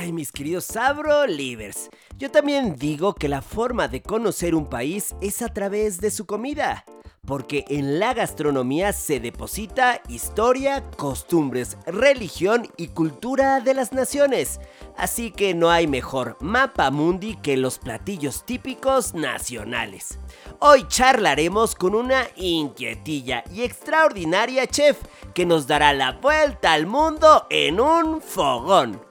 Ay, 0.00 0.12
mis 0.12 0.30
queridos 0.30 0.64
Sabro 0.64 1.26
Livers. 1.26 1.90
Yo 2.16 2.30
también 2.30 2.76
digo 2.76 3.16
que 3.16 3.28
la 3.28 3.42
forma 3.42 3.88
de 3.88 4.00
conocer 4.00 4.54
un 4.54 4.66
país 4.66 5.16
es 5.20 5.42
a 5.42 5.48
través 5.48 6.00
de 6.00 6.12
su 6.12 6.24
comida 6.24 6.84
porque 7.26 7.66
en 7.68 7.98
la 7.98 8.14
gastronomía 8.14 8.94
se 8.94 9.20
deposita 9.20 10.00
historia, 10.08 10.82
costumbres, 10.96 11.76
religión 11.84 12.66
y 12.78 12.88
cultura 12.88 13.60
de 13.60 13.74
las 13.74 13.92
naciones. 13.92 14.60
Así 14.96 15.30
que 15.30 15.52
no 15.52 15.68
hay 15.68 15.86
mejor 15.86 16.38
mapa 16.40 16.90
mundi 16.90 17.36
que 17.36 17.58
los 17.58 17.78
platillos 17.78 18.46
típicos 18.46 19.12
nacionales. 19.12 20.18
Hoy 20.60 20.86
charlaremos 20.88 21.74
con 21.74 21.94
una 21.94 22.22
inquietilla 22.36 23.44
y 23.52 23.62
extraordinaria 23.62 24.66
chef 24.66 24.96
que 25.34 25.44
nos 25.44 25.66
dará 25.66 25.92
la 25.92 26.12
vuelta 26.12 26.72
al 26.72 26.86
mundo 26.86 27.46
en 27.50 27.78
un 27.78 28.22
fogón. 28.22 29.07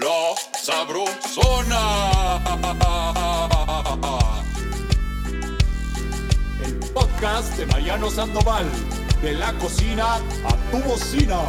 La 0.00 0.34
sabrosona. 0.52 1.82
podcast 6.94 7.56
de 7.56 7.66
Mariano 7.66 8.08
Sandoval. 8.08 8.66
De 9.22 9.32
la 9.32 9.52
cocina 9.54 10.16
a 10.44 10.70
tu 10.70 10.78
bocina. 10.88 11.40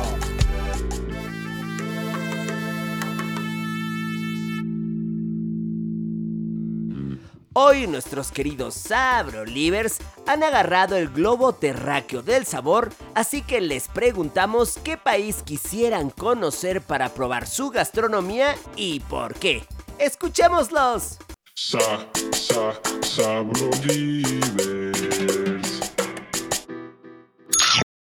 Hoy 7.61 7.87
nuestros 7.87 8.31
queridos 8.31 8.73
Sabrolivers 8.73 9.99
han 10.25 10.43
agarrado 10.43 10.95
el 10.95 11.09
globo 11.09 11.51
terráqueo 11.51 12.21
del 12.21 12.45
sabor, 12.45 12.93
así 13.15 13.41
que 13.41 13.59
les 13.59 13.89
preguntamos 13.89 14.79
qué 14.81 14.95
país 14.95 15.43
quisieran 15.43 16.09
conocer 16.09 16.81
para 16.81 17.09
probar 17.09 17.47
su 17.47 17.69
gastronomía 17.69 18.55
y 18.77 19.01
por 19.01 19.33
qué. 19.35 19.63
¡Escuchémoslos! 19.97 21.19
Sa, 21.53 22.07
sa, 22.31 23.43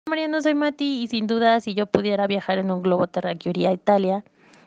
Mariano, 0.07 0.41
soy 0.43 0.53
Mati 0.53 1.01
y 1.01 1.07
sin 1.07 1.25
duda 1.25 1.61
si 1.61 1.73
yo 1.73 1.87
pudiera 1.87 2.27
viajar 2.27 2.59
en 2.59 2.69
un 2.69 2.83
globo 2.83 3.07
terráqueo 3.07 3.49
iría 3.49 3.69
a 3.69 3.73
Italia. 3.73 4.23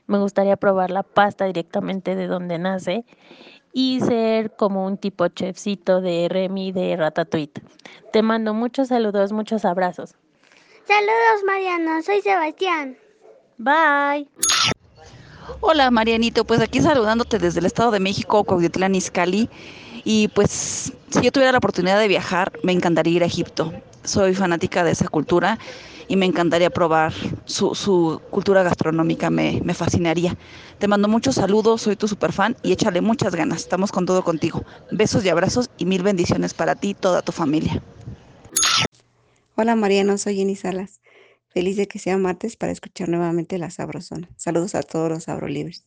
Me 0.09 0.19
gustaría 0.19 0.57
probar 0.57 0.91
la 0.91 1.05
pasta 1.05 1.45
directamente 1.45 2.17
de 2.17 2.27
donde 2.27 2.59
nace 2.59 3.05
y 3.73 4.01
ser 4.01 4.51
como 4.57 4.87
un 4.87 4.97
tipo 4.97 5.29
chefcito 5.29 6.01
de 6.01 6.29
Remy 6.29 6.73
de 6.73 6.97
Ratatouille. 6.97 7.53
Te 8.13 8.23
mando 8.23 8.55
muchos 8.55 8.89
saludos, 8.89 9.33
muchos 9.33 9.65
abrazos. 9.65 10.15
Saludos 10.87 11.45
Mariano, 11.47 12.03
soy 12.03 12.21
Sebastián. 12.21 12.97
Bye. 13.59 14.29
Hola 15.61 15.91
Marianito, 15.91 16.45
pues 16.45 16.61
aquí 16.61 16.81
saludándote 16.81 17.39
desde 17.39 17.61
el 17.61 17.67
Estado 17.67 17.91
de 17.91 18.01
México, 18.01 18.45
Cuautitlán 18.45 18.95
Izcalli. 18.95 19.49
Y 20.05 20.29
pues 20.29 20.93
si 21.11 21.21
yo 21.21 21.31
tuviera 21.31 21.53
la 21.53 21.59
oportunidad 21.59 21.99
de 21.99 22.09
viajar, 22.09 22.53
me 22.63 22.73
encantaría 22.73 23.17
ir 23.17 23.23
a 23.23 23.27
Egipto. 23.27 23.73
Soy 24.03 24.35
fanática 24.35 24.83
de 24.83 24.93
esa 24.93 25.09
cultura 25.09 25.59
y 26.11 26.17
me 26.17 26.27
encantaría 26.27 26.71
probar 26.71 27.13
su, 27.45 28.21
cultura 28.31 28.65
gastronómica, 28.65 29.31
me, 29.31 29.61
me, 29.63 29.75
fascinaría. 29.75 30.37
Te 30.81 30.89
mando 30.89 31.07
muchos 31.07 31.37
saludos, 31.37 31.83
soy 31.83 31.95
tu 31.95 32.09
super 32.09 32.33
fan 32.33 32.57
y 32.65 32.73
échale 32.73 33.01
muchas 33.01 33.33
ganas, 33.33 33.61
estamos 33.61 33.93
con 33.93 34.07
todo 34.07 34.25
contigo. 34.25 34.65
Besos 34.91 35.25
y 35.25 35.29
abrazos 35.29 35.71
y 35.79 35.87
mil 35.87 36.03
bendiciones 36.03 36.53
para 36.53 36.75
ti 36.75 36.91
y 36.91 36.95
toda 36.95 37.23
tu 37.23 37.31
familia. 37.31 37.81
Hola 39.55 39.77
Mariano, 39.77 40.19
soy 40.19 40.35
Jenny 40.35 40.57
Salas. 40.57 41.01
Feliz 41.47 41.77
de 41.77 41.87
que 41.87 42.01
sea 42.01 42.19
martes 42.19 42.57
para 42.57 42.73
escuchar 42.73 43.09
nuevamente 43.09 43.57
la 43.59 43.71
Sabrosona. 43.71 44.29
Saludos 44.37 44.75
a 44.75 44.83
todos 44.83 45.11
los 45.11 45.25
Sabrolibres. 45.25 45.87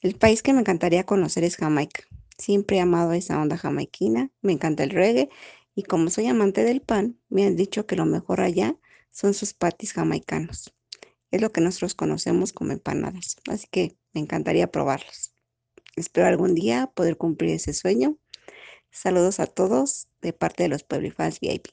El 0.00 0.16
país 0.16 0.42
que 0.42 0.52
me 0.52 0.58
encantaría 0.58 1.04
conocer 1.04 1.44
es 1.44 1.56
Jamaica. 1.58 2.02
Siempre 2.38 2.78
he 2.78 2.80
amado 2.80 3.12
esa 3.12 3.40
onda 3.40 3.56
jamaiquina, 3.56 4.30
me 4.40 4.50
encanta 4.50 4.82
el 4.82 4.90
reggae 4.90 5.28
y 5.76 5.84
como 5.84 6.10
soy 6.10 6.26
amante 6.26 6.64
del 6.64 6.80
pan, 6.80 7.20
me 7.28 7.46
han 7.46 7.54
dicho 7.54 7.86
que 7.86 7.94
lo 7.94 8.04
mejor 8.04 8.40
allá 8.40 8.76
son 9.12 9.34
sus 9.34 9.54
patis 9.54 9.92
jamaicanos. 9.92 10.74
Es 11.30 11.40
lo 11.40 11.52
que 11.52 11.60
nosotros 11.60 11.94
conocemos 11.94 12.52
como 12.52 12.72
empanadas, 12.72 13.36
así 13.48 13.68
que 13.70 13.96
me 14.12 14.20
encantaría 14.20 14.66
probarlos. 14.70 15.32
Espero 15.94 16.26
algún 16.26 16.54
día 16.54 16.90
poder 16.94 17.16
cumplir 17.16 17.52
ese 17.52 17.72
sueño. 17.72 18.18
Saludos 18.90 19.40
a 19.40 19.46
todos 19.46 20.08
de 20.20 20.32
parte 20.32 20.64
de 20.64 20.68
los 20.68 20.84
Fans 21.14 21.40
VIP. 21.40 21.68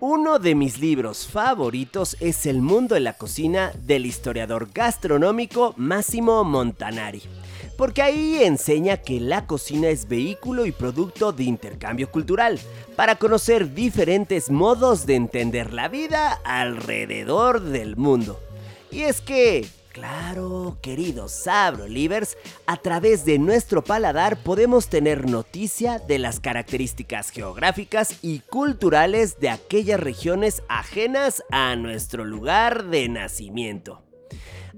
Uno 0.00 0.38
de 0.38 0.54
mis 0.54 0.78
libros 0.78 1.26
favoritos 1.26 2.18
es 2.20 2.44
El 2.44 2.60
mundo 2.60 2.96
de 2.96 3.00
la 3.00 3.14
cocina 3.14 3.72
del 3.80 4.04
historiador 4.04 4.68
gastronómico 4.70 5.72
Massimo 5.78 6.44
Montanari, 6.44 7.22
porque 7.78 8.02
ahí 8.02 8.44
enseña 8.44 8.98
que 8.98 9.20
la 9.20 9.46
cocina 9.46 9.88
es 9.88 10.06
vehículo 10.06 10.66
y 10.66 10.72
producto 10.72 11.32
de 11.32 11.44
intercambio 11.44 12.10
cultural, 12.10 12.60
para 12.94 13.16
conocer 13.16 13.72
diferentes 13.72 14.50
modos 14.50 15.06
de 15.06 15.14
entender 15.14 15.72
la 15.72 15.88
vida 15.88 16.42
alrededor 16.44 17.62
del 17.62 17.96
mundo. 17.96 18.38
Y 18.90 19.00
es 19.00 19.22
que 19.22 19.66
Claro, 19.96 20.76
queridos 20.82 21.32
Sabrolivers, 21.32 22.36
a 22.66 22.76
través 22.76 23.24
de 23.24 23.38
nuestro 23.38 23.82
paladar 23.82 24.36
podemos 24.36 24.88
tener 24.88 25.26
noticia 25.26 25.98
de 25.98 26.18
las 26.18 26.38
características 26.38 27.30
geográficas 27.30 28.18
y 28.20 28.40
culturales 28.40 29.40
de 29.40 29.48
aquellas 29.48 29.98
regiones 29.98 30.62
ajenas 30.68 31.42
a 31.50 31.76
nuestro 31.76 32.26
lugar 32.26 32.84
de 32.90 33.08
nacimiento. 33.08 34.02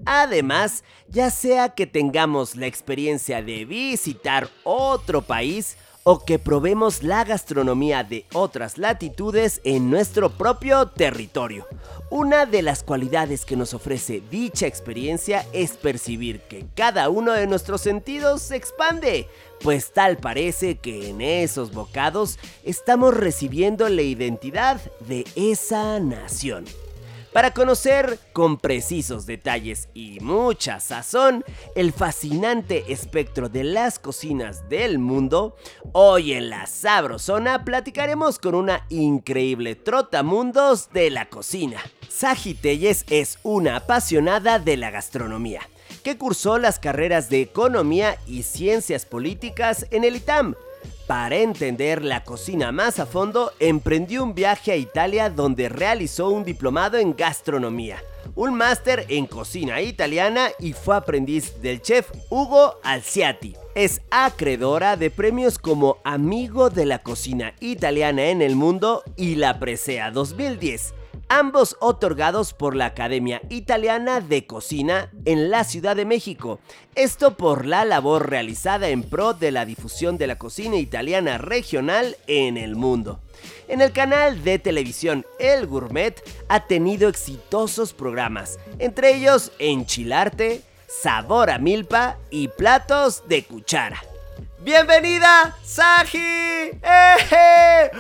Además, 0.07 0.85
ya 1.09 1.31
sea 1.31 1.71
que 1.71 1.89
tengamos 1.89 2.55
la 2.55 2.69
experiencia 2.69 3.43
de 3.43 3.65
visitar 3.65 4.49
otro 4.63 5.23
país 5.23 5.77
o 6.05 6.25
que 6.25 6.39
probemos 6.39 7.03
la 7.03 7.25
gastronomía 7.25 8.05
de 8.05 8.25
otras 8.33 8.79
latitudes 8.79 9.61
en 9.65 9.91
nuestro 9.91 10.31
propio 10.31 10.87
territorio. 10.87 11.67
Una 12.11 12.47
de 12.47 12.63
las 12.63 12.83
cualidades 12.83 13.45
que 13.45 13.55
nos 13.55 13.75
ofrece 13.75 14.23
dicha 14.31 14.67
experiencia 14.67 15.45
es 15.53 15.73
percibir 15.73 16.41
que 16.41 16.65
cada 16.75 17.11
uno 17.11 17.33
de 17.33 17.47
nuestros 17.47 17.83
sentidos 17.83 18.41
se 18.41 18.57
expande, 18.57 19.29
pues 19.61 19.93
tal 19.93 20.17
parece 20.17 20.77
que 20.79 21.11
en 21.11 21.21
esos 21.21 21.71
bocados 21.73 22.39
estamos 22.65 23.15
recibiendo 23.15 23.91
la 23.91 24.01
identidad 24.01 24.81
de 25.07 25.27
esa 25.37 26.01
nación. 26.01 26.65
Para 27.39 27.55
conocer 27.55 28.19
con 28.33 28.59
precisos 28.59 29.25
detalles 29.25 29.89
y 29.95 30.19
mucha 30.19 30.81
sazón 30.81 31.45
el 31.77 31.93
fascinante 31.93 32.93
espectro 32.93 33.49
de 33.49 33.63
las 33.63 34.01
cocinas 34.01 34.69
del 34.69 34.99
mundo, 34.99 35.55
hoy 35.93 36.33
en 36.33 36.51
la 36.51 36.67
Sabrosona 36.67 37.65
platicaremos 37.65 38.41
con 38.41 38.57
una 38.57 38.85
increíble 38.89 39.77
trotamundos 39.77 40.91
de 40.93 41.11
la 41.11 41.27
cocina. 41.29 41.81
Saji 42.09 42.55
Telles 42.55 43.05
es 43.09 43.39
una 43.45 43.77
apasionada 43.77 44.59
de 44.59 44.77
la 44.77 44.91
gastronomía 44.91 45.61
que 46.03 46.19
cursó 46.19 46.59
las 46.59 46.81
carreras 46.81 47.31
de 47.31 47.41
Economía 47.41 48.19
y 48.27 48.43
Ciencias 48.43 49.07
Políticas 49.07 49.87
en 49.93 50.03
el 50.03 50.17
ITAM 50.17 50.57
para 51.09 51.37
entender 51.37 52.05
la 52.05 52.23
cocina 52.23 52.71
más 52.71 53.01
a 53.01 53.07
fondo, 53.07 53.53
emprendió 53.61 54.23
un 54.23 54.35
viaje 54.35 54.73
a 54.73 54.77
Italia 54.77 55.31
donde 55.31 55.71
realizó 55.71 56.29
un 56.29 56.45
diplomado 56.45 56.99
en 56.99 57.17
gastronomía, 57.17 58.05
un 58.35 58.53
máster 58.53 59.07
en 59.09 59.27
cocina 59.27 59.81
italiana 59.81 60.51
y 60.61 60.75
fue 60.75 60.97
aprendiz 60.97 61.63
del 61.63 61.81
chef 61.81 62.11
Hugo 62.29 62.75
Alciati. 62.83 63.57
Es 63.75 64.03
acreedora 64.11 64.99
de 64.99 65.11
premios 65.11 65.59
como 65.59 65.97
Amigo 66.05 66.69
de 66.69 66.85
la 66.85 66.99
Cocina 67.03 67.55
Italiana 67.61 68.27
en 68.27 68.43
el 68.43 68.55
Mundo 68.55 69.03
y 69.17 69.37
la 69.37 69.59
Presea 69.59 70.11
2010 70.11 70.93
ambos 71.29 71.77
otorgados 71.81 72.55
por 72.55 72.75
la 72.75 72.87
Academia 72.87 73.41
Italiana 73.49 74.21
de 74.21 74.47
Cocina 74.47 75.11
en 75.25 75.51
la 75.51 75.65
Ciudad 75.65 75.97
de 75.97 76.05
México. 76.05 76.61
Esto 76.95 77.37
por 77.37 77.67
la 77.67 77.85
labor 77.85 78.31
realizada 78.31 78.89
en 78.89 79.03
pro 79.03 79.35
de 79.35 79.51
la 79.51 79.65
difusión 79.65 80.19
de 80.19 80.27
la 80.27 80.39
cocina 80.39 80.77
italiana 80.77 81.39
regional 81.39 82.17
en 82.27 82.57
el 82.57 82.77
mundo. 82.77 83.21
En 83.69 83.81
el 83.81 83.93
canal 83.93 84.43
de 84.43 84.59
televisión 84.59 85.25
El 85.39 85.67
Gourmet 85.67 86.15
ha 86.49 86.67
tenido 86.67 87.09
exitosos 87.09 87.93
programas, 87.93 88.59
entre 88.79 89.15
ellos 89.15 89.53
Enchilarte, 89.59 90.63
Sabor 90.87 91.51
a 91.51 91.59
Milpa 91.59 92.17
y 92.31 92.49
Platos 92.49 93.23
de 93.29 93.45
Cuchara. 93.45 94.03
¡Bienvenida, 94.61 95.57
Saji! 95.63 96.19
¡Eh! 96.19 97.91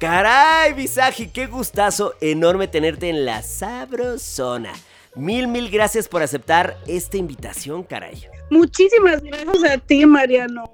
Caray, 0.00 0.72
Visagi, 0.72 1.28
qué 1.28 1.46
gustazo 1.46 2.14
enorme 2.22 2.68
tenerte 2.68 3.10
en 3.10 3.26
la 3.26 3.42
sabrosona. 3.42 4.72
Mil, 5.14 5.46
mil 5.46 5.70
gracias 5.70 6.08
por 6.08 6.22
aceptar 6.22 6.78
esta 6.86 7.18
invitación, 7.18 7.82
caray. 7.82 8.26
Muchísimas 8.48 9.22
gracias 9.22 9.62
a 9.62 9.76
ti, 9.76 10.06
Mariano. 10.06 10.72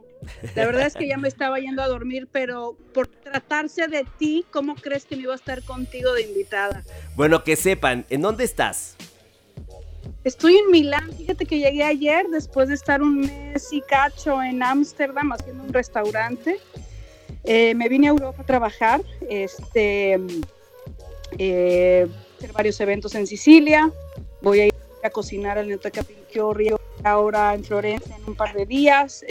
La 0.54 0.66
verdad 0.66 0.86
es 0.86 0.94
que 0.94 1.08
ya 1.08 1.16
me 1.16 1.26
estaba 1.26 1.58
yendo 1.58 1.82
a 1.82 1.88
dormir, 1.88 2.28
pero 2.30 2.76
por 2.94 3.08
tratarse 3.08 3.88
de 3.88 4.06
ti, 4.16 4.46
¿cómo 4.52 4.76
crees 4.76 5.06
que 5.06 5.16
me 5.16 5.22
iba 5.22 5.32
a 5.32 5.36
estar 5.36 5.60
contigo 5.64 6.12
de 6.12 6.22
invitada? 6.22 6.84
Bueno, 7.16 7.42
que 7.42 7.56
sepan, 7.56 8.06
¿en 8.10 8.22
dónde 8.22 8.44
estás? 8.44 8.94
Estoy 10.22 10.56
en 10.56 10.70
Milán, 10.70 11.12
fíjate 11.12 11.46
que 11.46 11.58
llegué 11.58 11.82
ayer 11.82 12.26
después 12.30 12.68
de 12.68 12.74
estar 12.74 13.02
un 13.02 13.22
mes 13.22 13.72
y 13.72 13.80
cacho 13.80 14.40
en 14.40 14.62
Ámsterdam 14.62 15.32
haciendo 15.32 15.64
un 15.64 15.72
restaurante. 15.72 16.60
Eh, 17.46 17.74
me 17.76 17.88
vine 17.88 18.08
a 18.08 18.10
Europa 18.10 18.42
a 18.42 18.44
trabajar, 18.44 19.02
este, 19.30 20.18
eh, 21.38 22.06
hacer 22.36 22.52
varios 22.52 22.80
eventos 22.80 23.14
en 23.14 23.26
Sicilia. 23.26 23.90
Voy 24.42 24.60
a 24.60 24.66
ir 24.66 24.74
a 25.04 25.10
cocinar 25.10 25.56
al 25.56 25.68
Neoteca 25.68 26.04
Río 26.52 26.80
ahora 27.04 27.54
en 27.54 27.64
Florencia 27.64 28.16
en 28.16 28.24
un 28.26 28.34
par 28.34 28.52
de 28.52 28.66
días. 28.66 29.24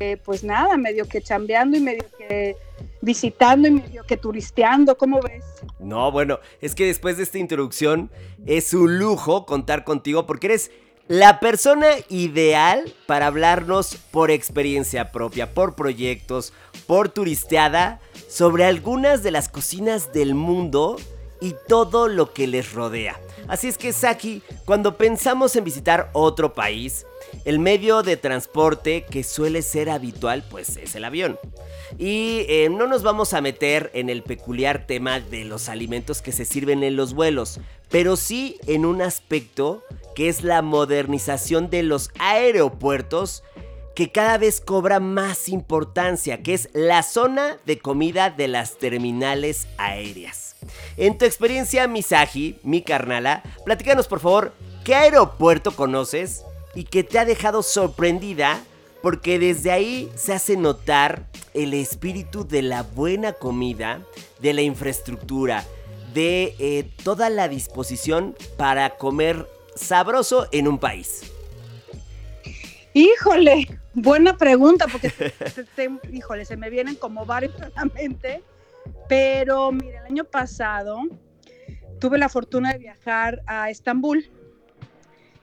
Eh, 0.00 0.16
pues 0.24 0.42
nada, 0.42 0.76
medio 0.76 1.06
que 1.06 1.22
chambeando 1.22 1.76
y 1.76 1.80
medio 1.80 2.04
que 2.18 2.56
visitando 3.00 3.68
y 3.68 3.72
medio 3.72 4.04
que 4.04 4.16
turisteando, 4.16 4.96
¿cómo 4.96 5.20
ves? 5.20 5.44
No, 5.78 6.10
bueno, 6.10 6.40
es 6.60 6.74
que 6.74 6.86
después 6.86 7.16
de 7.16 7.22
esta 7.22 7.38
introducción 7.38 8.10
es 8.44 8.74
un 8.74 8.98
lujo 8.98 9.46
contar 9.46 9.84
contigo 9.84 10.26
porque 10.26 10.48
eres 10.48 10.72
la 11.08 11.40
persona 11.40 11.88
ideal 12.08 12.92
para 13.06 13.26
hablarnos 13.26 13.96
por 14.10 14.30
experiencia 14.30 15.12
propia, 15.12 15.52
por 15.52 15.74
proyectos, 15.74 16.52
por 16.86 17.08
turisteada, 17.08 18.00
sobre 18.28 18.64
algunas 18.64 19.22
de 19.22 19.30
las 19.30 19.48
cocinas 19.48 20.12
del 20.12 20.34
mundo 20.34 20.96
y 21.40 21.54
todo 21.68 22.08
lo 22.08 22.32
que 22.32 22.46
les 22.46 22.72
rodea. 22.72 23.20
Así 23.48 23.68
es 23.68 23.76
que 23.76 23.92
Saki, 23.92 24.42
cuando 24.64 24.96
pensamos 24.96 25.56
en 25.56 25.64
visitar 25.64 26.08
otro 26.12 26.54
país, 26.54 27.04
el 27.44 27.58
medio 27.58 28.02
de 28.02 28.16
transporte 28.16 29.04
que 29.10 29.24
suele 29.24 29.62
ser 29.62 29.90
habitual 29.90 30.44
pues 30.48 30.76
es 30.76 30.94
el 30.94 31.04
avión. 31.04 31.38
Y 31.98 32.46
eh, 32.48 32.68
no 32.70 32.86
nos 32.86 33.02
vamos 33.02 33.34
a 33.34 33.40
meter 33.40 33.90
en 33.94 34.08
el 34.08 34.22
peculiar 34.22 34.86
tema 34.86 35.20
de 35.20 35.44
los 35.44 35.68
alimentos 35.68 36.22
que 36.22 36.32
se 36.32 36.44
sirven 36.44 36.82
en 36.82 36.96
los 36.96 37.14
vuelos, 37.14 37.60
pero 37.90 38.16
sí 38.16 38.56
en 38.66 38.86
un 38.86 39.02
aspecto 39.02 39.82
que 40.14 40.28
es 40.28 40.42
la 40.42 40.62
modernización 40.62 41.70
de 41.70 41.82
los 41.82 42.10
aeropuertos 42.18 43.42
que 43.94 44.10
cada 44.10 44.38
vez 44.38 44.60
cobra 44.60 45.00
más 45.00 45.48
importancia, 45.48 46.42
que 46.42 46.54
es 46.54 46.70
la 46.72 47.02
zona 47.02 47.58
de 47.66 47.78
comida 47.78 48.30
de 48.30 48.48
las 48.48 48.78
terminales 48.78 49.68
aéreas. 49.76 50.56
En 50.96 51.18
tu 51.18 51.24
experiencia, 51.24 51.86
Misagi, 51.88 52.58
mi 52.62 52.82
carnala, 52.82 53.42
platícanos 53.64 54.08
por 54.08 54.20
favor, 54.20 54.52
¿qué 54.84 54.94
aeropuerto 54.94 55.72
conoces 55.72 56.42
y 56.74 56.84
que 56.84 57.04
te 57.04 57.18
ha 57.18 57.24
dejado 57.24 57.62
sorprendida 57.62 58.62
porque 59.02 59.38
desde 59.38 59.72
ahí 59.72 60.10
se 60.14 60.32
hace 60.32 60.56
notar 60.56 61.26
el 61.54 61.74
espíritu 61.74 62.46
de 62.46 62.62
la 62.62 62.82
buena 62.82 63.32
comida, 63.32 64.00
de 64.40 64.52
la 64.54 64.62
infraestructura, 64.62 65.64
de 66.14 66.54
eh, 66.58 66.88
toda 67.02 67.28
la 67.28 67.48
disposición 67.48 68.36
para 68.56 68.96
comer 68.96 69.46
sabroso 69.74 70.46
en 70.52 70.68
un 70.68 70.78
país. 70.78 71.32
Híjole, 72.94 73.80
buena 73.94 74.36
pregunta, 74.36 74.86
porque 74.86 75.12
híjole, 76.12 76.44
se 76.44 76.56
me 76.56 76.70
vienen 76.70 76.94
como 76.94 77.26
varios 77.26 77.60
a 77.60 77.70
la 77.70 77.84
mente, 77.86 78.42
pero 79.08 79.72
mire, 79.72 79.98
el 79.98 80.04
año 80.04 80.24
pasado 80.24 81.00
tuve 81.98 82.18
la 82.18 82.28
fortuna 82.28 82.72
de 82.72 82.78
viajar 82.78 83.42
a 83.46 83.70
Estambul 83.70 84.30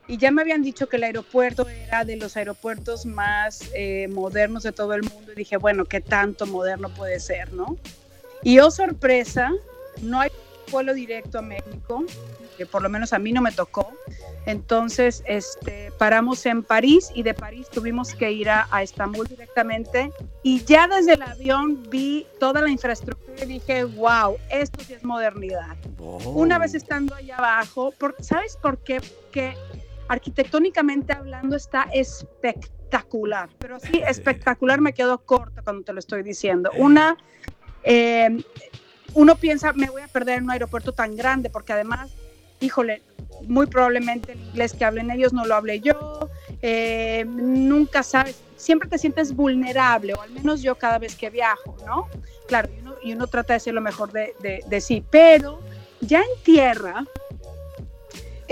y 0.09 0.17
ya 0.17 0.31
me 0.31 0.41
habían 0.41 0.63
dicho 0.63 0.89
que 0.89 0.97
el 0.97 1.03
aeropuerto 1.03 1.69
era 1.69 2.03
de 2.03 2.15
los 2.15 2.35
aeropuertos 2.35 3.06
más 3.06 3.69
eh, 3.75 4.07
modernos 4.07 4.63
de 4.63 4.71
todo 4.71 4.95
el 4.95 5.03
mundo. 5.03 5.31
Y 5.31 5.35
dije, 5.35 5.56
bueno, 5.57 5.85
¿qué 5.85 6.01
tanto 6.01 6.47
moderno 6.47 6.89
puede 6.89 7.19
ser, 7.19 7.53
no? 7.53 7.77
Y 8.41 8.57
oh 8.57 8.71
sorpresa, 8.71 9.51
no 10.01 10.19
hay 10.19 10.31
vuelo 10.71 10.95
directo 10.95 11.38
a 11.38 11.41
México, 11.44 12.06
que 12.57 12.65
por 12.65 12.81
lo 12.81 12.89
menos 12.89 13.13
a 13.13 13.19
mí 13.19 13.31
no 13.31 13.41
me 13.41 13.51
tocó. 13.51 13.94
Entonces, 14.47 15.21
este, 15.27 15.91
paramos 16.00 16.44
en 16.47 16.63
París 16.63 17.12
y 17.13 17.21
de 17.21 17.35
París 17.35 17.67
tuvimos 17.69 18.15
que 18.15 18.31
ir 18.31 18.50
a, 18.50 18.67
Estambul 18.81 19.27
directamente. 19.27 20.12
Y 20.41 20.63
ya 20.63 20.88
desde 20.88 21.13
el 21.13 21.21
avión 21.21 21.83
vi 21.88 22.25
toda 22.39 22.62
la 22.63 22.69
infraestructura 22.71 23.44
y 23.44 23.45
dije, 23.45 23.83
wow, 23.83 24.38
esto 24.50 24.83
sí 24.83 24.94
es 24.94 25.03
modernidad. 25.03 25.77
Una 26.00 26.57
vez 26.57 26.73
estando 26.73 27.13
allá 27.13 27.38
abajo, 27.38 27.94
¿sabes 28.21 28.57
por 28.57 28.79
qué? 28.79 29.01
Que 29.31 29.53
arquitectónicamente 30.09 31.13
hablando 31.13 31.56
está 31.56 31.83
espectacular, 31.94 33.47
pero 33.59 33.79
sí, 33.79 34.01
espectacular 34.06 34.81
me 34.81 34.91
quedo 34.91 35.19
corta 35.19 35.61
cuando 35.61 35.83
te 35.83 35.94
lo 35.94 36.00
estoy 36.00 36.23
diciendo. 36.23 36.71
Una, 36.77 37.15
eh, 37.83 38.44
uno 39.13 39.35
piensa, 39.35 39.71
me 39.73 39.89
voy 39.89 40.01
a 40.01 40.07
perder 40.07 40.39
en 40.39 40.45
un 40.45 40.51
aeropuerto 40.51 40.94
tan 40.94 41.15
grande, 41.15 41.51
porque 41.51 41.73
además, 41.73 42.11
híjole, 42.59 43.03
muy 43.47 43.67
probablemente 43.67 44.31
el 44.31 44.41
inglés 44.41 44.73
que 44.73 44.83
hablen 44.83 45.11
ellos 45.11 45.31
no 45.31 45.45
lo 45.45 45.53
hable 45.53 45.79
yo, 45.79 46.29
eh, 46.63 47.23
nunca 47.27 48.01
sabes, 48.01 48.41
siempre 48.57 48.89
te 48.89 48.97
sientes 48.97 49.35
vulnerable, 49.35 50.15
o 50.15 50.21
al 50.21 50.31
menos 50.31 50.63
yo 50.63 50.73
cada 50.73 50.97
vez 50.97 51.15
que 51.15 51.29
viajo, 51.29 51.77
¿no? 51.85 52.07
Claro, 52.47 52.67
y 53.03 53.13
uno, 53.13 53.27
trata 53.27 53.53
de 53.53 53.57
hacer 53.57 53.75
lo 53.75 53.81
mejor 53.81 54.12
de, 54.12 54.33
de 54.65 54.81
sí, 54.81 55.05
pero 55.12 55.59
ya 56.01 56.19
en 56.19 56.44
tierra, 56.44 57.05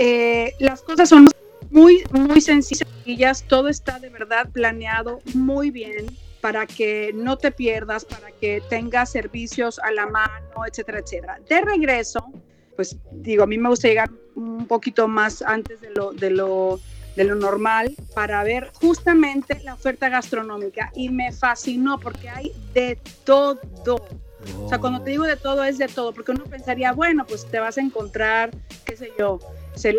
eh, 0.00 0.54
las 0.60 0.82
cosas 0.82 1.08
son 1.08 1.26
muy, 1.70 2.02
muy 2.12 2.40
sencillas, 2.40 3.44
todo 3.46 3.68
está 3.68 3.98
de 3.98 4.08
verdad 4.08 4.48
planeado 4.50 5.20
muy 5.34 5.70
bien 5.70 6.06
para 6.40 6.66
que 6.66 7.12
no 7.14 7.36
te 7.36 7.50
pierdas, 7.50 8.04
para 8.04 8.30
que 8.30 8.62
tengas 8.68 9.10
servicios 9.10 9.78
a 9.80 9.90
la 9.90 10.06
mano, 10.06 10.66
etcétera, 10.66 11.00
etcétera. 11.00 11.40
De 11.48 11.60
regreso, 11.60 12.24
pues 12.76 12.96
digo, 13.12 13.42
a 13.42 13.46
mí 13.46 13.58
me 13.58 13.68
gusta 13.68 13.88
llegar 13.88 14.10
un 14.34 14.66
poquito 14.66 15.08
más 15.08 15.42
antes 15.42 15.80
de 15.80 15.90
lo, 15.90 16.12
de 16.12 16.30
lo, 16.30 16.80
de 17.16 17.24
lo 17.24 17.34
normal 17.34 17.94
para 18.14 18.42
ver 18.44 18.70
justamente 18.74 19.60
la 19.64 19.74
oferta 19.74 20.08
gastronómica 20.08 20.92
y 20.94 21.08
me 21.08 21.32
fascinó 21.32 21.98
porque 21.98 22.28
hay 22.28 22.52
de 22.72 22.98
todo. 23.24 23.58
O 24.62 24.68
sea, 24.68 24.78
cuando 24.78 25.02
te 25.02 25.10
digo 25.10 25.24
de 25.24 25.36
todo 25.36 25.64
es 25.64 25.78
de 25.78 25.88
todo, 25.88 26.12
porque 26.12 26.30
uno 26.30 26.44
pensaría, 26.44 26.92
bueno, 26.92 27.26
pues 27.26 27.44
te 27.46 27.58
vas 27.58 27.76
a 27.76 27.80
encontrar, 27.80 28.52
qué 28.84 28.96
sé 28.96 29.10
yo, 29.18 29.40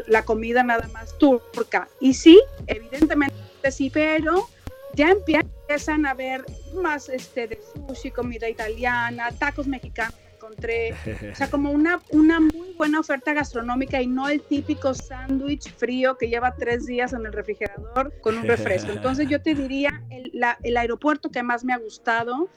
la 0.07 0.25
comida 0.25 0.63
nada 0.63 0.87
más 0.93 1.17
turca. 1.17 1.87
Y 1.99 2.13
sí, 2.13 2.41
evidentemente 2.67 3.35
sí, 3.71 3.89
pero 3.89 4.47
ya 4.93 5.11
empiezan 5.11 6.05
a 6.05 6.13
ver 6.13 6.45
más 6.73 7.09
este, 7.09 7.47
de 7.47 7.59
sushi, 7.87 8.11
comida 8.11 8.49
italiana, 8.49 9.31
tacos 9.31 9.67
mexicanos 9.67 10.15
encontré, 10.39 10.93
o 11.31 11.35
sea, 11.35 11.49
como 11.49 11.71
una, 11.71 12.01
una 12.11 12.39
muy 12.39 12.73
buena 12.77 12.99
oferta 12.99 13.33
gastronómica 13.33 14.01
y 14.01 14.07
no 14.07 14.29
el 14.29 14.41
típico 14.41 14.93
sándwich 14.93 15.73
frío 15.75 16.17
que 16.17 16.29
lleva 16.29 16.55
tres 16.55 16.85
días 16.85 17.11
en 17.11 17.25
el 17.25 17.33
refrigerador 17.33 18.13
con 18.21 18.37
un 18.37 18.47
refresco. 18.47 18.91
Entonces 18.91 19.27
yo 19.27 19.41
te 19.41 19.53
diría, 19.53 20.01
el, 20.09 20.31
el 20.63 20.77
aeropuerto 20.77 21.29
que 21.29 21.43
más 21.43 21.65
me 21.65 21.73
ha 21.73 21.77
gustado 21.77 22.49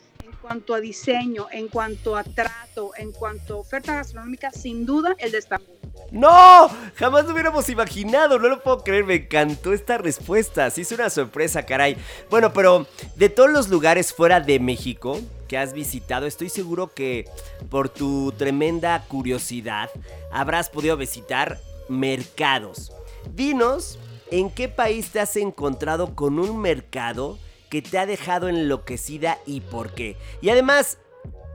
cuanto 0.43 0.75
a 0.75 0.81
diseño, 0.81 1.47
en 1.53 1.69
cuanto 1.69 2.17
a 2.17 2.25
trato, 2.25 2.91
en 2.97 3.13
cuanto 3.13 3.55
a 3.55 3.59
oferta 3.59 3.95
gastronómica, 3.95 4.51
sin 4.51 4.85
duda 4.85 5.15
el 5.19 5.31
de. 5.31 5.43
¡No! 6.11 6.69
Jamás 6.97 7.25
lo 7.25 7.33
hubiéramos 7.33 7.69
imaginado, 7.69 8.39
no 8.39 8.49
lo 8.49 8.63
puedo 8.63 8.83
creer, 8.83 9.05
me 9.05 9.15
encantó 9.15 9.73
esta 9.73 9.97
respuesta, 9.97 10.69
sí 10.71 10.83
es 10.83 10.93
una 10.93 11.09
sorpresa, 11.09 11.65
caray. 11.65 11.97
Bueno, 12.29 12.53
pero 12.53 12.87
de 13.17 13.29
todos 13.29 13.51
los 13.51 13.69
lugares 13.69 14.13
fuera 14.13 14.41
de 14.41 14.59
México 14.59 15.19
que 15.49 15.57
has 15.57 15.73
visitado, 15.73 16.27
estoy 16.27 16.49
seguro 16.49 16.93
que 16.93 17.27
por 17.71 17.89
tu 17.89 18.33
tremenda 18.33 19.03
curiosidad 19.09 19.91
habrás 20.31 20.69
podido 20.69 20.97
visitar 20.97 21.59
mercados. 21.89 22.93
Dinos, 23.35 23.99
¿en 24.31 24.51
qué 24.51 24.69
país 24.69 25.11
te 25.11 25.21
has 25.21 25.37
encontrado 25.37 26.15
con 26.15 26.39
un 26.39 26.61
mercado 26.61 27.39
que 27.73 27.81
te 27.81 27.97
ha 27.97 28.05
dejado 28.05 28.50
enloquecida 28.50 29.38
y 29.47 29.62
por 29.62 29.95
qué? 29.95 30.19
Y 30.43 30.50
además, 30.50 30.99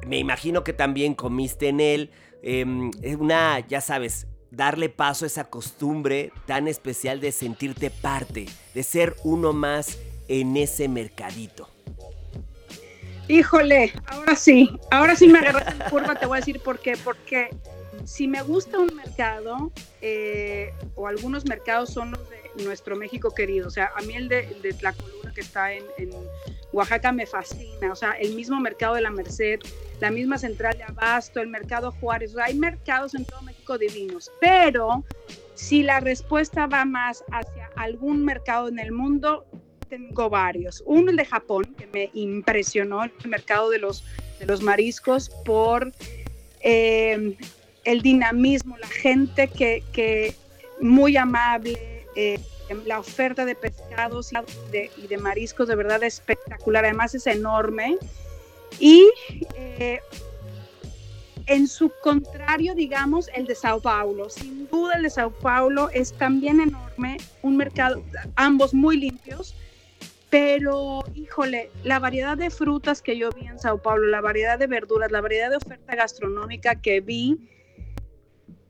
me 0.08 0.18
imagino 0.18 0.64
que 0.64 0.74
también 0.74 1.14
comiste 1.14 1.68
en 1.68 1.80
él. 1.80 2.10
Em, 2.42 2.90
una, 3.20 3.60
ya 3.60 3.82
sabes, 3.82 4.26
darle 4.50 4.90
paso 4.90 5.26
a 5.26 5.28
esa 5.28 5.44
costumbre 5.44 6.32
tan 6.48 6.68
especial 6.68 7.20
de 7.20 7.32
sentirte 7.32 7.92
parte, 7.92 8.48
de 8.74 8.82
ser 8.82 9.16
uno 9.24 9.54
más 9.54 10.00
en 10.28 10.58
ese 10.58 10.88
mercadito. 10.88 11.70
Híjole, 13.28 13.94
ahora 14.08 14.36
sí, 14.36 14.72
ahora 14.90 15.16
sí 15.16 15.28
me 15.28 15.38
agarras 15.38 15.72
en 15.72 15.88
curva, 15.88 16.16
te 16.16 16.26
voy 16.26 16.38
a 16.38 16.40
decir 16.40 16.60
por 16.62 16.80
qué, 16.80 16.98
porque 16.98 17.52
si 18.06 18.28
me 18.28 18.42
gusta 18.42 18.80
un 18.80 18.96
mercado, 18.96 19.72
eh, 20.02 20.74
o 20.96 21.08
algunos 21.08 21.46
mercados 21.46 21.92
son 21.92 22.12
los 22.12 22.30
de 22.30 22.64
nuestro 22.64 22.96
México 22.96 23.32
querido, 23.32 23.68
o 23.68 23.72
sea, 23.72 23.92
a 23.96 24.02
mí 24.02 24.16
el 24.16 24.30
de, 24.30 24.40
el 24.46 24.62
de 24.62 24.76
que 25.34 25.42
está 25.42 25.74
en, 25.74 25.84
en 25.98 26.10
Oaxaca 26.72 27.12
me 27.12 27.26
fascina, 27.26 27.92
o 27.92 27.96
sea, 27.96 28.12
el 28.14 28.34
mismo 28.34 28.60
mercado 28.60 28.96
de 28.96 29.02
la 29.02 29.12
Merced, 29.12 29.60
la 30.00 30.10
misma 30.10 30.38
central 30.38 30.78
de 30.78 30.84
Abasto, 30.84 31.40
el 31.40 31.48
mercado 31.48 31.92
Juárez, 31.92 32.36
hay 32.38 32.56
mercados 32.56 33.14
en 33.14 33.26
todo 33.26 33.42
México 33.44 33.78
divinos, 33.78 34.32
pero 34.42 35.04
si 35.54 35.84
la 35.84 36.00
respuesta 36.00 36.68
va 36.68 36.86
más 36.86 37.24
hacia 37.32 37.70
algún 37.76 38.24
mercado 38.26 38.68
en 38.68 38.80
el 38.80 38.92
mundo, 38.92 39.46
tengo 39.90 40.30
varios. 40.30 40.84
Uno, 40.86 41.12
el 41.12 41.18
de 41.18 41.26
Japón, 41.26 41.76
que 41.78 41.88
me 41.88 42.10
impresionó 42.14 43.04
el 43.04 43.12
mercado 43.26 43.70
de 43.70 43.80
los, 43.80 44.04
de 44.40 44.46
los 44.46 44.62
mariscos 44.62 45.30
por 45.46 45.92
eh, 46.62 47.38
el 47.88 48.02
dinamismo, 48.02 48.78
la 48.78 48.88
gente 48.88 49.48
que, 49.48 49.82
que 49.94 50.36
muy 50.82 51.16
amable, 51.16 52.06
eh, 52.18 52.38
la 52.86 53.00
oferta 53.00 53.46
de 53.46 53.56
pescados 53.56 54.34
y 54.34 54.72
de, 54.72 54.92
y 54.98 55.08
de, 55.08 55.18
mariscos 55.18 55.70
de 55.70 55.76
verdad 55.76 56.04
espectacular, 56.04 56.84
además 56.84 57.16
es 57.16 57.26
enorme. 57.28 57.98
Y 58.78 59.10
eh, 59.56 60.02
en 61.46 61.66
su 61.70 61.90
contrario, 62.04 62.76
digamos, 62.76 63.30
el 63.34 63.46
de 63.46 63.56
Sao 63.56 63.80
Paulo. 63.80 64.30
Sin 64.30 64.68
duda 64.68 64.96
el 64.98 65.04
de 65.04 65.10
Sao 65.10 65.32
Paulo 65.32 65.90
es 65.94 66.12
también 66.12 66.60
enorme, 66.60 67.16
un 67.42 67.56
mercado, 67.56 68.04
ambos 68.36 68.74
muy 68.74 68.98
limpios, 68.98 69.56
pero 70.30 71.06
híjole, 71.16 71.72
la 71.86 72.00
variedad 72.00 72.38
de 72.38 72.50
frutas 72.50 73.02
que 73.02 73.18
yo 73.18 73.30
vi 73.32 73.48
en 73.48 73.60
Sao 73.60 73.82
Paulo, 73.82 74.08
la 74.08 74.20
variedad 74.20 74.60
de 74.60 74.68
verduras, 74.68 75.10
la 75.10 75.22
variedad 75.22 75.50
de 75.50 75.56
oferta 75.56 75.96
gastronómica 75.96 76.76
que 76.76 77.00
vi, 77.00 77.38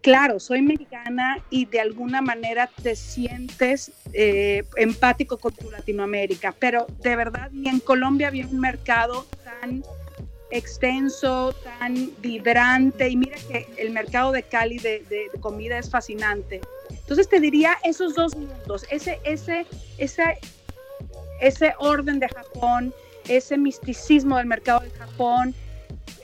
claro, 0.08 0.40
soy 0.40 0.62
mexicana 0.62 1.44
y 1.50 1.66
de 1.66 1.82
alguna 1.82 2.22
manera 2.22 2.70
te 2.82 2.96
sientes 2.96 3.92
eh, 4.14 4.64
empático 4.78 5.38
con 5.38 5.54
tu 5.54 5.70
Latinoamérica, 5.70 6.56
pero 6.58 6.88
de 7.02 7.14
verdad 7.18 7.50
ni 7.52 7.68
en 7.68 7.82
Colombia 7.82 8.30
había 8.30 8.48
un 8.48 8.58
mercado 8.58 9.26
tan 9.44 9.84
extenso, 10.50 11.52
tan 11.52 12.10
vibrante 12.22 13.10
y 13.10 13.18
mira 13.18 13.36
que 13.50 13.68
el 13.78 13.90
mercado 13.90 14.32
de 14.32 14.44
Cali 14.44 14.78
de, 14.78 15.04
de, 15.10 15.30
comida 15.42 15.78
es 15.78 15.90
fascinante. 15.90 16.62
Entonces 16.90 17.28
te 17.28 17.42
diría 17.42 17.78
esos 17.84 18.16
dos 18.16 18.34
mundos, 18.34 18.86
ese, 18.90 19.20
ese, 19.26 19.66
ese, 19.98 20.38
ese 21.42 21.74
orden 21.80 22.20
de 22.20 22.30
Japón, 22.30 22.94
ese 23.28 23.58
misticismo 23.58 24.38
del 24.38 24.46
mercado 24.46 24.80
de 24.80 24.90
Japón, 24.92 25.54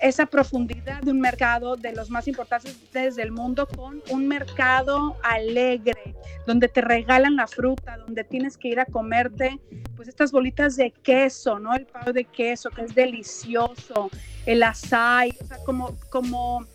esa 0.01 0.25
profundidad 0.25 1.01
de 1.01 1.11
un 1.11 1.21
mercado 1.21 1.77
de 1.77 1.93
los 1.93 2.09
más 2.09 2.27
importantes 2.27 3.15
del 3.15 3.31
mundo 3.31 3.67
con 3.67 4.01
un 4.09 4.27
mercado 4.27 5.15
alegre, 5.23 6.15
donde 6.45 6.67
te 6.67 6.81
regalan 6.81 7.37
la 7.37 7.47
fruta, 7.47 7.97
donde 7.97 8.23
tienes 8.25 8.57
que 8.57 8.67
ir 8.67 8.79
a 8.79 8.85
comerte 8.85 9.59
pues 9.95 10.07
estas 10.09 10.31
bolitas 10.31 10.75
de 10.75 10.91
queso, 10.91 11.57
¿no? 11.59 11.73
El 11.73 11.85
pavo 11.85 12.11
de 12.11 12.25
queso, 12.25 12.69
que 12.69 12.81
es 12.81 12.93
delicioso, 12.93 14.09
el 14.45 14.63
o 14.63 14.73
sea, 14.73 15.23
como, 15.65 15.95
como 16.09 16.65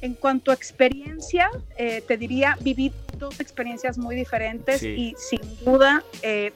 en 0.00 0.14
cuanto 0.14 0.52
a 0.52 0.54
experiencia, 0.54 1.50
eh, 1.76 2.02
te 2.06 2.16
diría, 2.16 2.56
viví 2.60 2.92
dos 3.18 3.40
experiencias 3.40 3.98
muy 3.98 4.14
diferentes 4.14 4.80
sí. 4.80 4.88
y 4.88 5.14
sin 5.16 5.40
duda, 5.64 6.04
eh, 6.22 6.52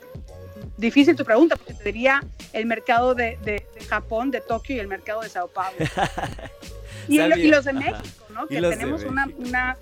difícil 0.77 1.17
tu 1.17 1.25
pregunta, 1.25 1.57
porque 1.57 1.75
te 1.75 1.85
diría 1.85 2.23
el 2.53 2.67
mercado 2.67 3.15
de, 3.15 3.39
de, 3.45 3.67
de 3.75 3.85
Japón, 3.89 4.31
de 4.31 4.41
Tokio 4.41 4.77
y 4.77 4.79
el 4.79 4.89
mercado 4.89 5.21
de 5.23 5.29
Sao 5.29 5.49
Paulo. 5.49 5.79
y, 7.09 7.19
el, 7.19 7.39
y, 7.39 7.49
los 7.49 7.65
de 7.65 7.73
México, 7.73 8.27
¿no? 8.33 8.47
Que 8.47 8.61
tenemos 8.61 9.05
una, 9.05 9.29
una 9.39 9.77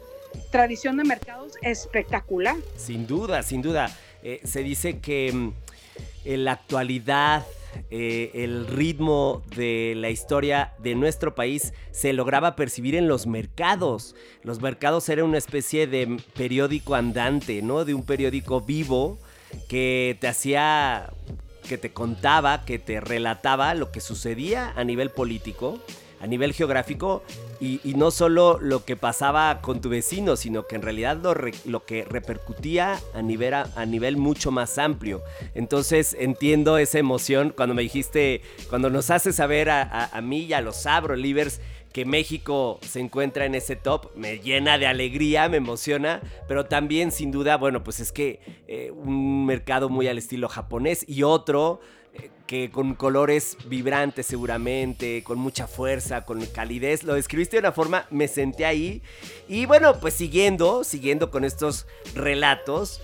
tradición 0.50 0.96
de 0.96 1.04
mercados 1.04 1.52
espectacular. 1.62 2.56
Sin 2.76 3.06
duda, 3.06 3.42
sin 3.42 3.62
duda. 3.62 3.90
Eh, 4.22 4.40
se 4.44 4.62
dice 4.62 4.98
que 4.98 5.28
en 6.24 6.44
la 6.44 6.52
actualidad 6.52 7.44
eh, 7.90 8.30
el 8.34 8.66
ritmo 8.66 9.42
de 9.54 9.94
la 9.96 10.10
historia 10.10 10.72
de 10.78 10.94
nuestro 10.94 11.34
país 11.34 11.72
se 11.90 12.12
lograba 12.12 12.56
percibir 12.56 12.94
en 12.94 13.08
los 13.08 13.26
mercados. 13.26 14.14
Los 14.42 14.60
mercados 14.60 15.08
eran 15.08 15.26
una 15.26 15.38
especie 15.38 15.86
de 15.86 16.20
periódico 16.34 16.94
andante, 16.94 17.62
¿no? 17.62 17.84
De 17.84 17.94
un 17.94 18.04
periódico 18.04 18.60
vivo 18.60 19.18
que 19.68 20.16
te 20.20 20.28
hacía, 20.28 21.10
que 21.68 21.78
te 21.78 21.92
contaba, 21.92 22.64
que 22.64 22.78
te 22.78 23.00
relataba 23.00 23.74
lo 23.74 23.90
que 23.92 24.00
sucedía 24.00 24.72
a 24.76 24.84
nivel 24.84 25.10
político, 25.10 25.78
a 26.20 26.26
nivel 26.26 26.52
geográfico 26.52 27.22
y, 27.60 27.80
no 27.96 28.10
solo 28.10 28.58
lo 28.60 28.84
que 28.84 28.96
pasaba 28.96 29.60
con 29.60 29.80
tu 29.80 29.88
vecino, 29.88 30.36
sino 30.36 30.66
que 30.66 30.76
en 30.76 30.82
realidad 30.82 31.18
lo, 31.20 31.34
lo 31.64 31.84
que 31.84 32.04
repercutía 32.04 33.00
a 33.14 33.22
nivel, 33.22 33.54
a, 33.54 33.86
nivel 33.86 34.16
mucho 34.16 34.50
más 34.50 34.78
amplio. 34.78 35.22
Entonces 35.54 36.16
entiendo 36.18 36.78
esa 36.78 36.98
emoción 36.98 37.52
cuando 37.56 37.74
me 37.74 37.82
dijiste, 37.82 38.42
cuando 38.68 38.90
nos 38.90 39.10
haces 39.10 39.36
saber 39.36 39.70
a 39.70 40.20
mí 40.22 40.42
y 40.42 40.52
a 40.52 40.60
los 40.60 40.76
Sabro 40.76 41.16
Livers 41.16 41.60
que 41.92 42.04
México 42.04 42.78
se 42.82 43.00
encuentra 43.00 43.46
en 43.46 43.54
ese 43.54 43.76
top 43.76 44.14
me 44.14 44.38
llena 44.38 44.78
de 44.78 44.86
alegría, 44.86 45.48
me 45.48 45.56
emociona, 45.56 46.20
pero 46.46 46.66
también 46.66 47.12
sin 47.12 47.30
duda, 47.30 47.56
bueno, 47.56 47.82
pues 47.82 48.00
es 48.00 48.12
que 48.12 48.40
eh, 48.66 48.90
un 48.90 49.46
mercado 49.46 49.88
muy 49.88 50.08
al 50.08 50.18
estilo 50.18 50.48
japonés 50.48 51.04
y 51.08 51.22
otro 51.22 51.80
que 52.46 52.70
con 52.70 52.94
colores 52.94 53.58
vibrantes 53.66 54.26
seguramente, 54.26 55.22
con 55.22 55.38
mucha 55.38 55.66
fuerza, 55.66 56.24
con 56.24 56.44
calidez, 56.46 57.04
lo 57.04 57.14
describiste 57.14 57.56
de 57.56 57.60
una 57.60 57.72
forma, 57.72 58.06
me 58.10 58.26
senté 58.26 58.64
ahí 58.64 59.02
y 59.48 59.66
bueno, 59.66 60.00
pues 60.00 60.14
siguiendo, 60.14 60.82
siguiendo 60.82 61.30
con 61.30 61.44
estos 61.44 61.86
relatos 62.14 63.02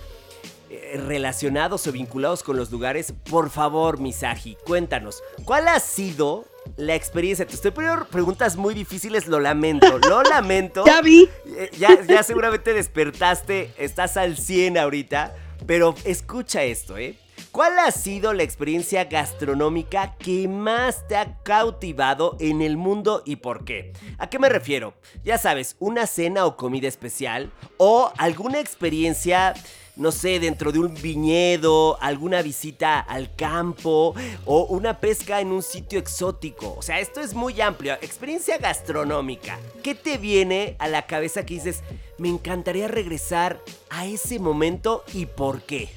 eh, 0.71 0.99
relacionados 1.05 1.85
o 1.85 1.91
vinculados 1.91 2.41
con 2.41 2.57
los 2.57 2.71
lugares, 2.71 3.13
por 3.29 3.51
favor, 3.51 3.99
Misagi, 3.99 4.57
cuéntanos, 4.65 5.21
¿cuál 5.45 5.67
ha 5.67 5.79
sido 5.79 6.45
la 6.77 6.95
experiencia? 6.95 7.45
Te 7.45 7.55
estoy 7.55 7.71
poniendo 7.71 8.05
preguntas 8.05 8.55
muy 8.55 8.73
difíciles, 8.73 9.27
lo 9.27 9.39
lamento, 9.39 9.99
lo 9.99 10.23
lamento. 10.29 10.83
ya 10.85 11.01
vi. 11.01 11.29
Eh, 11.57 11.71
ya, 11.77 12.01
ya 12.03 12.23
seguramente 12.23 12.73
despertaste, 12.73 13.73
estás 13.77 14.17
al 14.17 14.37
100 14.37 14.77
ahorita, 14.77 15.35
pero 15.65 15.95
escucha 16.05 16.63
esto, 16.63 16.97
¿eh? 16.97 17.17
¿Cuál 17.51 17.79
ha 17.79 17.91
sido 17.91 18.33
la 18.33 18.43
experiencia 18.43 19.05
gastronómica 19.05 20.15
que 20.17 20.45
más 20.47 21.07
te 21.07 21.15
ha 21.15 21.37
cautivado 21.43 22.35
en 22.41 22.61
el 22.61 22.75
mundo 22.75 23.23
y 23.25 23.37
por 23.37 23.63
qué? 23.63 23.93
¿A 24.17 24.29
qué 24.29 24.39
me 24.39 24.49
refiero? 24.49 24.93
Ya 25.23 25.37
sabes, 25.37 25.77
una 25.79 26.05
cena 26.05 26.45
o 26.45 26.57
comida 26.57 26.89
especial 26.89 27.51
o 27.77 28.11
alguna 28.17 28.59
experiencia 28.59 29.53
no 29.95 30.11
sé, 30.11 30.39
dentro 30.39 30.71
de 30.71 30.79
un 30.79 30.93
viñedo, 30.93 31.97
alguna 32.01 32.41
visita 32.41 32.99
al 32.99 33.33
campo 33.35 34.13
o 34.45 34.65
una 34.65 34.99
pesca 34.99 35.39
en 35.39 35.51
un 35.51 35.63
sitio 35.63 35.99
exótico. 35.99 36.75
O 36.77 36.81
sea, 36.81 36.99
esto 36.99 37.21
es 37.21 37.33
muy 37.33 37.61
amplio. 37.61 37.93
Experiencia 38.01 38.57
gastronómica. 38.57 39.57
¿Qué 39.83 39.95
te 39.95 40.17
viene 40.17 40.75
a 40.79 40.87
la 40.87 41.03
cabeza 41.03 41.45
que 41.45 41.55
dices, 41.55 41.81
me 42.17 42.29
encantaría 42.29 42.87
regresar 42.87 43.61
a 43.89 44.05
ese 44.05 44.39
momento 44.39 45.03
y 45.13 45.25
por 45.25 45.61
qué? 45.61 45.89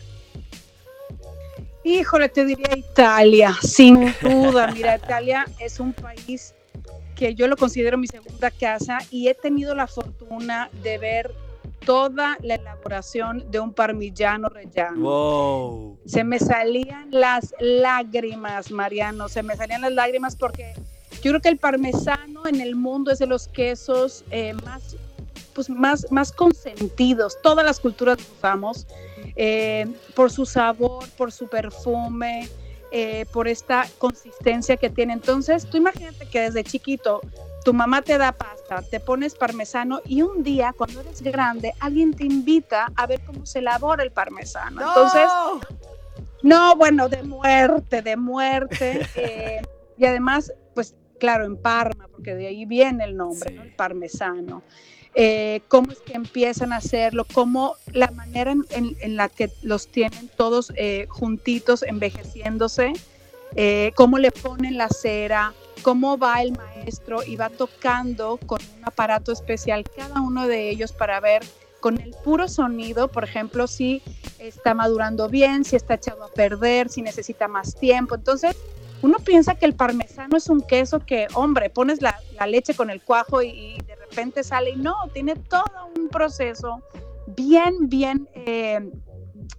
Híjole, 1.84 2.28
te 2.28 2.44
diría 2.44 2.76
Italia, 2.76 3.56
sin 3.62 4.14
duda. 4.20 4.68
Mira, 4.72 4.96
Italia 4.96 5.46
es 5.58 5.80
un 5.80 5.92
país 5.92 6.54
que 7.16 7.34
yo 7.34 7.48
lo 7.48 7.56
considero 7.56 7.98
mi 7.98 8.06
segunda 8.06 8.50
casa 8.50 8.98
y 9.10 9.28
he 9.28 9.34
tenido 9.34 9.74
la 9.74 9.86
fortuna 9.86 10.70
de 10.82 10.98
ver 10.98 11.34
toda 11.84 12.36
la 12.42 12.56
elaboración 12.56 13.50
de 13.50 13.60
un 13.60 13.72
parmigiano 13.72 14.48
rellano. 14.48 15.00
Wow. 15.00 15.98
Se 16.06 16.24
me 16.24 16.38
salían 16.38 17.08
las 17.10 17.54
lágrimas, 17.60 18.70
Mariano, 18.70 19.28
se 19.28 19.42
me 19.42 19.56
salían 19.56 19.82
las 19.82 19.92
lágrimas 19.92 20.36
porque 20.36 20.74
yo 21.22 21.32
creo 21.32 21.40
que 21.40 21.48
el 21.48 21.58
parmesano 21.58 22.46
en 22.46 22.60
el 22.60 22.76
mundo 22.76 23.10
es 23.10 23.18
de 23.18 23.26
los 23.26 23.48
quesos 23.48 24.24
eh, 24.30 24.54
más, 24.64 24.96
pues 25.54 25.68
más, 25.68 26.06
más 26.10 26.32
consentidos. 26.32 27.36
Todas 27.42 27.64
las 27.64 27.80
culturas 27.80 28.18
usamos 28.36 28.86
eh, 29.34 29.86
por 30.14 30.30
su 30.30 30.46
sabor, 30.46 31.08
por 31.16 31.32
su 31.32 31.48
perfume, 31.48 32.48
eh, 32.90 33.26
por 33.32 33.48
esta 33.48 33.86
consistencia 33.98 34.76
que 34.76 34.90
tiene. 34.90 35.12
Entonces, 35.12 35.68
tú 35.68 35.76
imagínate 35.76 36.26
que 36.28 36.40
desde 36.40 36.64
chiquito 36.64 37.20
tu 37.68 37.74
mamá 37.74 38.00
te 38.00 38.16
da 38.16 38.32
pasta, 38.32 38.80
te 38.80 38.98
pones 38.98 39.34
parmesano 39.34 40.00
y 40.06 40.22
un 40.22 40.42
día, 40.42 40.72
cuando 40.74 41.00
eres 41.00 41.20
grande, 41.20 41.74
alguien 41.80 42.14
te 42.14 42.24
invita 42.24 42.90
a 42.96 43.06
ver 43.06 43.20
cómo 43.26 43.44
se 43.44 43.58
elabora 43.58 44.02
el 44.02 44.10
parmesano. 44.10 44.80
¡No! 44.80 44.88
Entonces, 44.88 45.28
no, 46.42 46.76
bueno, 46.76 47.10
de 47.10 47.22
muerte, 47.24 48.00
de 48.00 48.16
muerte. 48.16 49.06
Eh, 49.16 49.60
y 49.98 50.06
además, 50.06 50.50
pues 50.74 50.94
claro, 51.20 51.44
en 51.44 51.58
Parma, 51.58 52.08
porque 52.10 52.34
de 52.34 52.46
ahí 52.46 52.64
viene 52.64 53.04
el 53.04 53.18
nombre, 53.18 53.50
sí. 53.50 53.56
¿no? 53.56 53.62
el 53.64 53.74
parmesano 53.74 54.62
eh, 55.14 55.60
cómo 55.68 55.92
es 55.92 55.98
que 55.98 56.14
empiezan 56.14 56.72
a 56.72 56.76
hacerlo, 56.76 57.26
cómo 57.34 57.74
la 57.92 58.10
manera 58.12 58.52
en, 58.52 58.64
en, 58.70 58.96
en 59.00 59.16
la 59.16 59.28
que 59.28 59.50
los 59.60 59.88
tienen 59.88 60.30
todos 60.36 60.72
eh, 60.76 61.06
juntitos, 61.10 61.82
envejeciéndose, 61.82 62.94
eh, 63.56 63.92
cómo 63.94 64.18
le 64.18 64.30
ponen 64.30 64.78
la 64.78 64.88
cera, 64.88 65.52
cómo 65.82 66.18
va 66.18 66.42
el 66.42 66.52
maestro 66.52 67.22
y 67.22 67.36
va 67.36 67.50
tocando 67.50 68.38
con 68.46 68.60
un 68.76 68.84
aparato 68.84 69.32
especial 69.32 69.84
cada 69.96 70.20
uno 70.20 70.46
de 70.46 70.70
ellos 70.70 70.92
para 70.92 71.20
ver 71.20 71.42
con 71.80 72.00
el 72.00 72.14
puro 72.24 72.48
sonido, 72.48 73.08
por 73.08 73.24
ejemplo, 73.24 73.66
si 73.66 74.02
está 74.38 74.74
madurando 74.74 75.28
bien, 75.28 75.64
si 75.64 75.76
está 75.76 75.94
echado 75.94 76.24
a 76.24 76.28
perder, 76.28 76.88
si 76.88 77.02
necesita 77.02 77.46
más 77.46 77.76
tiempo. 77.76 78.16
Entonces, 78.16 78.56
uno 79.02 79.18
piensa 79.18 79.54
que 79.54 79.66
el 79.66 79.74
parmesano 79.74 80.36
es 80.36 80.48
un 80.48 80.60
queso 80.60 80.98
que, 81.00 81.28
hombre, 81.34 81.70
pones 81.70 82.02
la, 82.02 82.18
leche 82.46 82.74
con 82.74 82.90
el 82.90 83.00
cuajo 83.00 83.42
y, 83.42 83.48
y, 83.48 83.78
de 83.86 83.94
repente 83.94 84.42
sale 84.42 84.70
y 84.70 84.76
no, 84.76 84.96
tiene 85.12 85.36
todo 85.36 85.90
un 85.96 86.08
proceso 86.08 86.82
bien, 87.26 87.88
bien, 87.88 88.28
eh, 88.34 88.90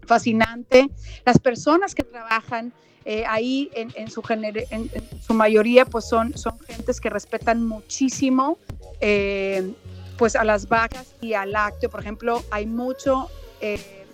fascinante. 0.06 0.90
Las 1.26 1.40
personas 1.40 1.96
que 1.96 2.04
trabajan 2.04 2.74
eh, 3.06 3.24
ahí 3.28 3.72
en, 3.74 4.10
su 4.10 5.34
mayoría 5.34 5.86
pues 5.86 6.08
son, 6.08 6.38
son 6.38 6.60
gentes 6.60 7.00
que 7.00 7.10
respetan 7.10 7.66
muchísimo 7.66 8.58
eh, 9.00 9.74
pues 10.18 10.36
a 10.36 10.44
las 10.44 10.68
vacas 10.68 11.16
y 11.22 11.34
al 11.34 11.54
lácteo. 11.54 11.90
Por 11.90 12.02
ejemplo, 12.02 12.44
hay 12.52 12.66
mucho, 12.66 13.30
eh, 13.62 14.06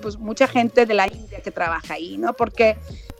pues 0.00 0.18
mucha 0.18 0.48
gente 0.48 0.86
de 0.86 0.94
la 0.94 1.06
India 1.06 1.40
que 1.42 1.50
trabaja 1.50 1.94
ahí, 1.94 2.16
¿no? 2.16 2.32
Porque 2.32 2.76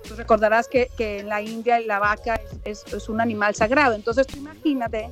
tú 0.09 0.15
recordarás 0.15 0.69
que, 0.69 0.91
en 0.99 1.29
la 1.29 1.43
India 1.43 1.79
la 1.81 1.99
vaca 1.99 2.41
es, 2.65 2.85
es, 2.93 3.09
un 3.09 3.21
animal 3.21 3.55
sagrado. 3.55 3.95
Entonces 3.95 4.27
tú 4.27 4.39
imagínate 4.39 5.11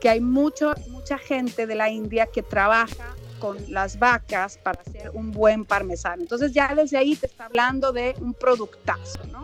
que 0.00 0.10
hay 0.10 0.20
mucho, 0.20 0.74
mucha 0.88 1.18
gente 1.18 1.66
de 1.66 1.74
la 1.74 1.90
India 1.90 2.26
que 2.26 2.42
trabaja 2.42 3.14
con 3.40 3.56
las 3.72 3.98
vacas 3.98 4.58
para 4.58 4.80
hacer 4.80 5.10
un 5.12 5.32
buen 5.32 5.64
parmesano. 5.64 6.22
Entonces 6.22 6.52
ya 6.52 6.72
desde 6.74 6.98
ahí 6.98 7.16
te 7.16 7.26
está 7.26 7.46
hablando 7.46 7.92
de 7.92 8.14
un 8.20 8.34
productazo, 8.34 9.24
¿no? 9.32 9.42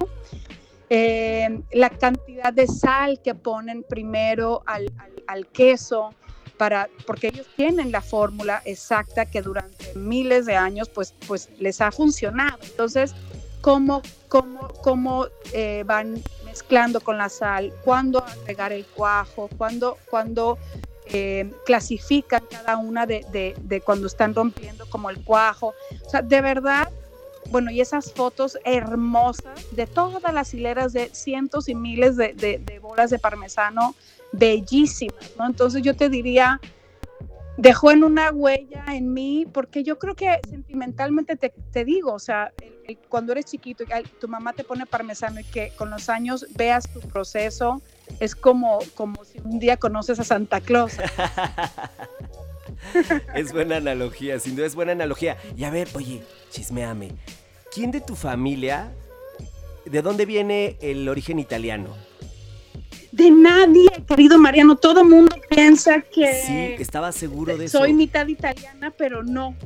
Eh, 0.88 1.62
la 1.72 1.90
cantidad 1.90 2.52
de 2.52 2.68
sal 2.68 3.20
que 3.22 3.34
ponen 3.34 3.82
primero 3.82 4.62
al, 4.66 4.92
al, 5.26 5.48
queso, 5.48 6.14
para, 6.56 6.88
porque 7.06 7.28
ellos 7.28 7.46
tienen 7.56 7.90
la 7.90 8.00
fórmula 8.00 8.62
exacta 8.64 9.26
que 9.26 9.42
durante 9.42 9.94
miles 9.96 10.46
de 10.46 10.54
años 10.54 10.88
pues, 10.88 11.12
pues 11.26 11.50
les 11.58 11.80
ha 11.80 11.90
funcionado. 11.90 12.58
Entonces, 12.62 13.14
¿cómo, 13.60 14.00
cómo, 14.28 14.68
cómo 14.82 15.26
eh, 15.52 15.82
van 15.84 16.22
mezclando 16.44 17.00
con 17.00 17.18
la 17.18 17.28
sal? 17.28 17.74
¿Cuándo 17.84 18.24
agregar 18.24 18.72
el 18.72 18.86
cuajo? 18.86 19.50
¿Cuándo, 19.58 19.98
cuándo 20.08 20.56
eh, 21.12 21.50
clasifican 21.64 22.42
cada 22.50 22.76
una 22.76 23.06
de, 23.06 23.54
de, 23.60 23.80
cuando 23.80 24.06
están 24.06 24.34
rompiendo 24.34 24.88
como 24.90 25.10
el 25.10 25.22
cuajo. 25.22 25.75
O 26.04 26.10
sea, 26.10 26.22
de 26.22 26.40
verdad, 26.40 26.90
bueno, 27.50 27.70
y 27.70 27.80
esas 27.80 28.12
fotos 28.12 28.58
hermosas 28.64 29.60
de 29.70 29.86
todas 29.86 30.32
las 30.34 30.52
hileras 30.54 30.92
de 30.92 31.10
cientos 31.14 31.68
y 31.68 31.75
miles 31.75 32.16
de, 32.16 32.34
de 32.34 32.78
bolas 32.80 33.10
de 33.10 33.18
parmesano, 33.18 33.94
bellísimas, 34.32 35.32
¿no? 35.38 35.46
Entonces 35.46 35.82
yo 35.82 35.94
te 35.94 36.08
diría, 36.08 36.60
dejó 37.56 37.90
en 37.90 38.04
una 38.04 38.30
huella 38.30 38.84
en 38.88 39.12
mí, 39.12 39.46
porque 39.50 39.82
yo 39.82 39.98
creo 39.98 40.14
que 40.14 40.38
sentimentalmente 40.48 41.36
te, 41.36 41.52
te 41.72 41.84
digo, 41.84 42.12
o 42.12 42.18
sea, 42.18 42.52
cuando 43.08 43.32
eres 43.32 43.46
chiquito 43.46 43.84
tu 44.20 44.28
mamá 44.28 44.52
te 44.52 44.64
pone 44.64 44.86
parmesano 44.86 45.40
y 45.40 45.44
que 45.44 45.72
con 45.76 45.90
los 45.90 46.08
años 46.08 46.46
veas 46.54 46.88
tu 46.92 47.00
proceso, 47.00 47.82
es 48.20 48.34
como, 48.34 48.78
como 48.94 49.25
si 49.25 49.38
un 49.40 49.58
día 49.58 49.76
conoces 49.76 50.18
a 50.20 50.25
Santa 50.25 50.60
Claus. 50.60 50.94
es 53.34 53.52
buena 53.52 53.76
analogía, 53.76 54.38
sin 54.40 54.56
duda 54.56 54.66
es 54.66 54.75
buena 54.75 54.92
analogía. 54.92 55.36
Y 55.56 55.64
a 55.64 55.70
ver, 55.70 55.88
oye, 55.94 56.22
chismeame, 56.50 57.12
¿quién 57.72 57.90
de 57.90 58.00
tu 58.00 58.14
familia, 58.14 58.92
de 59.84 60.02
dónde 60.02 60.26
viene 60.26 60.76
el 60.80 61.08
origen 61.08 61.38
italiano? 61.38 61.94
de 63.16 63.30
nadie, 63.30 63.88
querido 64.06 64.38
Mariano. 64.38 64.76
Todo 64.76 65.00
el 65.00 65.08
mundo 65.08 65.34
piensa 65.48 66.02
que. 66.02 66.34
Sí, 66.34 66.82
estaba 66.82 67.12
seguro 67.12 67.56
de 67.56 67.64
eso. 67.64 67.78
Soy 67.78 67.94
mitad 67.94 68.26
italiana, 68.26 68.92
pero 68.96 69.22
no. 69.22 69.56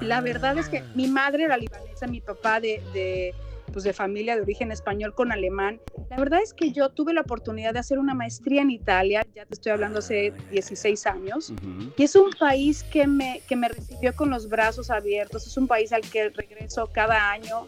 La 0.00 0.22
verdad 0.22 0.58
es 0.58 0.68
que 0.68 0.78
ah. 0.78 0.92
mi 0.94 1.06
madre 1.06 1.44
era 1.44 1.58
libanesa, 1.58 2.06
mi 2.06 2.20
papá 2.20 2.60
de, 2.60 2.82
de, 2.94 3.34
pues 3.72 3.84
de 3.84 3.92
familia 3.92 4.36
de 4.36 4.42
origen 4.42 4.72
español 4.72 5.14
con 5.14 5.32
alemán. 5.32 5.80
La 6.08 6.16
verdad 6.16 6.40
es 6.42 6.52
que 6.52 6.72
yo 6.72 6.90
tuve 6.90 7.14
la 7.14 7.22
oportunidad 7.22 7.72
de 7.72 7.78
hacer 7.78 7.98
una 7.98 8.14
maestría 8.14 8.62
en 8.62 8.70
Italia, 8.70 9.26
ya 9.34 9.44
te 9.46 9.54
estoy 9.54 9.72
hablando 9.72 10.00
hace 10.00 10.32
16 10.50 11.06
años, 11.06 11.52
y 11.96 12.02
es 12.02 12.16
un 12.16 12.30
país 12.38 12.82
que 12.84 13.06
me, 13.06 13.42
que 13.48 13.56
me 13.56 13.68
recibió 13.68 14.14
con 14.14 14.30
los 14.30 14.48
brazos 14.48 14.90
abiertos, 14.90 15.46
es 15.46 15.56
un 15.56 15.66
país 15.66 15.92
al 15.92 16.02
que 16.02 16.30
regreso 16.30 16.88
cada 16.92 17.30
año 17.30 17.66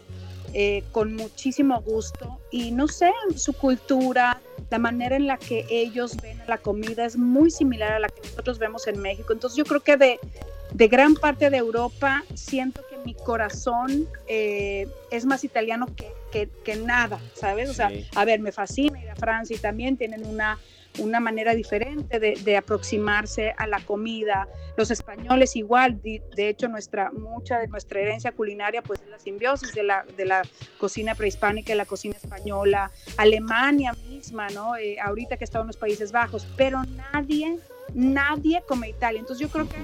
eh, 0.55 0.83
con 0.91 1.15
muchísimo 1.15 1.81
gusto 1.81 2.39
y 2.51 2.71
no 2.71 2.87
sé, 2.87 3.11
su 3.35 3.53
cultura, 3.53 4.39
la 4.69 4.77
manera 4.77 5.15
en 5.15 5.25
la 5.25 5.37
que 5.37 5.65
ellos 5.67 6.15
ven 6.21 6.39
la 6.47 6.59
comida 6.59 7.05
es 7.05 7.17
muy 7.17 7.49
similar 7.49 7.93
a 7.93 7.99
la 7.99 8.07
que 8.07 8.21
nosotros 8.21 8.59
vemos 8.59 8.85
en 8.85 8.99
México. 8.99 9.33
Entonces 9.33 9.57
yo 9.57 9.65
creo 9.65 9.79
que 9.79 9.97
de, 9.97 10.19
de 10.71 10.87
gran 10.87 11.15
parte 11.15 11.49
de 11.49 11.57
Europa 11.57 12.23
siento 12.35 12.81
que 12.87 12.92
mi 13.05 13.13
corazón 13.13 14.07
eh, 14.27 14.87
es 15.11 15.25
más 15.25 15.43
italiano 15.43 15.87
que, 15.95 16.49
que, 16.63 16.75
nada, 16.75 17.19
¿sabes? 17.33 17.69
O 17.69 17.73
sea, 17.73 17.91
a 18.15 18.25
ver, 18.25 18.39
me 18.39 18.51
fascina 18.51 19.01
ir 19.01 19.09
a 19.09 19.15
Francia 19.15 19.55
y 19.55 19.59
también 19.59 19.97
tienen 19.97 20.25
una 20.25 20.57
una 20.99 21.19
manera 21.19 21.55
diferente 21.55 22.19
de, 22.19 22.57
aproximarse 22.57 23.53
a 23.57 23.67
la 23.67 23.79
comida. 23.79 24.47
Los 24.77 24.91
españoles 24.91 25.55
igual, 25.55 26.01
de, 26.01 26.21
hecho 26.49 26.67
nuestra, 26.67 27.11
mucha 27.11 27.59
de 27.59 27.67
nuestra 27.67 27.99
herencia 27.99 28.31
culinaria 28.31 28.81
pues 28.81 29.01
es 29.01 29.09
la 29.09 29.19
simbiosis 29.19 29.73
de 29.73 29.83
la, 29.83 30.05
de 30.17 30.25
la 30.25 30.43
cocina 30.77 31.15
prehispánica 31.15 31.73
y 31.73 31.77
la 31.77 31.85
cocina 31.85 32.15
española, 32.15 32.91
Alemania 33.17 33.93
misma, 34.07 34.49
¿no? 34.49 34.75
Eh, 34.75 34.99
ahorita 34.99 35.37
que 35.37 35.43
está 35.43 35.61
en 35.61 35.67
los 35.67 35.77
Países 35.77 36.11
Bajos, 36.11 36.47
pero 36.57 36.83
nadie 37.11 37.57
nadie 37.93 38.63
como 38.67 38.85
Italia. 38.85 39.19
Entonces 39.19 39.45
yo 39.45 39.51
creo 39.51 39.67
que 39.67 39.77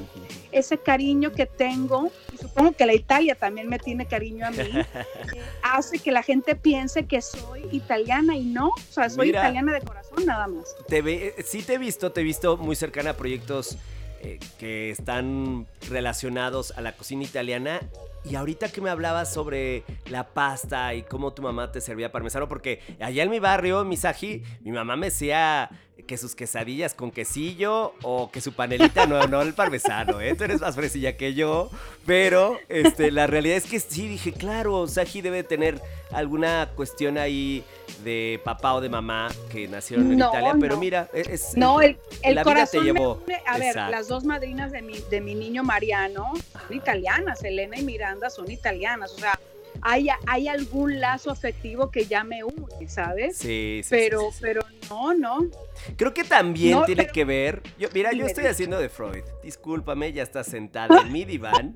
ese 0.52 0.78
cariño 0.78 1.32
que 1.32 1.46
tengo, 1.46 2.12
y 2.34 2.38
supongo 2.38 2.72
que 2.72 2.86
la 2.86 2.94
Italia 2.94 3.36
también 3.36 3.70
me 3.70 3.80
tiene 3.80 4.06
cariño 4.06 4.48
a 4.48 4.52
mí, 4.52 4.60
eh, 4.60 4.86
hace 5.64 6.00
que 6.00 6.12
la 6.12 6.24
gente 6.24 6.56
piense 6.56 7.06
que 7.06 7.22
soy 7.22 7.68
italiana 7.72 8.36
y 8.36 8.46
no, 8.46 8.70
o 8.70 8.92
sea, 8.92 9.10
soy 9.10 9.30
italiana 9.30 9.74
de 9.74 9.82
corazón 9.82 10.26
nada 10.26 10.48
más. 10.48 10.76
Te 10.88 11.02
ve, 11.02 11.34
eh, 11.38 11.44
sí 11.44 11.62
te 11.62 11.76
he 11.76 11.78
visto, 11.78 12.12
te 12.12 12.22
he 12.22 12.24
visto 12.24 12.58
muy 12.58 12.76
cercana 12.76 13.12
a 13.12 13.18
proyectos 13.18 13.78
eh, 14.22 14.38
que 14.58 14.90
están 14.90 15.66
relacionados 15.90 16.72
a 16.72 16.82
la 16.82 16.94
cocina 16.94 17.24
italiana 17.24 17.80
y 18.26 18.36
ahorita 18.36 18.70
que 18.70 18.82
me 18.82 18.90
hablabas 18.90 19.34
sobre 19.34 19.86
la 20.10 20.28
pasta 20.28 20.94
y 20.94 21.04
cómo 21.04 21.32
tu 21.32 21.42
mamá 21.42 21.72
te 21.72 21.80
servía 21.80 22.12
parmesano, 22.12 22.50
porque 22.50 22.82
allá 23.00 23.24
en 23.24 23.30
mi 23.30 23.40
barrio, 23.40 23.82
en 23.82 23.88
Misaji, 23.88 24.44
mi 24.62 24.72
mamá 24.72 24.98
me 24.98 25.06
decía 25.06 25.70
que 26.08 26.18
sus 26.18 26.36
quesadillas 26.36 26.94
con 26.94 27.12
quesillo 27.12 27.94
o 28.02 28.32
que 28.32 28.42
su 28.42 28.54
panelita, 28.54 29.06
no, 29.06 29.28
no 29.28 29.42
el 29.42 29.54
parmesano, 29.54 30.22
¿eh? 30.22 30.36
Tú 30.36 30.44
eres 30.44 30.62
más 30.62 30.76
fresilla 30.76 31.18
que 31.18 31.34
yo, 31.34 31.70
pero 32.06 32.60
este, 32.70 33.12
la 33.12 33.28
realidad 33.28 33.58
es 33.58 33.66
que 33.66 33.80
sí, 33.80 34.08
dije, 34.08 34.34
claro, 34.34 34.88
Saji 34.88 35.22
debe 35.22 35.44
tener 35.44 35.82
alguna 36.12 36.70
cuestión 36.76 37.18
ahí 37.18 37.64
de 38.04 38.40
papá 38.44 38.74
o 38.74 38.82
de 38.82 38.90
mamá 38.90 39.30
que 39.52 39.68
nacieron 39.68 40.12
en 40.12 40.20
Italia, 40.20 40.56
pero 40.60 40.78
mira, 40.78 41.10
es, 41.14 41.56
no, 41.56 41.82
el, 41.82 41.98
el 42.24 42.42
corazón 42.44 42.82
te 42.82 42.94
llevó. 42.94 43.24
a 43.46 43.58
ver, 43.58 43.76
las 43.76 44.08
dos 44.08 44.24
madrinas 44.24 44.72
de 44.72 44.82
mi, 44.82 45.00
de 45.10 45.22
mi 45.22 45.36
niño 45.36 45.64
Mariano 45.64 46.34
son 46.68 46.78
italianas, 46.78 47.44
Elena 47.44 47.78
y 47.78 47.84
Miranda 47.84 48.30
son 48.30 48.50
italianas, 48.50 49.12
o 49.14 49.18
sea, 49.18 49.40
hay, 49.82 50.08
hay 50.28 50.48
algún 50.48 51.00
lazo 51.00 51.32
afectivo 51.32 51.92
que 51.92 52.06
ya 52.06 52.24
me 52.24 52.44
une, 52.44 52.88
¿sabes? 52.88 53.38
Sí, 53.38 53.82
sí. 53.84 53.90
Pero, 53.90 54.30
pero 54.42 54.62
no, 54.90 55.14
no. 55.14 55.50
Creo 55.96 56.14
que 56.14 56.24
también 56.24 56.84
tiene 56.86 57.08
que 57.08 57.26
ver. 57.26 57.62
Yo, 57.78 57.90
mira, 57.94 58.12
yo 58.12 58.26
estoy 58.26 58.46
haciendo 58.46 58.80
de 58.80 58.90
Freud. 58.90 59.24
Discúlpame, 59.44 60.12
ya 60.14 60.24
estás 60.24 60.48
sentada 60.48 61.02
en 61.02 61.12
mi 61.12 61.26
diván. 61.26 61.76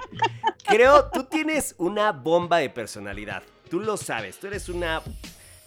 Creo, 0.66 1.10
tú 1.12 1.24
tienes 1.26 1.76
una 1.78 2.12
bomba 2.12 2.58
de 2.58 2.70
personalidad. 2.70 3.44
Tú 3.70 3.80
lo 3.80 3.98
sabes. 3.98 4.38
Tú 4.40 4.48
eres 4.48 4.70
una 4.70 5.02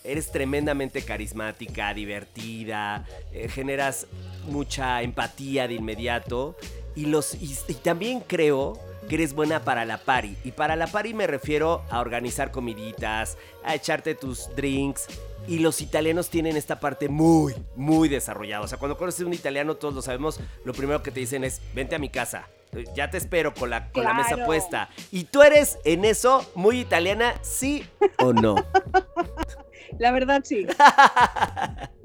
eres 0.06 0.30
tremendamente 0.30 1.02
carismática, 1.02 1.92
divertida, 1.92 3.04
eh, 3.32 3.48
generas 3.48 4.06
mucha 4.46 5.02
empatía 5.02 5.66
de 5.66 5.74
inmediato 5.74 6.56
y, 6.94 7.06
los, 7.06 7.34
y, 7.34 7.54
también 7.82 8.20
creo 8.20 8.78
que 9.08 9.16
eres 9.16 9.34
buena 9.34 9.64
para 9.64 9.84
la 9.84 9.98
party. 9.98 10.36
Y 10.44 10.52
para 10.52 10.76
la 10.76 10.86
party 10.86 11.14
me 11.14 11.26
refiero 11.26 11.82
a 11.90 12.00
organizar 12.00 12.50
comiditas, 12.50 13.36
a 13.64 13.74
echarte 13.74 14.14
tus 14.14 14.48
drinks. 14.56 15.06
Y 15.48 15.60
los 15.60 15.80
italianos 15.80 16.28
tienen 16.28 16.56
esta 16.56 16.80
parte 16.80 17.08
muy, 17.08 17.54
muy 17.76 18.08
desarrollada. 18.08 18.64
O 18.64 18.68
sea, 18.68 18.78
cuando 18.78 18.96
conoces 18.96 19.22
a 19.22 19.26
un 19.26 19.34
italiano, 19.34 19.76
todos 19.76 19.94
lo 19.94 20.02
sabemos, 20.02 20.40
lo 20.64 20.72
primero 20.72 21.02
que 21.02 21.10
te 21.10 21.20
dicen 21.20 21.44
es, 21.44 21.60
vente 21.74 21.94
a 21.94 21.98
mi 21.98 22.08
casa. 22.08 22.48
Ya 22.94 23.10
te 23.10 23.16
espero 23.16 23.54
con 23.54 23.70
la, 23.70 23.90
con 23.90 24.04
la 24.04 24.12
mesa 24.12 24.44
puesta. 24.44 24.90
¿Y 25.10 25.24
tú 25.24 25.42
eres 25.42 25.78
en 25.84 26.04
eso 26.04 26.50
muy 26.54 26.80
italiana, 26.80 27.34
sí 27.42 27.86
o 28.18 28.32
no? 28.32 28.56
La 29.98 30.10
verdad 30.12 30.42
sí. 30.44 30.66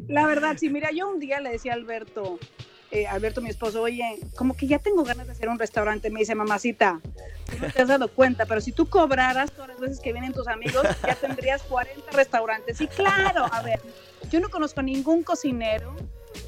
La 0.08 0.28
verdad 0.28 0.56
sí. 0.58 0.70
Mira, 0.70 0.90
yo 0.92 1.10
un 1.10 1.20
día 1.20 1.40
le 1.40 1.52
decía 1.52 1.74
a 1.74 1.76
Alberto, 1.76 2.40
eh, 2.92 3.08
Alberto, 3.08 3.42
mi 3.42 3.50
esposo, 3.50 3.82
oye, 3.82 4.20
como 4.36 4.54
que 4.56 4.68
ya 4.68 4.78
tengo 4.78 5.04
ganas 5.04 5.26
de 5.26 5.32
hacer 5.32 5.48
un 5.48 5.58
restaurante. 5.58 6.10
Me 6.10 6.20
dice, 6.20 6.36
mamacita, 6.36 7.00
no 7.62 7.72
te 7.72 7.82
has 7.82 7.88
dado 7.88 8.10
cuenta, 8.10 8.46
pero 8.46 8.60
si 8.60 8.74
tú 8.74 8.90
cobraras 8.90 9.52
todas 9.52 9.70
las 9.70 9.80
veces 9.80 10.00
que 10.02 10.12
vienen 10.12 10.34
tus 10.34 10.48
amigos, 10.48 10.86
ya 11.06 11.16
tendrías 11.16 11.64
40 11.64 12.12
restaurantes. 12.12 12.82
Y 12.82 12.88
claro, 12.88 13.46
a 13.52 13.62
ver, 13.62 13.80
yo 14.30 14.40
no 14.42 14.50
conozco 14.50 14.82
ningún 14.82 15.24
cocinero 15.24 15.96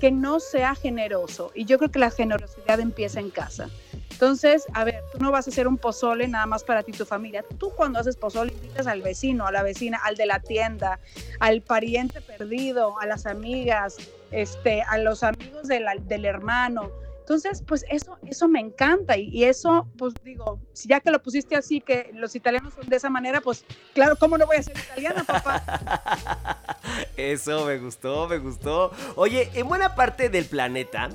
que 0.01 0.12
no 0.12 0.39
sea 0.39 0.75
generoso. 0.75 1.51
Y 1.56 1.65
yo 1.65 1.77
creo 1.77 1.91
que 1.91 1.99
la 1.99 2.12
generosidad 2.12 2.79
empieza 2.79 3.19
en 3.19 3.29
casa. 3.29 3.69
Entonces, 4.13 4.65
a 4.73 4.84
ver, 4.84 5.04
tú 5.12 5.17
no 5.19 5.32
vas 5.32 5.47
a 5.47 5.49
hacer 5.49 5.67
un 5.67 5.78
pozole 5.78 6.28
nada 6.28 6.45
más 6.45 6.63
para 6.63 6.84
ti 6.84 6.91
y 6.93 6.97
tu 6.97 7.06
familia. 7.06 7.43
Tú 7.58 7.71
cuando 7.76 7.99
haces 7.99 8.15
pozole 8.15 8.54
invitas 8.54 8.88
al 8.88 9.02
vecino, 9.02 9.47
a 9.47 9.52
la 9.52 9.63
vecina, 9.63 9.99
al 10.04 10.15
de 10.15 10.28
la 10.28 10.39
tienda, 10.39 10.99
al 11.39 11.62
pariente 11.62 12.21
perdido, 12.21 12.99
a 12.99 13.08
las 13.08 13.26
amigas, 13.26 13.97
este, 14.32 14.84
a 14.84 14.97
los 14.99 15.23
amigos 15.23 15.67
del 15.67 16.26
hermano. 16.26 16.91
Entonces, 17.21 17.63
pues 17.65 17.86
eso, 17.89 18.17
eso 18.28 18.49
me 18.49 18.60
encanta 18.60 19.17
y, 19.17 19.45
eso, 19.45 19.88
pues 19.97 20.13
digo, 20.26 20.60
ya 20.84 20.99
que 20.99 21.10
lo 21.10 21.23
pusiste 21.23 21.56
así, 21.56 21.80
que 21.80 22.12
los 22.13 22.36
italianos 22.36 22.73
son 22.73 22.88
de 22.88 22.97
esa 22.97 23.10
manera, 23.10 23.39
pues 23.39 23.63
claro, 23.93 24.17
¿cómo 24.17 24.38
no 24.38 24.45
voy 24.45 24.58
a 24.58 24.63
ser 24.63 24.78
italiana, 24.78 25.23
papá? 25.23 26.60
Eso 27.17 27.65
me 27.65 27.78
gustó, 27.78 28.28
me 28.28 28.39
gustó. 28.39 28.91
Oye, 29.15 29.49
en 29.54 29.67
buena 29.69 29.95
parte 29.95 30.28
del 30.28 30.45
planeta, 30.45 31.10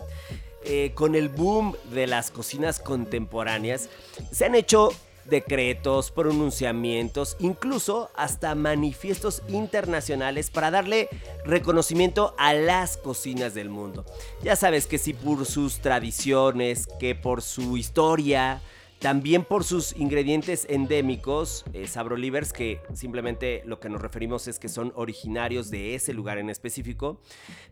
eh, 0.68 0.92
con 0.94 1.14
el 1.14 1.30
boom 1.30 1.74
de 1.90 2.06
las 2.06 2.30
cocinas 2.30 2.78
contemporáneas, 2.78 3.88
se 4.30 4.44
han 4.44 4.54
hecho 4.54 4.90
decretos, 5.24 6.10
pronunciamientos, 6.10 7.36
incluso 7.38 8.10
hasta 8.16 8.54
manifiestos 8.54 9.42
internacionales 9.48 10.50
para 10.50 10.70
darle 10.70 11.08
reconocimiento 11.44 12.34
a 12.38 12.54
las 12.54 12.96
cocinas 12.96 13.54
del 13.54 13.70
mundo. 13.70 14.04
Ya 14.42 14.56
sabes 14.56 14.86
que 14.86 14.98
si 14.98 15.14
por 15.14 15.46
sus 15.46 15.78
tradiciones, 15.78 16.86
que 17.00 17.14
por 17.14 17.42
su 17.42 17.76
historia, 17.76 18.60
también 18.98 19.44
por 19.44 19.64
sus 19.64 19.94
ingredientes 19.96 20.66
endémicos, 20.68 21.64
eh, 21.72 21.86
sabrolivers, 21.86 22.52
que 22.52 22.80
simplemente 22.94 23.62
lo 23.64 23.78
que 23.78 23.88
nos 23.88 24.00
referimos 24.00 24.48
es 24.48 24.58
que 24.58 24.68
son 24.68 24.92
originarios 24.96 25.70
de 25.70 25.94
ese 25.94 26.12
lugar 26.12 26.38
en 26.38 26.50
específico. 26.50 27.20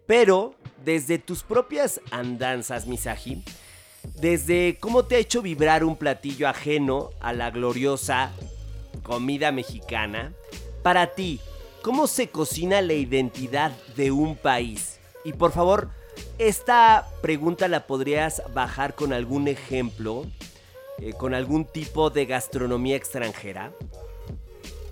Pero 0.06 0.54
desde 0.84 1.18
tus 1.18 1.42
propias 1.42 2.00
andanzas, 2.12 2.86
Misaki, 2.86 3.42
desde 4.20 4.78
cómo 4.78 5.04
te 5.04 5.16
ha 5.16 5.18
hecho 5.18 5.42
vibrar 5.42 5.82
un 5.82 5.96
platillo 5.96 6.48
ajeno 6.48 7.10
a 7.20 7.32
la 7.32 7.50
gloriosa 7.50 8.32
comida 9.02 9.50
mexicana, 9.50 10.32
para 10.84 11.14
ti, 11.14 11.40
¿cómo 11.82 12.06
se 12.06 12.28
cocina 12.28 12.80
la 12.82 12.94
identidad 12.94 13.72
de 13.96 14.12
un 14.12 14.36
país? 14.36 15.00
Y 15.24 15.32
por 15.32 15.50
favor, 15.50 15.90
esta 16.38 17.08
pregunta 17.20 17.66
la 17.66 17.88
podrías 17.88 18.42
bajar 18.54 18.94
con 18.94 19.12
algún 19.12 19.48
ejemplo 19.48 20.24
eh, 20.98 21.12
con 21.12 21.34
algún 21.34 21.64
tipo 21.64 22.10
de 22.10 22.26
gastronomía 22.26 22.96
extranjera? 22.96 23.72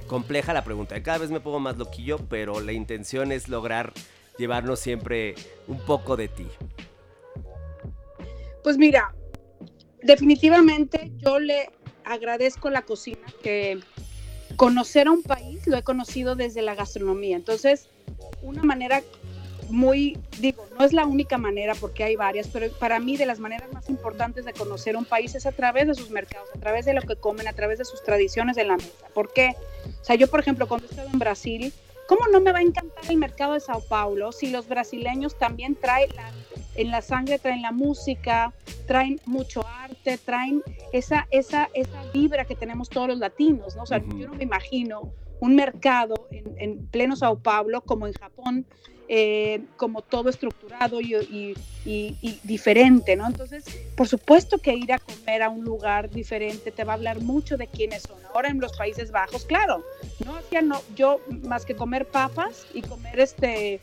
Compleja 0.06 0.52
la 0.52 0.64
pregunta, 0.64 1.02
cada 1.02 1.18
vez 1.18 1.30
me 1.30 1.40
pongo 1.40 1.60
más 1.60 1.78
loquillo, 1.78 2.18
pero 2.28 2.60
la 2.60 2.72
intención 2.72 3.32
es 3.32 3.48
lograr 3.48 3.92
llevarnos 4.38 4.80
siempre 4.80 5.34
un 5.66 5.78
poco 5.78 6.16
de 6.16 6.28
ti. 6.28 6.46
Pues 8.62 8.78
mira, 8.78 9.14
definitivamente 10.02 11.12
yo 11.18 11.38
le 11.38 11.70
agradezco 12.04 12.70
la 12.70 12.82
cocina, 12.82 13.26
que 13.42 13.80
conocer 14.56 15.08
a 15.08 15.12
un 15.12 15.22
país 15.22 15.66
lo 15.66 15.76
he 15.76 15.82
conocido 15.82 16.36
desde 16.36 16.62
la 16.62 16.74
gastronomía. 16.74 17.36
Entonces, 17.36 17.88
una 18.42 18.62
manera 18.62 19.02
muy, 19.70 20.18
digo, 20.40 20.66
no 20.78 20.84
es 20.84 20.92
la 20.92 21.06
única 21.06 21.38
manera 21.38 21.74
porque 21.74 22.04
hay 22.04 22.16
varias, 22.16 22.48
pero 22.48 22.70
para 22.72 22.98
mí 22.98 23.16
de 23.16 23.26
las 23.26 23.38
maneras 23.38 23.72
más 23.72 23.88
importantes 23.88 24.44
de 24.44 24.52
conocer 24.52 24.96
un 24.96 25.04
país 25.04 25.34
es 25.34 25.46
a 25.46 25.52
través 25.52 25.86
de 25.86 25.94
sus 25.94 26.10
mercados, 26.10 26.48
a 26.54 26.58
través 26.58 26.84
de 26.84 26.94
lo 26.94 27.02
que 27.02 27.16
comen, 27.16 27.48
a 27.48 27.52
través 27.52 27.78
de 27.78 27.84
sus 27.84 28.02
tradiciones 28.02 28.56
en 28.56 28.68
la 28.68 28.76
mesa. 28.76 29.06
¿Por 29.12 29.32
qué? 29.32 29.56
O 30.00 30.04
sea, 30.04 30.16
yo, 30.16 30.28
por 30.28 30.40
ejemplo, 30.40 30.66
cuando 30.66 30.86
he 30.86 30.90
estado 30.90 31.08
en 31.12 31.18
Brasil, 31.18 31.72
¿cómo 32.08 32.26
no 32.28 32.40
me 32.40 32.52
va 32.52 32.58
a 32.58 32.62
encantar 32.62 33.04
el 33.08 33.16
mercado 33.16 33.54
de 33.54 33.60
Sao 33.60 33.80
Paulo 33.80 34.32
si 34.32 34.50
los 34.50 34.68
brasileños 34.68 35.38
también 35.38 35.74
traen 35.74 36.10
en 36.74 36.90
la 36.90 37.02
sangre, 37.02 37.38
traen 37.38 37.62
la 37.62 37.72
música, 37.72 38.52
traen 38.86 39.20
mucho 39.26 39.66
arte, 39.66 40.18
traen 40.18 40.62
esa, 40.92 41.26
esa, 41.30 41.70
esa 41.74 42.04
vibra 42.12 42.44
que 42.44 42.54
tenemos 42.54 42.88
todos 42.88 43.08
los 43.08 43.18
latinos, 43.18 43.76
¿no? 43.76 43.84
O 43.84 43.86
sea, 43.86 43.98
yo 43.98 44.28
no 44.28 44.34
me 44.34 44.44
imagino 44.44 45.12
un 45.40 45.54
mercado 45.54 46.28
en, 46.30 46.54
en 46.58 46.86
pleno 46.86 47.16
Sao 47.16 47.38
Paulo 47.38 47.80
como 47.82 48.06
en 48.06 48.12
Japón, 48.14 48.66
eh, 49.06 49.60
como 49.76 50.00
todo 50.00 50.30
estructurado 50.30 50.98
y, 51.02 51.54
diferente, 52.42 53.16
¿no? 53.16 53.26
Entonces, 53.26 53.64
por 53.96 54.08
supuesto 54.08 54.56
que 54.56 54.72
ir 54.72 54.94
a 54.94 54.98
comer 54.98 55.42
a 55.42 55.50
un 55.50 55.62
lugar 55.62 56.08
diferente 56.08 56.70
te 56.70 56.84
va 56.84 56.94
a 56.94 56.96
hablar 56.96 57.20
mucho 57.20 57.58
de 57.58 57.66
quiénes 57.66 58.02
son. 58.04 58.16
Ahora 58.32 58.48
en 58.48 58.60
los 58.60 58.72
Países 58.78 59.10
Bajos, 59.10 59.44
claro, 59.44 59.84
no 60.24 60.36
hacía 60.36 60.62
no, 60.62 60.80
yo 60.96 61.20
más 61.42 61.66
que 61.66 61.76
comer 61.76 62.06
papas 62.06 62.66
y 62.72 62.80
comer 62.80 63.20
este, 63.20 63.78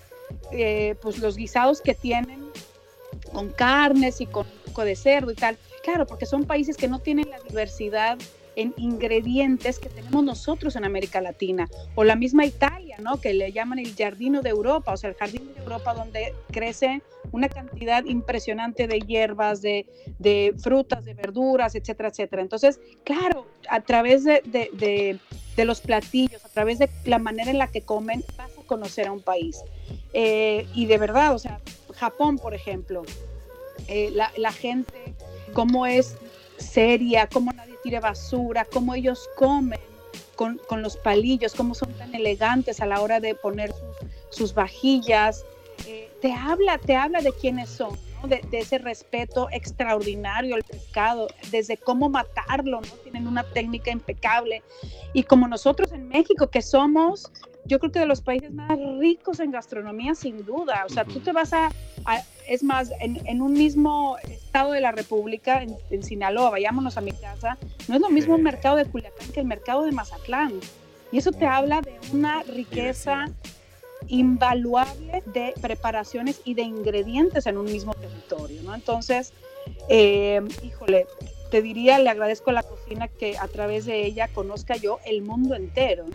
eh, 0.52 0.96
pues 1.04 1.20
los 1.20 1.38
guisados 1.38 1.82
que 1.82 1.94
tienen 1.94 2.44
con 3.32 3.50
carnes 3.50 4.22
y 4.22 4.26
con 4.26 4.48
poco 4.66 4.84
de 4.84 4.96
cerdo 4.96 5.30
y 5.32 5.36
tal. 5.36 5.56
Claro, 5.84 6.08
porque 6.08 6.26
son 6.26 6.46
países 6.46 6.78
que 6.78 6.88
no 6.88 6.98
tienen 6.98 7.30
la 7.30 7.40
diversidad 7.42 8.18
en 8.56 8.74
ingredientes 8.78 9.80
que 9.80 9.90
tenemos 9.90 10.24
nosotros 10.24 10.76
en 10.76 10.86
América 10.86 11.22
Latina. 11.22 11.70
O 11.96 12.04
la 12.04 12.16
misma 12.16 12.46
Italia, 12.46 12.98
¿no? 13.00 13.20
Que 13.20 13.34
le 13.34 13.52
llaman 13.52 13.80
el 13.80 13.96
jardino 13.96 14.42
de 14.42 14.50
Europa, 14.50 14.94
o 14.94 14.98
sea, 14.98 15.10
el 15.10 15.16
jardín 15.16 15.54
de 15.54 15.62
Europa 15.62 15.94
donde 15.94 16.34
crece 16.52 17.02
una 17.32 17.50
cantidad 17.50 18.04
impresionante 18.06 18.88
de 18.88 19.00
hierbas, 19.00 19.62
de, 19.62 19.86
de 20.20 20.54
frutas, 20.58 21.06
de 21.06 21.14
verduras, 21.14 21.76
etcétera, 21.76 22.10
etcétera. 22.10 22.42
Entonces, 22.42 22.80
claro, 23.04 23.48
a 23.70 23.82
través 23.82 24.24
de, 24.24 24.42
de, 24.46 25.20
de, 25.56 25.66
los 25.66 25.82
platillos, 25.82 26.44
a 26.44 26.50
través 26.50 26.80
de 26.80 26.90
la 27.06 27.20
manera 27.20 27.52
en 27.52 27.60
la 27.60 27.68
que 27.68 27.82
comen, 27.82 28.24
vas 28.36 28.52
a 28.58 28.64
conocer 28.66 29.08
a 29.08 29.12
un 29.12 29.22
país. 29.22 29.62
Eh, 30.14 30.68
y 30.74 30.88
de 30.88 30.98
verdad, 30.98 31.34
o 31.36 31.40
sea, 31.40 31.62
Japón, 31.94 32.38
por 32.38 32.54
ejemplo, 32.54 33.04
eh, 33.88 34.10
la, 34.12 34.32
la 34.38 34.52
gente, 34.52 35.14
cómo 35.54 35.86
es 35.86 36.18
seria, 36.58 37.28
cómo 37.28 37.52
nadie 37.54 37.71
tira 37.84 38.00
basura, 38.00 38.66
cómo 38.66 38.96
ellos 38.96 39.30
comen 39.36 39.80
con, 40.36 40.60
con, 40.68 40.82
los 40.82 40.98
palillos, 40.98 41.54
cómo 41.54 41.76
son 41.76 41.94
tan 41.94 42.14
elegantes 42.16 42.82
a 42.82 42.86
la 42.86 43.02
hora 43.02 43.20
de 43.20 43.36
poner 43.36 43.72
sus, 43.72 44.38
sus 44.38 44.54
vajillas. 44.54 45.46
Eh, 45.88 46.10
te 46.22 46.34
habla, 46.34 46.78
te 46.78 46.96
habla 46.96 47.22
de 47.22 47.32
quiénes 47.34 47.70
son, 47.70 47.98
de, 48.28 48.42
ese 48.52 48.78
respeto 48.78 49.48
extraordinario 49.52 50.56
al 50.56 50.64
pescado, 50.64 51.28
desde 51.50 51.78
cómo 51.78 52.10
matarlo, 52.10 52.82
¿no? 52.82 52.94
tienen 53.04 53.28
una 53.28 53.44
técnica 53.44 53.92
impecable. 53.92 54.64
Y 55.14 55.24
como 55.24 55.48
nosotros 55.48 55.92
en 55.92 56.08
México, 56.08 56.48
que 56.48 56.62
somos 56.62 57.32
yo 57.66 57.80
creo 57.80 57.92
que 57.92 58.00
de 58.00 58.06
los 58.06 58.22
países 58.22 58.52
más 58.52 58.78
ricos 59.00 59.40
en 59.40 59.52
gastronomía, 59.52 60.16
sin 60.16 60.46
duda. 60.46 60.84
O 60.86 60.90
sea, 60.90 61.06
tú 61.06 61.20
te 61.20 61.32
vas 61.32 61.54
a, 61.54 61.72
a 62.06 62.22
es 62.48 62.64
más, 62.64 62.92
en, 63.00 63.26
en, 63.28 63.42
un 63.42 63.54
mismo 63.54 64.18
estado 64.30 64.72
de 64.72 64.82
la 64.82 64.92
República, 64.92 65.62
en, 65.62 65.76
en, 65.90 66.04
Sinaloa, 66.04 66.50
vayámonos 66.50 66.98
a 66.98 67.02
mi 67.02 67.12
casa, 67.12 67.58
no 67.88 67.96
es 67.96 68.02
lo 68.02 68.10
mismo 68.10 68.36
el 68.36 68.42
mercado 68.42 68.76
de 68.76 68.86
Culiacán 68.86 69.32
que 69.32 69.40
el 69.40 69.46
mercado 69.46 69.84
de 69.84 69.92
Mazatlán. 69.92 70.54
Y 71.12 71.18
eso 71.18 71.32
te 71.32 71.46
habla 71.46 71.82
de 71.82 72.00
una 72.14 72.44
riqueza 72.44 73.30
invaluable 74.08 75.24
de 75.28 75.54
preparaciones 75.62 76.42
y 76.44 76.54
de 76.54 76.64
ingredientes 76.64 77.46
en 77.46 77.58
un 77.58 77.66
mismo 77.66 77.94
territorio, 77.94 78.62
¿no? 78.64 78.74
Entonces, 78.74 79.34
eh, 79.90 80.42
híjole, 80.64 81.06
te 81.52 81.62
diría, 81.62 82.00
le 82.00 82.10
agradezco 82.10 82.50
a 82.50 82.54
la 82.54 82.64
cocina 82.64 83.08
que 83.08 83.38
a 83.38 83.48
través 83.48 83.86
de 83.86 84.06
ella 84.06 84.30
conozca 84.30 84.76
yo 84.78 85.00
el 85.06 85.22
mundo 85.22 85.56
entero. 85.56 86.06
¿no? 86.08 86.14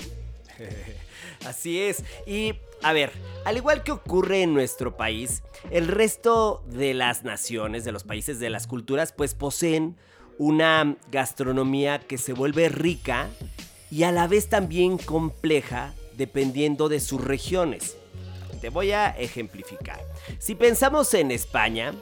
Así 1.44 1.80
es. 1.80 2.04
Y 2.26 2.54
a 2.82 2.92
ver, 2.92 3.12
al 3.44 3.56
igual 3.56 3.82
que 3.82 3.92
ocurre 3.92 4.42
en 4.42 4.54
nuestro 4.54 4.96
país, 4.96 5.42
el 5.70 5.88
resto 5.88 6.62
de 6.66 6.94
las 6.94 7.24
naciones, 7.24 7.84
de 7.84 7.92
los 7.92 8.04
países, 8.04 8.38
de 8.38 8.50
las 8.50 8.66
culturas, 8.66 9.12
pues 9.12 9.34
poseen 9.34 9.96
una 10.38 10.96
gastronomía 11.10 11.98
que 11.98 12.18
se 12.18 12.32
vuelve 12.32 12.68
rica 12.68 13.28
y 13.90 14.02
a 14.02 14.12
la 14.12 14.26
vez 14.26 14.48
también 14.48 14.98
compleja 14.98 15.94
dependiendo 16.16 16.88
de 16.88 17.00
sus 17.00 17.22
regiones. 17.22 17.96
Te 18.60 18.68
voy 18.68 18.92
a 18.92 19.10
ejemplificar. 19.10 20.00
Si 20.38 20.54
pensamos 20.54 21.12
en 21.14 21.30
España, 21.30 21.94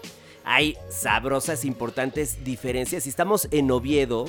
hay 0.44 0.76
sabrosas 0.88 1.64
importantes 1.64 2.44
diferencias. 2.44 3.04
Si 3.04 3.10
estamos 3.10 3.48
en 3.50 3.70
Oviedo, 3.70 4.26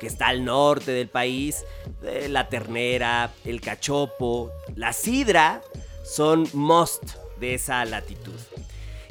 que 0.00 0.06
está 0.06 0.28
al 0.28 0.44
norte 0.44 0.92
del 0.92 1.08
país, 1.08 1.64
eh, 2.02 2.28
la 2.28 2.48
ternera, 2.48 3.32
el 3.44 3.60
cachopo, 3.60 4.50
la 4.74 4.92
sidra, 4.92 5.62
son 6.04 6.48
must 6.52 7.02
de 7.40 7.54
esa 7.54 7.84
latitud. 7.84 8.38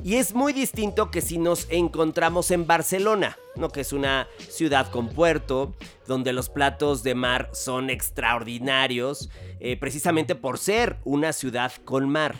Y 0.03 0.17
es 0.17 0.35
muy 0.35 0.53
distinto 0.53 1.09
que 1.09 1.21
si 1.21 1.39
nos 1.39 1.67
encontramos 1.71 2.51
en 2.51 2.67
Barcelona, 2.67 3.37
¿no? 3.55 3.69
que 3.69 3.81
es 3.81 3.91
una 3.91 4.27
ciudad 4.49 4.91
con 4.91 5.09
puerto, 5.09 5.73
donde 6.05 6.31
los 6.31 6.49
platos 6.49 7.01
de 7.01 7.15
mar 7.15 7.49
son 7.53 7.89
extraordinarios, 7.89 9.31
eh, 9.59 9.77
precisamente 9.77 10.35
por 10.35 10.59
ser 10.59 10.97
una 11.05 11.33
ciudad 11.33 11.71
con 11.85 12.07
mar. 12.07 12.35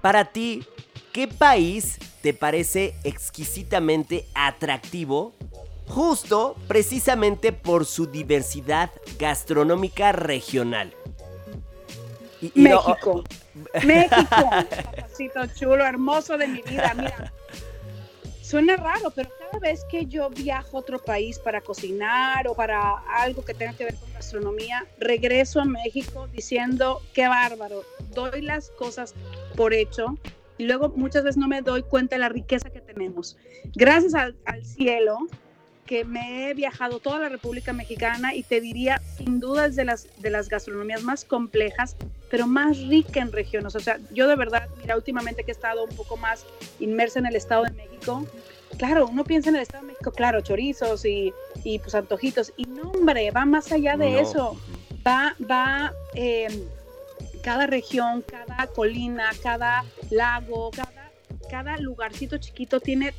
Para 0.00 0.32
ti, 0.32 0.64
¿qué 1.12 1.28
país 1.28 1.98
te 2.22 2.34
parece 2.34 2.94
exquisitamente 3.04 4.26
atractivo 4.34 5.34
justo 5.90 6.56
precisamente 6.68 7.52
por 7.52 7.84
su 7.84 8.06
diversidad 8.06 8.90
gastronómica 9.18 10.12
regional. 10.12 10.94
Y, 12.40 12.52
y 12.54 12.62
México. 12.62 13.24
No... 13.24 13.86
México. 13.86 14.26
Papacito 14.30 15.46
chulo, 15.54 15.84
hermoso 15.84 16.38
de 16.38 16.48
mi 16.48 16.62
vida. 16.62 16.94
Mira, 16.94 17.32
suena 18.42 18.76
raro, 18.76 19.10
pero 19.10 19.28
cada 19.38 19.58
vez 19.58 19.84
que 19.90 20.06
yo 20.06 20.30
viajo 20.30 20.76
a 20.76 20.80
otro 20.80 20.98
país 20.98 21.38
para 21.38 21.60
cocinar 21.60 22.48
o 22.48 22.54
para 22.54 22.98
algo 23.08 23.44
que 23.44 23.52
tenga 23.52 23.74
que 23.74 23.84
ver 23.84 23.96
con 23.96 24.12
gastronomía, 24.12 24.86
regreso 24.98 25.60
a 25.60 25.64
México 25.64 26.28
diciendo, 26.32 27.02
qué 27.12 27.28
bárbaro, 27.28 27.84
doy 28.14 28.40
las 28.40 28.70
cosas 28.70 29.14
por 29.56 29.74
hecho 29.74 30.16
y 30.56 30.64
luego 30.64 30.90
muchas 30.90 31.24
veces 31.24 31.36
no 31.36 31.48
me 31.48 31.62
doy 31.62 31.82
cuenta 31.82 32.16
de 32.16 32.20
la 32.20 32.28
riqueza 32.28 32.70
que 32.70 32.80
tenemos. 32.80 33.36
Gracias 33.74 34.14
al, 34.14 34.36
al 34.44 34.64
cielo 34.64 35.26
que 35.90 36.04
me 36.04 36.48
he 36.48 36.54
viajado 36.54 37.00
toda 37.00 37.18
la 37.18 37.28
República 37.28 37.72
Mexicana 37.72 38.32
y 38.32 38.44
te 38.44 38.60
diría, 38.60 39.02
sin 39.18 39.40
duda 39.40 39.66
es 39.66 39.74
de 39.74 39.84
las, 39.84 40.06
de 40.22 40.30
las 40.30 40.48
gastronomías 40.48 41.02
más 41.02 41.24
complejas, 41.24 41.96
pero 42.30 42.46
más 42.46 42.78
rica 42.78 43.18
en 43.20 43.32
regiones. 43.32 43.74
O 43.74 43.80
sea, 43.80 43.98
yo 44.12 44.28
de 44.28 44.36
verdad, 44.36 44.68
mira, 44.80 44.94
últimamente 44.94 45.42
que 45.42 45.50
he 45.50 45.52
estado 45.52 45.82
un 45.82 45.96
poco 45.96 46.16
más 46.16 46.46
inmersa 46.78 47.18
en 47.18 47.26
el 47.26 47.34
Estado 47.34 47.64
de 47.64 47.72
México, 47.72 48.24
claro, 48.78 49.08
uno 49.08 49.24
piensa 49.24 49.48
en 49.50 49.56
el 49.56 49.62
Estado 49.62 49.82
de 49.82 49.88
México, 49.88 50.12
claro, 50.12 50.40
chorizos 50.42 51.04
y, 51.04 51.34
y 51.64 51.80
pues 51.80 51.92
antojitos, 51.96 52.52
y 52.56 52.66
no, 52.66 52.92
hombre, 52.92 53.28
va 53.32 53.44
más 53.44 53.72
allá 53.72 53.96
de 53.96 54.12
No. 54.12 54.20
eso, 54.20 54.60
va, 55.04 55.34
va... 55.50 55.92
eh, 56.14 56.46
cada 57.42 57.66
región, 57.66 58.22
cada 58.22 58.68
colina, 58.68 59.30
cada 59.42 59.82
lago, 60.10 60.70
cada, 60.70 61.10
cada 61.50 61.78
lugarcito 61.78 62.38
chiquito 62.38 62.78
tiene 62.78 63.12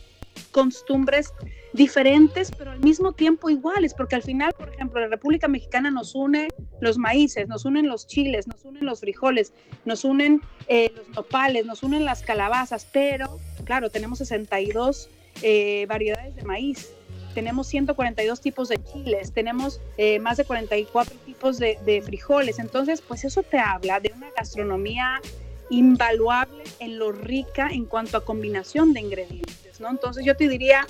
costumbres 0.51 1.33
diferentes, 1.73 2.51
pero 2.57 2.71
al 2.71 2.79
mismo 2.79 3.13
tiempo 3.13 3.49
iguales, 3.49 3.93
porque 3.93 4.15
al 4.15 4.23
final, 4.23 4.53
por 4.53 4.69
ejemplo, 4.69 4.99
la 4.99 5.07
República 5.07 5.47
Mexicana 5.47 5.89
nos 5.89 6.15
une 6.15 6.49
los 6.79 6.97
maíces, 6.97 7.47
nos 7.47 7.65
unen 7.65 7.87
los 7.87 8.07
chiles, 8.07 8.47
nos 8.47 8.65
unen 8.65 8.85
los 8.85 8.99
frijoles, 8.99 9.53
nos 9.85 10.03
unen 10.03 10.41
eh, 10.67 10.91
los 10.95 11.07
nopales, 11.09 11.65
nos 11.65 11.83
unen 11.83 12.03
las 12.05 12.23
calabazas, 12.23 12.87
pero 12.91 13.39
claro, 13.63 13.89
tenemos 13.89 14.17
62 14.19 15.09
eh, 15.41 15.85
variedades 15.87 16.35
de 16.35 16.43
maíz, 16.43 16.89
tenemos 17.33 17.67
142 17.67 18.41
tipos 18.41 18.67
de 18.67 18.83
chiles, 18.83 19.31
tenemos 19.31 19.79
eh, 19.97 20.19
más 20.19 20.37
de 20.37 20.43
44 20.43 21.15
tipos 21.25 21.57
de, 21.57 21.77
de 21.85 22.01
frijoles, 22.01 22.59
entonces 22.59 23.01
pues 23.01 23.23
eso 23.23 23.43
te 23.43 23.59
habla 23.59 24.01
de 24.01 24.11
una 24.15 24.29
gastronomía 24.35 25.21
invaluable 25.69 26.63
en 26.79 26.99
lo 26.99 27.13
rica 27.13 27.69
en 27.71 27.85
cuanto 27.85 28.17
a 28.17 28.25
combinación 28.25 28.91
de 28.93 28.99
ingredientes, 28.99 29.70
¿no? 29.81 29.89
Entonces 29.89 30.25
yo 30.25 30.35
te 30.35 30.47
diría, 30.47 30.85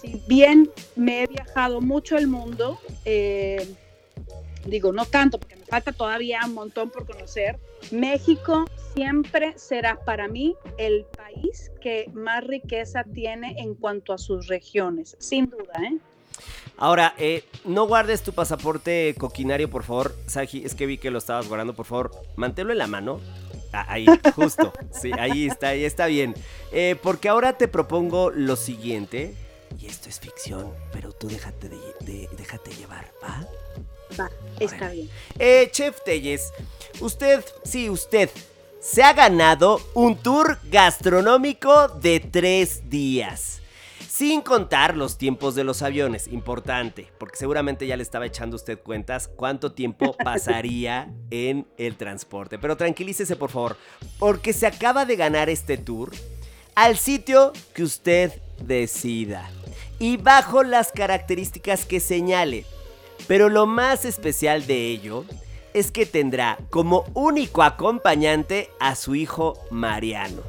si 0.00 0.22
bien 0.28 0.70
me 0.96 1.22
he 1.22 1.26
viajado 1.26 1.80
mucho 1.80 2.16
el 2.16 2.28
mundo, 2.28 2.78
eh, 3.04 3.74
digo, 4.66 4.92
no 4.92 5.04
tanto, 5.06 5.38
porque 5.38 5.56
me 5.56 5.64
falta 5.64 5.92
todavía 5.92 6.40
un 6.44 6.54
montón 6.54 6.90
por 6.90 7.06
conocer, 7.06 7.58
México 7.90 8.66
siempre 8.94 9.58
será 9.58 9.98
para 10.04 10.28
mí 10.28 10.54
el 10.76 11.04
país 11.04 11.70
que 11.80 12.10
más 12.12 12.44
riqueza 12.44 13.04
tiene 13.04 13.56
en 13.58 13.74
cuanto 13.74 14.12
a 14.12 14.18
sus 14.18 14.46
regiones, 14.48 15.16
sin 15.18 15.48
duda, 15.50 15.72
¿eh? 15.82 15.98
Ahora, 16.76 17.14
eh, 17.18 17.42
no 17.64 17.88
guardes 17.88 18.22
tu 18.22 18.32
pasaporte 18.32 19.14
coquinario, 19.18 19.68
por 19.68 19.82
favor. 19.82 20.14
Saji, 20.26 20.64
es 20.64 20.76
que 20.76 20.86
vi 20.86 20.96
que 20.96 21.10
lo 21.10 21.18
estabas 21.18 21.48
guardando, 21.48 21.74
por 21.74 21.86
favor. 21.86 22.12
Manténlo 22.36 22.72
en 22.72 22.78
la 22.78 22.86
mano. 22.86 23.20
Ah, 23.72 23.84
ahí, 23.88 24.06
justo. 24.34 24.72
Sí, 24.90 25.10
ahí 25.18 25.46
está, 25.46 25.68
ahí 25.68 25.84
está 25.84 26.06
bien. 26.06 26.34
Eh, 26.72 26.96
porque 27.02 27.28
ahora 27.28 27.56
te 27.58 27.68
propongo 27.68 28.30
lo 28.30 28.56
siguiente. 28.56 29.34
Y 29.78 29.86
esto 29.86 30.08
es 30.08 30.18
ficción, 30.18 30.72
pero 30.92 31.12
tú 31.12 31.28
déjate, 31.28 31.68
de, 31.68 31.76
de- 32.00 32.28
déjate 32.36 32.70
llevar, 32.72 33.12
¿va? 33.22 33.46
Va, 34.18 34.30
está 34.58 34.90
bien. 34.90 35.10
Eh, 35.38 35.68
Chef 35.70 35.98
Telles, 36.04 36.50
usted, 37.00 37.44
sí, 37.64 37.90
usted, 37.90 38.30
se 38.80 39.02
ha 39.02 39.12
ganado 39.12 39.80
un 39.94 40.16
tour 40.16 40.58
gastronómico 40.64 41.88
de 41.88 42.20
tres 42.20 42.88
días. 42.88 43.60
Sin 44.18 44.40
contar 44.40 44.96
los 44.96 45.16
tiempos 45.16 45.54
de 45.54 45.62
los 45.62 45.80
aviones, 45.80 46.26
importante, 46.26 47.06
porque 47.18 47.36
seguramente 47.36 47.86
ya 47.86 47.96
le 47.96 48.02
estaba 48.02 48.26
echando 48.26 48.56
usted 48.56 48.76
cuentas 48.76 49.28
cuánto 49.28 49.70
tiempo 49.70 50.16
pasaría 50.24 51.08
en 51.30 51.68
el 51.76 51.94
transporte. 51.94 52.58
Pero 52.58 52.76
tranquilícese 52.76 53.36
por 53.36 53.50
favor, 53.50 53.76
porque 54.18 54.52
se 54.52 54.66
acaba 54.66 55.04
de 55.04 55.14
ganar 55.14 55.48
este 55.48 55.78
tour 55.78 56.10
al 56.74 56.96
sitio 56.96 57.52
que 57.74 57.84
usted 57.84 58.32
decida 58.60 59.48
y 60.00 60.16
bajo 60.16 60.64
las 60.64 60.90
características 60.90 61.84
que 61.84 62.00
señale. 62.00 62.64
Pero 63.28 63.48
lo 63.48 63.68
más 63.68 64.04
especial 64.04 64.66
de 64.66 64.88
ello 64.88 65.26
es 65.74 65.92
que 65.92 66.06
tendrá 66.06 66.58
como 66.70 67.04
único 67.14 67.62
acompañante 67.62 68.68
a 68.80 68.96
su 68.96 69.14
hijo 69.14 69.56
Mariano. 69.70 70.42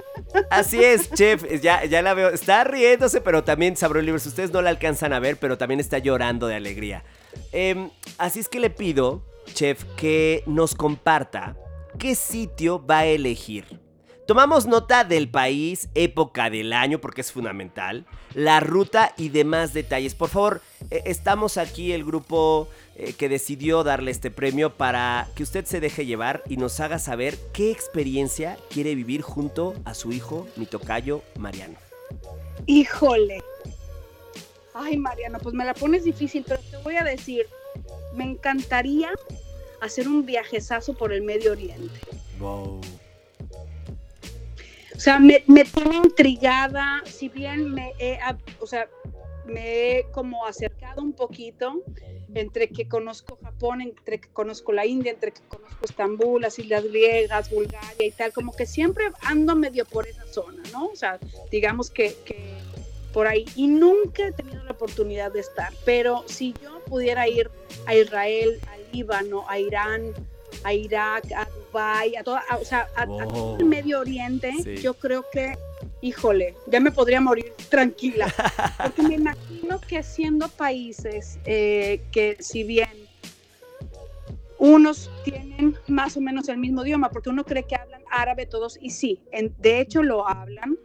Así 0.49 0.83
es, 0.83 1.11
chef, 1.11 1.43
ya, 1.61 1.85
ya 1.85 2.01
la 2.01 2.13
veo. 2.13 2.29
Está 2.29 2.63
riéndose, 2.63 3.21
pero 3.21 3.43
también, 3.43 3.75
Sabrolivers, 3.75 4.25
ustedes 4.25 4.51
no 4.51 4.61
la 4.61 4.69
alcanzan 4.69 5.13
a 5.13 5.19
ver, 5.19 5.37
pero 5.37 5.57
también 5.57 5.79
está 5.79 5.97
llorando 5.97 6.47
de 6.47 6.55
alegría. 6.55 7.03
Em, 7.51 7.89
así 8.17 8.39
es 8.39 8.49
que 8.49 8.59
le 8.59 8.69
pido, 8.69 9.23
chef, 9.53 9.83
que 9.97 10.43
nos 10.45 10.75
comparta 10.75 11.55
qué 11.97 12.15
sitio 12.15 12.85
va 12.85 12.99
a 12.99 13.05
elegir. 13.05 13.79
Tomamos 14.27 14.65
nota 14.65 15.03
del 15.03 15.29
país, 15.29 15.89
época 15.93 16.49
del 16.49 16.71
año, 16.73 17.01
porque 17.01 17.21
es 17.21 17.31
fundamental, 17.31 18.05
la 18.33 18.59
ruta 18.59 19.13
y 19.17 19.29
demás 19.29 19.73
detalles. 19.73 20.15
Por 20.15 20.29
favor, 20.29 20.61
eh, 20.89 21.01
estamos 21.05 21.57
aquí 21.57 21.91
el 21.91 22.05
grupo 22.05 22.69
eh, 23.03 23.13
que 23.13 23.29
decidió 23.29 23.83
darle 23.83 24.11
este 24.11 24.29
premio 24.29 24.77
para 24.77 25.27
que 25.33 25.41
usted 25.41 25.65
se 25.65 25.79
deje 25.79 26.05
llevar 26.05 26.43
y 26.47 26.57
nos 26.57 26.79
haga 26.79 26.99
saber 26.99 27.35
qué 27.51 27.71
experiencia 27.71 28.59
quiere 28.69 28.93
vivir 28.93 29.23
junto 29.23 29.73
a 29.85 29.95
su 29.95 30.11
hijo, 30.11 30.47
mi 30.55 30.67
tocayo, 30.67 31.23
Mariano. 31.35 31.79
Híjole. 32.67 33.41
Ay, 34.75 34.97
Mariano, 34.97 35.39
pues 35.39 35.55
me 35.55 35.65
la 35.65 35.73
pones 35.73 36.03
difícil, 36.03 36.45
pero 36.47 36.61
te 36.69 36.77
voy 36.77 36.95
a 36.95 37.03
decir, 37.03 37.47
me 38.13 38.23
encantaría 38.23 39.09
hacer 39.81 40.07
un 40.07 40.23
viajezazo 40.23 40.93
por 40.93 41.11
el 41.11 41.23
Medio 41.23 41.53
Oriente. 41.53 41.99
Wow. 42.37 42.81
O 44.95 44.99
sea, 44.99 45.17
me, 45.17 45.43
me 45.47 45.65
tiene 45.65 45.95
intrigada, 45.95 47.01
si 47.05 47.29
bien 47.29 47.73
me 47.73 47.93
he, 47.97 48.19
o 48.59 48.67
sea, 48.67 48.87
me 49.51 49.97
he 49.99 50.03
como 50.11 50.45
acercado 50.45 51.01
un 51.01 51.13
poquito 51.13 51.81
entre 52.33 52.69
que 52.69 52.87
conozco 52.87 53.37
Japón, 53.41 53.81
entre 53.81 54.19
que 54.21 54.29
conozco 54.29 54.71
la 54.71 54.85
India, 54.85 55.11
entre 55.11 55.31
que 55.31 55.41
conozco 55.47 55.85
Estambul, 55.85 56.41
las 56.41 56.57
Islas 56.59 56.83
Griegas, 56.85 57.49
Bulgaria 57.49 58.05
y 58.05 58.11
tal, 58.11 58.31
como 58.31 58.53
que 58.55 58.65
siempre 58.65 59.05
ando 59.21 59.55
medio 59.55 59.85
por 59.85 60.07
esa 60.07 60.25
zona, 60.27 60.63
¿no? 60.71 60.85
O 60.87 60.95
sea, 60.95 61.19
digamos 61.51 61.89
que, 61.89 62.15
que 62.25 62.37
por 63.13 63.27
ahí. 63.27 63.45
Y 63.55 63.67
nunca 63.67 64.27
he 64.27 64.31
tenido 64.31 64.63
la 64.63 64.71
oportunidad 64.71 65.31
de 65.33 65.41
estar, 65.41 65.73
pero 65.83 66.23
si 66.27 66.53
yo 66.63 66.79
pudiera 66.85 67.27
ir 67.27 67.49
a 67.85 67.95
Israel, 67.95 68.59
a 68.67 68.77
Líbano, 68.95 69.43
a 69.49 69.59
Irán, 69.59 70.13
a 70.63 70.73
Irak, 70.73 71.25
a 71.35 71.47
Dubái, 71.49 72.15
a 72.15 72.23
toda, 72.23 72.43
a- 72.49 72.57
o 72.57 72.63
sea, 72.65 72.87
a, 72.95 73.01
a 73.03 73.05
todo 73.07 73.57
el 73.59 73.65
Medio 73.65 73.99
Oriente, 73.99 74.53
Sí. 74.63 74.77
yo 74.77 74.93
creo 74.93 75.25
que, 75.31 75.57
híjole, 76.01 76.55
ya 76.67 76.79
me 76.79 76.91
podría 76.91 77.21
morir 77.21 77.53
tranquila, 77.69 78.33
porque 78.83 79.03
me 79.03 79.15
imagino 79.15 79.79
que 79.81 80.01
siendo 80.03 80.47
países 80.49 81.37
eh, 81.45 82.01
que 82.11 82.37
si 82.39 82.63
bien 82.63 82.89
unos 84.57 85.09
tienen 85.23 85.75
más 85.87 86.17
o 86.17 86.21
menos 86.21 86.47
el 86.49 86.57
mismo 86.57 86.83
idioma, 86.85 87.09
porque 87.09 87.29
uno 87.29 87.43
cree 87.43 87.63
que 87.63 87.75
hablan 87.75 88.01
árabe 88.11 88.45
todos, 88.45 88.77
y 88.81 88.91
sí, 88.91 89.19
en- 89.31 89.53
de 89.59 89.79
hecho 89.79 90.03
lo 90.03 90.27
hablan, 90.27 90.77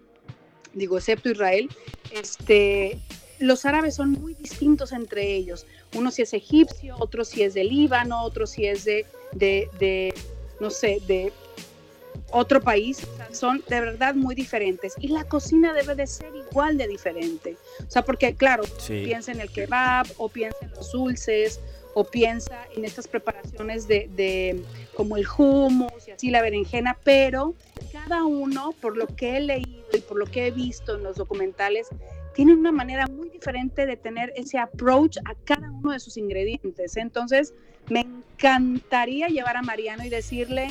digo, 0.73 0.97
excepto 0.97 1.31
Israel, 1.31 1.69
este, 2.11 2.99
los 3.39 3.67
árabes 3.67 3.95
son 3.95 4.13
muy 4.13 4.35
distintos 4.35 4.93
entre 4.93 5.35
ellos. 5.35 5.67
Uno 5.95 6.11
si 6.11 6.23
es 6.23 6.33
egipcio, 6.33 6.97
otro 6.99 7.25
si 7.25 7.43
es 7.43 7.53
de 7.55 7.65
Líbano, 7.65 8.23
otro 8.23 8.47
si 8.47 8.67
es 8.67 8.85
de, 8.87 9.05
de, 9.33 9.69
de, 9.79 10.15
no 10.61 10.71
sé, 10.71 11.01
de 11.07 11.33
otro 12.31 12.61
país. 12.61 13.07
Son 13.33 13.63
de 13.69 13.81
verdad 13.81 14.15
muy 14.15 14.35
diferentes. 14.35 14.95
Y 14.99 15.09
la 15.09 15.25
cocina 15.25 15.73
debe 15.73 15.95
de 15.95 16.07
ser 16.07 16.33
igual 16.35 16.77
de 16.79 16.89
diferente. 16.89 17.57
O 17.87 17.91
sea, 17.91 18.03
porque 18.03 18.35
claro, 18.35 18.65
Sí. 18.79 19.03
piensa 19.05 19.33
en 19.33 19.41
el 19.41 19.51
kebab 19.51 20.07
o 20.17 20.29
piensa 20.29 20.59
en 20.63 20.71
los 20.71 20.91
dulces 20.93 21.61
o 21.95 22.05
piensa 22.05 22.67
en 22.75 22.85
estas 22.85 23.09
preparaciones 23.09 23.89
de, 23.89 24.11
de 24.15 24.63
como 24.95 25.17
el 25.17 25.27
hummus 25.39 25.91
y 26.07 26.11
así 26.11 26.31
la 26.31 26.43
berenjena, 26.43 26.99
pero 27.05 27.55
cada 27.93 28.25
uno, 28.25 28.75
por 28.83 28.97
lo 28.99 29.07
que 29.07 29.37
he 29.39 29.41
leído 29.41 29.87
y 29.95 30.01
por 30.01 30.19
lo 30.19 30.27
que 30.27 30.47
he 30.47 30.51
visto 30.51 30.97
en 30.97 31.03
los 31.05 31.17
documentales, 31.17 31.89
tiene 32.35 32.53
una 32.53 32.71
manera 32.71 33.07
muy 33.07 33.31
diferente 33.31 33.87
de 33.87 33.97
tener 33.97 34.31
ese 34.37 34.59
approach 34.59 35.17
a 35.25 35.35
cada 35.47 35.71
uno 35.71 35.93
de 35.93 35.99
sus 36.01 36.19
ingredientes. 36.19 36.99
Entonces, 36.99 37.55
me 37.89 38.01
encantaría 38.01 39.29
llevar 39.29 39.57
a 39.57 39.63
Mariano 39.63 40.05
y 40.05 40.11
decirle, 40.11 40.69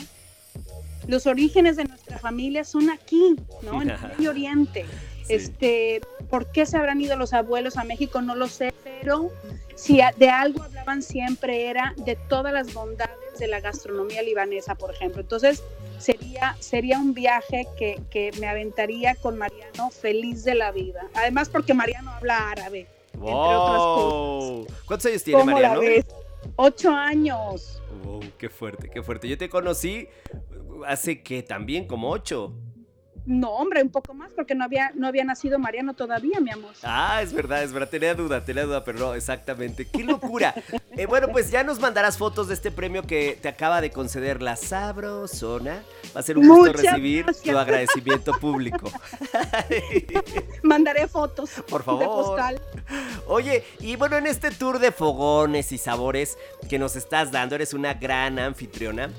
los 1.08 1.28
orígenes 1.28 1.76
de 1.76 1.86
nuestra 1.86 2.18
familia 2.20 2.63
son 2.63 2.89
aquí, 2.89 3.36
¿no? 3.62 3.82
En 3.82 3.89
el 3.91 3.98
Medio 4.18 4.32
Oriente. 4.32 4.86
Sí. 5.26 5.34
Este, 5.34 6.02
¿Por 6.30 6.52
qué 6.52 6.65
se 6.65 6.78
habrán 6.78 7.02
ido 7.02 7.15
los 7.15 7.34
abuelos 7.34 7.78
a 7.78 7.84
México? 7.84 8.22
No 8.22 8.36
lo 8.36 8.48
sé, 8.48 8.74
pero 8.84 9.32
si 9.76 10.00
de 10.18 10.30
algo 10.30 10.63
hablaban 10.63 11.02
siempre 11.02 11.68
era 11.68 11.94
de 11.98 12.15
todas 12.15 12.54
las 12.54 12.74
bondades 12.74 13.39
de 13.39 13.48
la 13.48 13.60
gastronomía 13.60 14.22
libanesa, 14.22 14.76
por 14.76 14.94
ejemplo. 14.94 15.22
Entonces, 15.22 15.63
sería, 15.98 16.56
sería 16.60 17.00
un 17.00 17.13
viaje 17.13 17.68
que, 17.78 18.02
que 18.10 18.32
me 18.39 18.48
aventaría 18.48 19.15
con 19.15 19.38
Mariano 19.38 19.89
feliz 19.89 20.44
de 20.44 20.56
la 20.56 20.72
vida. 20.72 21.08
Además, 21.15 21.50
porque 21.50 21.74
Mariano 21.74 22.12
habla 22.12 22.52
árabe. 22.52 22.88
entre 23.13 23.32
otras 23.32 23.80
Wow. 23.80 24.68
¿Cuántos 24.86 25.06
años 25.08 25.24
tiene 25.24 25.39
¿Cómo 25.39 25.60
la 25.60 25.70
Mariano? 25.76 26.06
Ocho 26.58 26.91
años. 26.91 27.82
Qué 28.38 28.50
fuerte, 28.50 28.89
qué 28.89 29.02
fuerte. 29.02 29.28
Yo 29.28 29.38
te 29.38 29.50
conocí 29.50 30.08
hace 30.86 31.24
que 31.24 31.44
también 31.44 31.88
como 31.88 32.10
ocho. 32.12 32.54
No, 33.26 33.50
hombre, 33.52 33.82
un 33.82 33.90
poco 33.90 34.14
más, 34.14 34.32
porque 34.36 34.54
no 34.54 34.64
había, 34.64 34.92
no 34.94 35.08
había 35.08 35.24
nacido 35.24 35.58
Mariano 35.58 35.96
todavía, 35.96 36.40
mi 36.40 36.52
amor. 36.52 36.74
Ah, 36.84 37.22
es 37.24 37.34
verdad, 37.34 37.64
es 37.64 37.74
verdad. 37.74 37.90
Tenía 37.90 38.14
duda, 38.14 38.46
tenía 38.46 38.64
duda, 38.66 38.84
pero 38.84 39.00
no, 39.00 39.14
exactamente. 39.16 39.86
¡Qué 39.86 40.04
locura! 40.04 40.54
Eh, 40.98 41.08
bueno, 41.08 41.28
pues 41.28 41.52
ya 41.52 41.62
nos 41.62 41.78
mandarás 41.82 42.18
fotos 42.18 42.48
de 42.48 42.54
este 42.54 42.72
premio 42.72 43.04
que 43.04 43.38
te 43.42 43.50
acaba 43.50 43.82
de 43.82 43.92
conceder 43.92 44.42
la 44.42 44.56
Sabrosona. 44.56 45.84
Va 46.16 46.22
a 46.22 46.24
ser 46.24 46.38
un 46.38 46.48
gusto 46.48 46.72
Muchas 46.72 46.86
recibir 46.86 47.26
gracias. 47.26 47.54
tu 47.54 47.58
agradecimiento 47.60 48.32
público. 48.40 48.90
Mandaré 50.64 51.10
fotos. 51.10 51.50
Por 51.70 51.82
De 51.82 51.86
favor. 51.86 52.06
postal. 52.06 52.62
Oye, 53.28 53.66
y 53.82 53.98
bueno, 53.98 54.16
en 54.16 54.26
este 54.26 54.52
tour 54.52 54.80
de 54.80 54.94
fogones 54.94 55.74
y 55.74 55.78
sabores 55.78 56.38
que 56.70 56.80
nos 56.80 56.96
estás 56.96 57.30
dando, 57.30 57.56
eres 57.56 57.74
una 57.74 57.94
gran 57.94 58.40
anfitriona. 58.40 59.10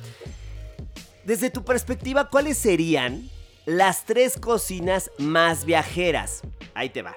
Desde 1.25 1.51
tu 1.51 1.63
perspectiva, 1.63 2.31
¿cuáles 2.31 2.57
serían 2.57 3.29
las 3.67 4.05
tres 4.05 4.39
cocinas 4.39 5.11
más 5.19 5.65
viajeras? 5.65 6.43
Ahí 6.75 6.89
te 6.89 7.03
va. 7.03 7.15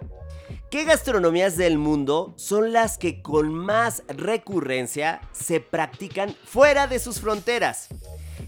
¿Qué 0.69 0.83
gastronomías 0.83 1.57
del 1.57 1.77
mundo 1.77 2.33
son 2.35 2.73
las 2.73 2.97
que 2.97 3.21
con 3.21 3.53
más 3.53 4.03
recurrencia 4.07 5.21
se 5.31 5.59
practican 5.59 6.35
fuera 6.45 6.87
de 6.87 6.99
sus 6.99 7.21
fronteras? 7.21 7.87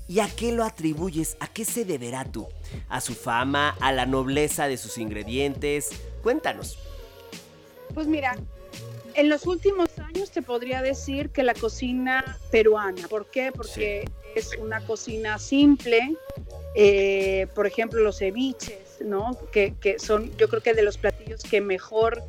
¿Y 0.07 0.19
a 0.19 0.27
qué 0.27 0.51
lo 0.51 0.63
atribuyes? 0.63 1.37
¿A 1.39 1.47
qué 1.47 1.63
se 1.63 1.85
deberá 1.85 2.25
tú? 2.25 2.47
¿A 2.89 3.01
su 3.01 3.15
fama? 3.15 3.75
¿A 3.79 3.91
la 3.91 4.05
nobleza 4.05 4.67
de 4.67 4.77
sus 4.77 4.97
ingredientes? 4.97 5.89
Cuéntanos. 6.21 6.77
Pues 7.93 8.07
mira, 8.07 8.35
en 9.15 9.29
los 9.29 9.45
últimos 9.45 9.89
años 9.99 10.31
te 10.31 10.41
podría 10.41 10.81
decir 10.81 11.29
que 11.29 11.43
la 11.43 11.53
cocina 11.53 12.37
peruana. 12.51 13.07
¿Por 13.07 13.29
qué? 13.29 13.51
Porque 13.51 14.09
es 14.35 14.51
una 14.59 14.81
cocina 14.85 15.39
simple. 15.39 16.15
eh, 16.75 17.47
por 17.53 17.67
ejemplo, 17.67 18.01
los 18.01 18.19
ceviches, 18.19 19.01
¿no? 19.01 19.37
Que, 19.51 19.73
que 19.81 19.99
son, 19.99 20.35
yo 20.37 20.47
creo 20.47 20.61
que 20.61 20.73
de 20.73 20.83
los 20.83 20.97
platillos 20.97 21.43
que 21.43 21.59
mejor 21.59 22.23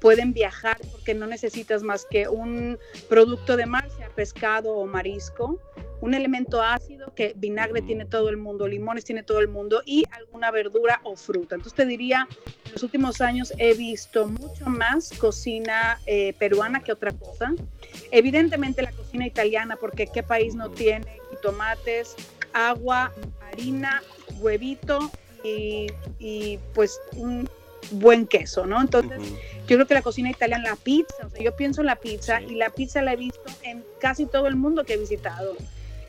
pueden 0.00 0.32
viajar 0.32 0.78
porque 0.92 1.14
no 1.14 1.26
necesitas 1.26 1.82
más 1.82 2.04
que 2.04 2.28
un 2.28 2.78
producto 3.08 3.56
de 3.56 3.66
mar, 3.66 3.88
sea 3.96 4.08
pescado 4.10 4.72
o 4.74 4.86
marisco, 4.86 5.58
un 6.00 6.14
elemento 6.14 6.62
ácido 6.62 7.12
que 7.14 7.34
vinagre 7.36 7.82
tiene 7.82 8.04
todo 8.04 8.28
el 8.28 8.36
mundo, 8.36 8.68
limones 8.68 9.04
tiene 9.04 9.22
todo 9.22 9.40
el 9.40 9.48
mundo 9.48 9.82
y 9.84 10.04
alguna 10.10 10.50
verdura 10.50 11.00
o 11.04 11.16
fruta. 11.16 11.54
Entonces 11.56 11.76
te 11.76 11.86
diría, 11.86 12.28
en 12.66 12.72
los 12.72 12.82
últimos 12.82 13.20
años 13.20 13.52
he 13.58 13.74
visto 13.74 14.28
mucho 14.28 14.66
más 14.66 15.10
cocina 15.18 16.00
eh, 16.06 16.34
peruana 16.38 16.82
que 16.82 16.92
otra 16.92 17.12
cosa. 17.12 17.54
Evidentemente 18.10 18.82
la 18.82 18.92
cocina 18.92 19.26
italiana, 19.26 19.76
porque 19.76 20.06
qué 20.06 20.22
país 20.22 20.54
no 20.54 20.70
tiene 20.70 21.18
tomates, 21.42 22.14
agua, 22.52 23.12
harina, 23.46 24.02
huevito 24.40 25.10
y, 25.44 25.86
y, 26.18 26.58
pues 26.74 27.00
un 27.16 27.48
buen 27.92 28.26
queso, 28.26 28.66
¿no? 28.66 28.80
Entonces 28.80 29.18
yo 29.66 29.76
creo 29.76 29.86
que 29.86 29.94
la 29.94 30.02
cocina 30.02 30.30
italiana, 30.30 30.70
la 30.70 30.76
pizza, 30.76 31.26
o 31.26 31.30
sea, 31.30 31.40
yo 31.42 31.54
pienso 31.56 31.80
en 31.80 31.86
la 31.86 31.96
pizza 31.96 32.42
y 32.42 32.54
la 32.54 32.70
pizza 32.70 33.02
la 33.02 33.12
he 33.12 33.16
visto 33.16 33.44
en 33.62 33.84
casi 34.00 34.26
todo 34.26 34.46
el 34.46 34.56
mundo 34.56 34.84
que 34.84 34.94
he 34.94 34.96
visitado. 34.96 35.56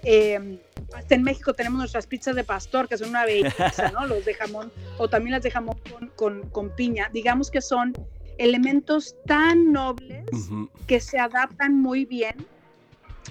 Eh, 0.03 0.59
hasta 0.95 1.15
en 1.15 1.23
México 1.23 1.53
tenemos 1.53 1.77
nuestras 1.79 2.07
pizzas 2.07 2.35
de 2.35 2.43
pastor, 2.43 2.87
que 2.87 2.97
son 2.97 3.09
una 3.09 3.25
belleza, 3.25 3.91
¿no? 3.91 4.05
Los 4.07 4.25
de 4.25 4.33
jamón, 4.33 4.71
o 4.97 5.07
también 5.09 5.33
las 5.33 5.43
de 5.43 5.51
jamón 5.51 5.77
con, 5.91 6.07
con, 6.15 6.49
con 6.49 6.75
piña. 6.75 7.09
Digamos 7.13 7.51
que 7.51 7.61
son 7.61 7.93
elementos 8.37 9.15
tan 9.25 9.71
nobles 9.71 10.25
Ujú. 10.31 10.69
que 10.87 10.99
se 11.01 11.19
adaptan 11.19 11.79
muy 11.79 12.05
bien 12.05 12.35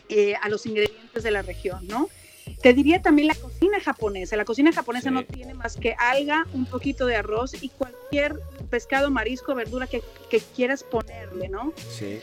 eh, 0.09 0.35
a 0.43 0.49
los 0.49 0.67
ingredientes 0.67 1.23
de 1.23 1.31
la 1.31 1.43
región, 1.43 1.87
¿no? 1.89 2.09
Te 2.63 2.73
diría 2.73 3.03
también 3.03 3.29
la 3.29 3.35
cocina 3.35 3.79
japonesa. 3.81 4.37
La 4.37 4.45
cocina 4.45 4.73
japonesa 4.73 5.09
Sí. 5.11 5.15
no 5.15 5.25
tiene 5.25 5.55
más 5.55 5.77
que 5.77 5.95
alga, 5.99 6.47
un 6.55 6.65
poquito 6.67 7.07
de 7.07 7.17
arroz 7.17 7.63
y 7.63 7.69
cualquier 7.69 8.41
pescado, 8.71 9.11
marisco, 9.11 9.55
verdura 9.55 9.87
que, 9.87 10.03
que 10.31 10.41
quieras 10.41 10.83
ponerle, 10.83 11.49
¿no? 11.49 11.73
Sí. 11.91 12.21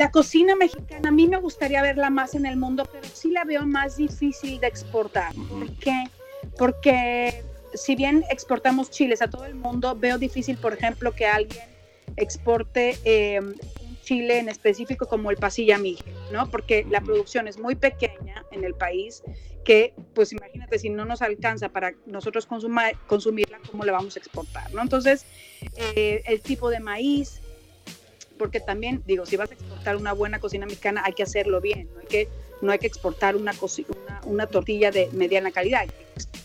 La 0.00 0.10
cocina 0.10 0.56
mexicana 0.56 1.10
a 1.10 1.12
mí 1.12 1.28
me 1.28 1.36
gustaría 1.36 1.82
verla 1.82 2.08
más 2.08 2.34
en 2.34 2.46
el 2.46 2.56
mundo, 2.56 2.88
pero 2.90 3.06
sí 3.12 3.30
la 3.32 3.44
veo 3.44 3.66
más 3.66 3.98
difícil 3.98 4.58
de 4.58 4.66
exportar. 4.66 5.34
¿Por 5.34 5.70
qué? 5.76 6.04
Porque 6.56 7.44
si 7.74 7.96
bien 7.96 8.24
exportamos 8.30 8.88
chiles 8.88 9.20
a 9.20 9.28
todo 9.28 9.44
el 9.44 9.54
mundo, 9.54 9.94
veo 9.94 10.16
difícil, 10.16 10.56
por 10.56 10.72
ejemplo, 10.72 11.12
que 11.12 11.26
alguien 11.26 11.66
exporte 12.16 12.96
eh, 13.04 13.40
un 13.40 14.00
chile 14.00 14.38
en 14.38 14.48
específico 14.48 15.04
como 15.04 15.30
el 15.30 15.36
pasilla 15.36 15.76
mije, 15.76 16.14
¿no? 16.32 16.50
Porque 16.50 16.86
la 16.88 17.02
producción 17.02 17.46
es 17.46 17.58
muy 17.58 17.74
pequeña 17.74 18.46
en 18.52 18.64
el 18.64 18.72
país, 18.72 19.22
que 19.66 19.92
pues 20.14 20.32
imagínate 20.32 20.78
si 20.78 20.88
no 20.88 21.04
nos 21.04 21.20
alcanza 21.20 21.68
para 21.68 21.92
nosotros 22.06 22.48
consuma- 22.48 22.96
consumirla, 23.06 23.58
¿cómo 23.70 23.84
la 23.84 23.92
vamos 23.92 24.16
a 24.16 24.18
exportar, 24.18 24.72
¿no? 24.72 24.80
Entonces, 24.80 25.26
eh, 25.76 26.22
el 26.24 26.40
tipo 26.40 26.70
de 26.70 26.80
maíz, 26.80 27.42
porque 28.40 28.58
también 28.58 29.02
digo, 29.06 29.26
si 29.26 29.36
vas 29.36 29.50
a 29.50 29.54
exportar 29.54 29.96
una 29.96 30.14
buena 30.14 30.38
cocina 30.40 30.64
mexicana 30.64 31.02
hay 31.04 31.12
que 31.12 31.22
hacerlo 31.22 31.60
bien, 31.60 31.88
no 31.94 32.00
hay 32.00 32.06
que, 32.06 32.28
no 32.62 32.72
hay 32.72 32.78
que 32.78 32.86
exportar 32.86 33.36
una, 33.36 33.52
una, 33.52 34.20
una 34.24 34.46
tortilla 34.46 34.90
de 34.90 35.10
mediana 35.12 35.50
calidad, 35.52 35.84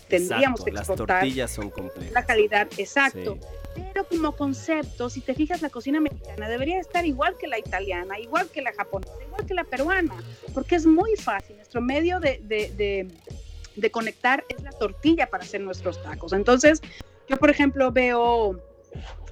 tendríamos 0.10 0.60
Exacto, 0.60 0.65
que 0.65 0.71
Las 0.73 0.89
exportar 0.89 1.19
tortillas 1.21 1.51
son 1.51 1.69
complejas. 1.69 2.12
la 2.12 2.25
calidad, 2.25 2.67
exacto. 2.77 3.38
Sí. 3.75 3.81
Pero 3.93 4.05
como 4.08 4.31
concepto, 4.36 5.10
si 5.10 5.21
te 5.21 5.34
fijas, 5.34 5.62
la 5.62 5.69
cocina 5.69 5.99
mexicana 6.01 6.49
debería 6.49 6.79
estar 6.79 7.05
igual 7.05 7.38
que 7.38 7.47
la 7.47 7.58
italiana, 7.60 8.19
igual 8.19 8.49
que 8.49 8.62
la 8.62 8.73
japonesa, 8.73 9.13
igual 9.25 9.45
que 9.45 9.53
la 9.53 9.63
peruana, 9.63 10.15
porque 10.53 10.75
es 10.75 10.86
muy 10.86 11.15
fácil. 11.15 11.55
Nuestro 11.55 11.79
medio 11.81 12.19
de, 12.19 12.41
de- 12.43 12.71
de- 12.75 13.08
de 13.75 13.91
conectar 13.91 14.43
es 14.49 14.62
la 14.63 14.71
tortilla 14.71 15.29
para 15.29 15.43
hacer 15.43 15.60
nuestros 15.62 16.01
tacos. 16.03 16.31
Entonces, 16.34 16.81
yo, 17.29 17.38
por 17.38 17.49
ejemplo, 17.49 17.91
veo 17.91 18.60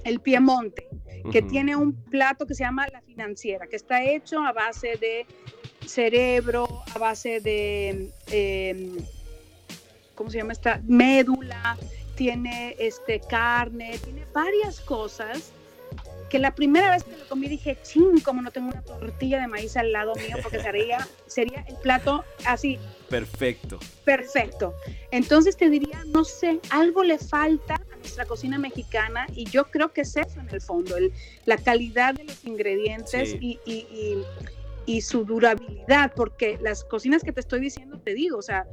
el 0.04 0.20
Piemonte, 0.20 0.88
que 1.32 1.42
tiene 1.42 1.74
un 1.74 1.94
plato 1.94 2.46
que 2.46 2.54
se 2.54 2.64
llama 2.64 2.86
la 2.92 3.00
financiera, 3.00 3.66
que 3.66 3.76
está 3.76 4.02
hecho 4.04 4.40
a 4.40 4.52
base 4.52 4.96
de 5.00 5.26
cerebro, 5.86 6.82
a 6.94 6.98
base 6.98 7.40
de, 7.40 8.10
eh, 8.30 8.92
¿cómo 10.14 10.30
se 10.30 10.38
llama 10.38 10.52
esta? 10.52 10.80
Médula, 10.86 11.78
tiene 12.14 12.76
este, 12.78 13.20
carne, 13.20 13.98
tiene 14.04 14.26
varias 14.32 14.80
cosas 14.80 15.52
que 16.28 16.38
la 16.38 16.54
primera 16.54 16.90
vez 16.90 17.04
que 17.04 17.16
lo 17.16 17.28
comí 17.28 17.48
dije, 17.48 17.78
ching, 17.82 18.20
como 18.20 18.42
no 18.42 18.50
tengo 18.50 18.68
una 18.68 18.82
tortilla 18.82 19.40
de 19.40 19.46
maíz 19.46 19.76
al 19.76 19.92
lado 19.92 20.14
mío, 20.16 20.36
porque 20.42 20.60
sería, 20.60 21.06
sería 21.26 21.64
el 21.68 21.76
plato 21.76 22.24
así, 22.44 22.78
Perfecto. 23.14 23.78
Perfecto. 24.04 24.74
Entonces 25.12 25.56
te 25.56 25.70
diría, 25.70 26.02
no 26.08 26.24
sé, 26.24 26.58
algo 26.70 27.04
le 27.04 27.18
falta 27.18 27.80
nuestra 28.04 28.26
cocina 28.26 28.58
mexicana 28.58 29.26
y 29.34 29.44
yo 29.46 29.64
creo 29.70 29.92
que 29.92 30.02
es 30.02 30.16
eso 30.16 30.38
en 30.38 30.48
el 30.50 30.60
fondo, 30.60 30.96
el- 30.96 31.12
la 31.46 31.56
calidad 31.56 32.14
de 32.14 32.24
los 32.24 32.44
ingredientes 32.44 33.30
Sí. 33.30 33.38
y, 33.40 33.60
y- 33.64 33.86
y- 33.90 34.24
y 34.86 35.00
su 35.00 35.24
durabilidad, 35.24 36.12
porque 36.14 36.58
las 36.60 36.84
cocinas 36.84 37.22
que 37.24 37.32
te 37.32 37.40
estoy 37.40 37.60
diciendo, 37.60 37.98
te 37.98 38.12
digo, 38.14 38.36
o 38.38 38.42
sea, 38.42 38.66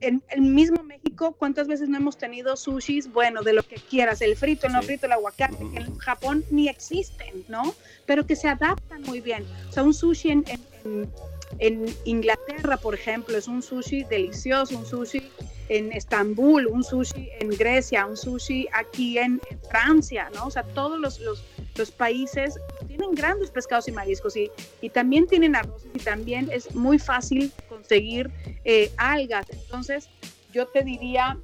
en 0.00 0.22
el 0.30 0.40
mismo 0.40 0.82
México, 0.82 1.36
¿cuántas 1.38 1.68
veces 1.68 1.90
no 1.90 1.98
hemos 1.98 2.16
tenido 2.16 2.56
sushis? 2.56 3.12
Bueno, 3.12 3.42
de 3.42 3.52
lo 3.52 3.62
que 3.62 3.76
quieras, 3.76 4.22
el 4.22 4.34
frito, 4.34 4.66
el 4.66 4.72
no 4.72 4.80
Sí. 4.80 4.86
frito, 4.86 5.04
el 5.04 5.12
aguacate, 5.12 5.58
que 5.74 5.80
en 5.80 5.94
Japón 5.98 6.42
ni 6.50 6.68
existen, 6.68 7.44
¿no? 7.48 7.74
Pero 8.06 8.26
que 8.26 8.34
se 8.34 8.48
adaptan 8.48 9.02
muy 9.02 9.20
bien. 9.20 9.44
O 9.68 9.72
sea, 9.72 9.82
un 9.82 9.92
sushi 9.92 10.30
en, 10.30 10.44
en- 10.48 10.60
en- 10.86 11.10
en 11.58 11.86
Inglaterra, 12.04 12.76
por 12.76 12.94
ejemplo, 12.94 13.36
es 13.36 13.48
un 13.48 13.62
sushi 13.62 14.04
delicioso, 14.04 14.78
un 14.78 14.86
sushi 14.86 15.30
en 15.68 15.92
Estambul, 15.92 16.66
un 16.66 16.82
sushi 16.82 17.28
en 17.38 17.50
Grecia, 17.50 18.06
un 18.06 18.16
sushi 18.16 18.66
aquí 18.72 19.18
en, 19.18 19.40
Francia, 19.68 20.28
¿no? 20.34 20.46
O 20.46 20.50
sea, 20.50 20.64
todos 20.64 20.98
los, 20.98 21.20
los, 21.20 21.44
los 21.76 21.90
países 21.92 22.58
tienen 22.88 23.12
grandes 23.14 23.50
pescados 23.52 23.86
y 23.86 23.92
mariscos 23.92 24.36
y, 24.36 24.50
y 24.80 24.90
también 24.90 25.28
tienen 25.28 25.54
arroz 25.54 25.86
y 25.94 25.98
también 26.00 26.50
es 26.50 26.74
muy 26.74 26.98
fácil 26.98 27.52
conseguir 27.68 28.32
eh, 28.64 28.90
algas. 28.96 29.46
Entonces, 29.50 30.08
yo 30.52 30.66
te 30.66 30.82
diría, 30.82 31.38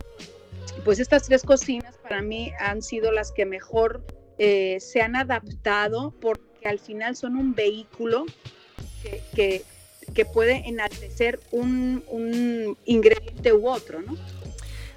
pues 0.85 0.99
estas 0.99 1.25
tres 1.25 1.42
cocinas 1.42 1.97
para 1.99 2.21
mí 2.21 2.53
han 2.59 2.83
sido 2.83 3.12
las 3.12 3.31
que 3.31 3.47
mejor 3.47 4.03
eh, 4.38 4.79
se 4.81 5.01
han 5.01 5.16
adaptado 5.16 6.12
porque 6.21 6.69
al 6.69 6.79
final 6.79 7.16
son 7.16 7.37
un 7.37 7.55
vehículo 7.55 8.27
que, 9.35 9.62
que 10.14 10.25
puede 10.25 10.69
enaltecer 10.69 11.41
un, 11.51 12.05
un 12.09 12.76
ingrediente 12.85 13.53
u 13.53 13.68
otro, 13.68 14.03
¿no? 14.03 14.16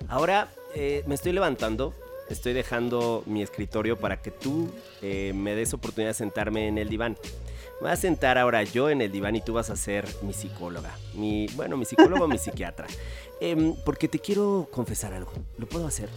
Ahora 0.08 0.50
eh, 0.76 1.04
me 1.08 1.16
estoy 1.16 1.32
levantando, 1.32 1.94
estoy 2.30 2.54
dejando 2.54 3.24
mi 3.26 3.42
escritorio 3.42 3.98
para 3.98 4.22
que 4.22 4.32
tú 4.32 4.70
eh, 5.02 5.34
me 5.36 5.56
des 5.56 5.74
oportunidad 5.74 6.12
de 6.12 6.16
sentarme 6.16 6.68
en 6.68 6.78
el 6.78 6.90
diván. 6.90 7.18
Me 7.80 7.88
voy 7.88 7.92
a 7.92 7.96
sentar 7.96 8.38
ahora 8.38 8.64
yo 8.64 8.90
en 8.90 9.02
el 9.02 9.12
diván 9.12 9.36
y 9.36 9.42
tú 9.42 9.54
vas 9.54 9.70
a 9.70 9.76
ser 9.76 10.06
mi 10.22 10.34
psicóloga. 10.34 10.98
Mi, 11.14 11.48
bueno, 11.56 11.78
mi 11.78 11.86
psicólogo 11.86 12.26
o 12.26 12.28
mi 12.28 12.38
psiquiatra. 12.38 12.88
Em, 13.42 13.74
porque 13.86 14.10
te 14.10 14.20
quiero 14.20 14.68
confesar 14.70 15.14
algo. 15.14 15.32
¿Lo 15.58 15.66
puedo 15.66 15.88
hacer? 15.88 16.10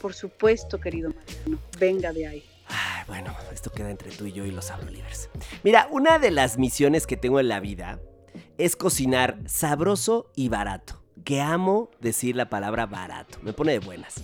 Por 0.00 0.14
supuesto, 0.14 0.78
querido 0.78 1.10
Mariano, 1.10 1.58
venga 1.80 2.12
de 2.12 2.26
ahí. 2.28 2.44
Ay, 2.74 3.04
bueno, 3.06 3.34
esto 3.52 3.70
queda 3.70 3.90
entre 3.90 4.10
tú 4.10 4.26
y 4.26 4.32
yo 4.32 4.44
y 4.44 4.50
los 4.50 4.70
Abrolivers. 4.70 5.30
Mira, 5.62 5.86
una 5.92 6.18
de 6.18 6.32
las 6.32 6.58
misiones 6.58 7.06
que 7.06 7.16
tengo 7.16 7.38
en 7.38 7.48
la 7.48 7.60
vida 7.60 8.00
es 8.58 8.74
cocinar 8.74 9.38
sabroso 9.46 10.30
y 10.34 10.48
barato. 10.48 11.00
que 11.24 11.40
amo 11.40 11.90
decir 12.00 12.36
la 12.36 12.50
palabra 12.50 12.84
barato. 12.84 13.38
Me 13.42 13.52
pone 13.54 13.72
de 13.72 13.78
buenas. 13.78 14.16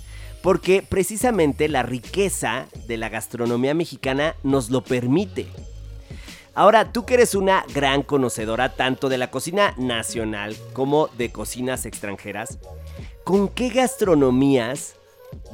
Porque 0.43 0.83
precisamente 0.83 1.69
la 1.69 1.83
riqueza 1.83 2.67
de 2.87 2.97
la 2.97 3.09
gastronomía 3.09 3.73
mexicana 3.73 4.35
nos 4.43 4.69
lo 4.69 4.83
permite. 4.83 5.47
Ahora, 6.55 6.93
tú 6.93 7.07
que 7.07 7.15
eres 7.15 7.35
una 7.35 7.65
gran 7.73 8.03
conocedora 8.03 8.75
tanto 8.75 9.09
de 9.09 9.19
la 9.19 9.31
cocina 9.31 9.73
nacional 9.79 10.57
como 10.73 11.07
de 11.17 11.31
cocinas 11.31 11.87
extranjeras, 11.87 12.59
¿con 13.25 13.49
qué 13.49 13.69
gastronomías 13.69 14.97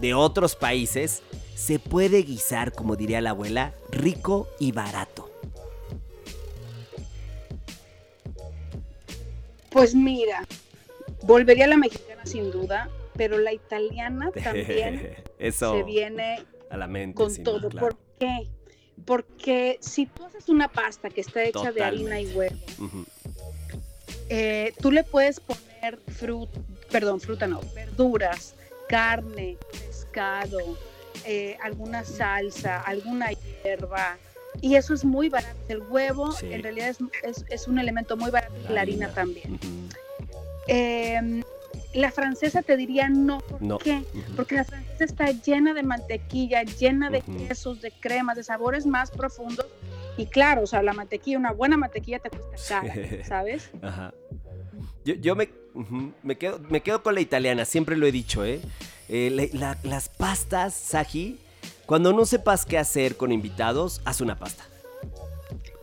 de 0.01 0.14
otros 0.14 0.57
países 0.57 1.22
se 1.57 1.79
puede 1.79 2.23
guisar, 2.23 2.73
como 2.73 2.97
diría 2.97 3.23
la 3.23 3.31
abuela, 3.31 3.73
rico 3.91 4.47
y 4.61 4.73
barato? 4.73 5.31
Pues 9.71 9.95
mira, 9.95 10.47
volvería 11.23 11.65
a 11.65 11.69
la 11.69 11.79
mexicana 11.79 12.27
sin 12.27 12.51
duda, 12.51 12.91
pero 13.17 13.39
la 13.39 13.55
italiana 13.55 14.31
también 14.45 15.15
Eso 15.39 15.79
se 15.79 15.83
viene 15.83 16.45
a 16.69 16.77
la 16.77 16.87
mente. 16.87 17.15
con 17.15 17.35
todo. 17.43 17.71
claro. 17.71 17.89
¿Por 17.89 17.97
qué? 18.19 18.49
Porque 19.07 19.79
si 19.81 20.05
tú 20.05 20.25
haces 20.25 20.51
una 20.51 20.69
pasta 20.69 21.09
que 21.09 21.23
está 21.23 21.43
hecha 21.43 21.73
de 21.73 21.83
harina 21.83 22.21
y 22.21 22.35
huevo, 22.35 22.57
eh, 24.29 24.75
tú 24.81 24.91
le 24.91 25.05
puedes 25.05 25.41
poner 25.41 25.99
fruta, 26.07 26.61
perdón, 26.91 27.21
fruta 27.21 27.47
no, 27.47 27.61
verduras, 27.75 28.55
carne, 28.89 29.57
pescado, 29.71 30.59
eh, 31.25 31.57
alguna 31.62 32.05
salsa, 32.05 32.81
alguna 32.83 33.29
hierba. 33.64 34.17
Y 34.61 34.77
eso 34.77 34.95
es 34.95 35.05
muy 35.05 35.29
barato. 35.29 35.57
El 35.69 35.83
huevo 35.83 36.33
Sí. 36.33 36.53
en 36.53 36.62
realidad 36.62 36.89
es, 36.89 36.99
es- 37.23 37.45
es 37.49 37.69
un 37.69 37.79
elemento 37.79 38.17
muy 38.17 38.31
barato 38.31 38.55
y 38.69 38.73
la 38.73 38.81
harina 38.83 39.09
también. 39.12 39.55
Ujú. 39.55 39.67
Eh, 40.69 41.43
la 41.95 42.11
francesa 42.11 42.62
te 42.62 42.77
diría 42.77 43.09
no. 43.09 43.39
¿Por 43.41 43.62
No. 43.62 43.79
qué? 43.79 44.03
Ujú. 44.14 44.35
Porque 44.35 44.55
la 44.57 44.64
francesa 44.64 45.05
está 45.05 45.31
llena 45.31 45.75
de 45.75 45.83
mantequilla, 45.83 46.62
llena 46.62 47.11
de 47.11 47.19
Ujú. 47.19 47.47
quesos, 47.49 47.81
de 47.81 47.91
cremas, 47.93 48.37
de 48.37 48.45
sabores 48.45 48.87
más 48.87 49.11
profundos. 49.11 49.67
Y 50.17 50.27
claro, 50.27 50.62
o 50.62 50.67
sea, 50.67 50.83
la 50.83 50.95
mantequilla, 50.95 51.39
una 51.39 51.53
buena 51.53 51.77
mantequilla 51.77 52.19
te 52.19 52.31
cuesta 52.31 52.81
cara, 52.81 52.95
¿sabes? 53.27 53.71
Ajá. 53.83 54.14
Yo, 55.05 55.14
yo 55.14 55.37
me, 55.37 55.49
me, 56.23 56.37
quedo, 56.37 56.59
me 56.71 56.81
quedo 56.81 57.03
con 57.03 57.14
la 57.14 57.21
italiana, 57.21 57.64
siempre 57.64 57.97
lo 57.97 58.07
he 58.07 58.12
dicho, 58.12 58.45
¿eh? 58.45 58.61
Eh, 59.09 59.31
la- 59.31 59.59
la- 59.73 59.79
las 59.83 60.09
pastas, 60.09 60.75
Saji, 60.75 61.39
cuando 61.87 62.13
no 62.13 62.27
sepas 62.27 62.65
qué 62.67 62.79
hacer 62.79 63.17
con 63.17 63.31
invitados, 63.33 64.01
haz 64.05 64.21
una 64.21 64.39
pasta. 64.39 64.65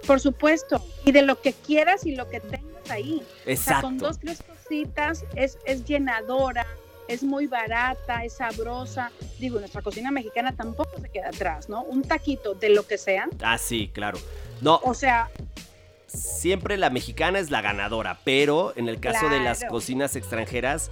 Por 0.05 0.19
supuesto. 0.19 0.85
Y 1.05 1.11
de 1.13 1.21
lo 1.21 1.39
que 1.41 1.53
quieras 1.53 2.05
y 2.05 2.15
lo 2.15 2.27
que 2.29 2.39
tengas 2.41 2.89
ahí. 2.89 3.21
O 3.21 3.43
sea, 3.45 3.53
Exacto. 3.53 3.81
con 3.87 3.97
dos, 3.97 4.19
tres 4.19 4.43
cositas 4.43 5.23
es, 5.35 5.57
es 5.65 5.85
llenadora, 5.85 6.65
es 7.07 7.23
muy 7.23 7.47
barata, 7.47 8.25
es 8.25 8.33
sabrosa. 8.33 9.11
Digo, 9.39 9.59
nuestra 9.59 9.81
cocina 9.81 10.11
mexicana 10.11 10.53
tampoco 10.55 10.91
se 11.01 11.07
queda 11.09 11.29
atrás, 11.29 11.69
¿no? 11.69 11.83
Un 11.83 12.01
taquito 12.03 12.53
de 12.53 12.69
lo 12.69 12.85
que 12.85 12.97
sea. 12.97 13.29
Ah, 13.41 13.57
sí, 13.57 13.89
claro. 13.93 14.19
No, 14.59 14.81
O 14.83 14.93
sea, 14.93 15.29
siempre 16.07 16.77
la 16.77 16.89
mexicana 16.89 17.39
es 17.39 17.49
la 17.49 17.61
ganadora, 17.61 18.19
pero 18.23 18.73
en 18.75 18.87
el 18.89 18.99
caso 18.99 19.29
de 19.29 19.39
las 19.39 19.63
cocinas 19.65 20.15
extranjeras, 20.15 20.91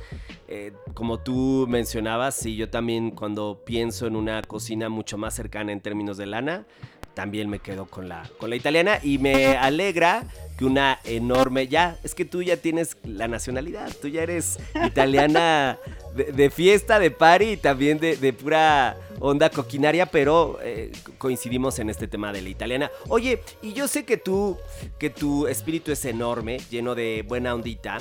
eh, 0.54 0.74
como 0.94 1.20
tú 1.20 1.66
mencionabas, 1.70 2.36
sí, 2.36 2.56
yo 2.58 2.70
también 2.70 3.12
cuando 3.12 3.62
pienso 3.66 4.06
en 4.06 4.16
una 4.18 4.42
cocina 4.42 4.90
mucho 4.90 5.18
más 5.18 5.34
cercana 5.34 5.72
en 5.72 5.80
términos 5.80 6.18
de 6.18 6.26
lana, 6.26 6.66
también 7.14 7.50
me 7.50 7.60
quedo 7.60 7.86
con 7.88 8.08
la, 8.08 8.30
con 8.38 8.50
la 8.50 8.56
italiana 8.56 9.00
y 9.04 9.18
me 9.18 9.58
alegra 9.58 10.24
que 10.58 10.64
una 10.66 11.00
enorme, 11.04 11.68
ya, 11.68 11.98
es 12.04 12.16
que 12.16 12.24
tú 12.26 12.42
ya 12.42 12.56
tienes 12.58 12.96
la 13.04 13.28
nacionalidad, 13.28 13.92
tú 14.02 14.08
ya 14.08 14.24
eres 14.24 14.58
italiana 14.86 15.78
de, 16.16 16.32
de 16.32 16.50
fiesta, 16.50 17.00
de 17.00 17.12
party 17.12 17.46
y 17.52 17.58
también 17.58 18.00
de, 18.00 18.16
de 18.16 18.32
pura 18.34 18.96
onda 19.20 19.50
coquinaria, 19.50 20.06
pero 20.06 20.60
eh, 20.64 20.92
co- 21.04 21.12
coincidimos 21.18 21.80
en 21.80 21.90
este 21.90 22.08
tema 22.08 22.32
de 22.32 22.42
la 22.42 22.50
italiana. 22.50 22.90
Oye, 23.10 23.42
y 23.62 23.74
yo 23.74 23.88
sé 23.90 24.06
que 24.06 24.18
tú, 24.18 24.58
que 24.98 25.10
tu 25.10 25.48
espíritu 25.48 25.92
es 25.92 26.06
enorme, 26.06 26.60
lleno 26.70 26.96
de 26.96 27.26
buena 27.28 27.54
ondita, 27.56 27.98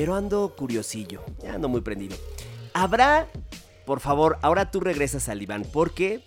pero 0.00 0.14
ando 0.14 0.54
curiosillo, 0.56 1.20
ya 1.42 1.56
ando 1.56 1.68
muy 1.68 1.82
prendido. 1.82 2.16
¿Habrá, 2.72 3.28
por 3.84 4.00
favor, 4.00 4.38
ahora 4.40 4.70
tú 4.70 4.80
regresas 4.80 5.28
al 5.28 5.40
diván, 5.40 5.66
porque 5.70 6.24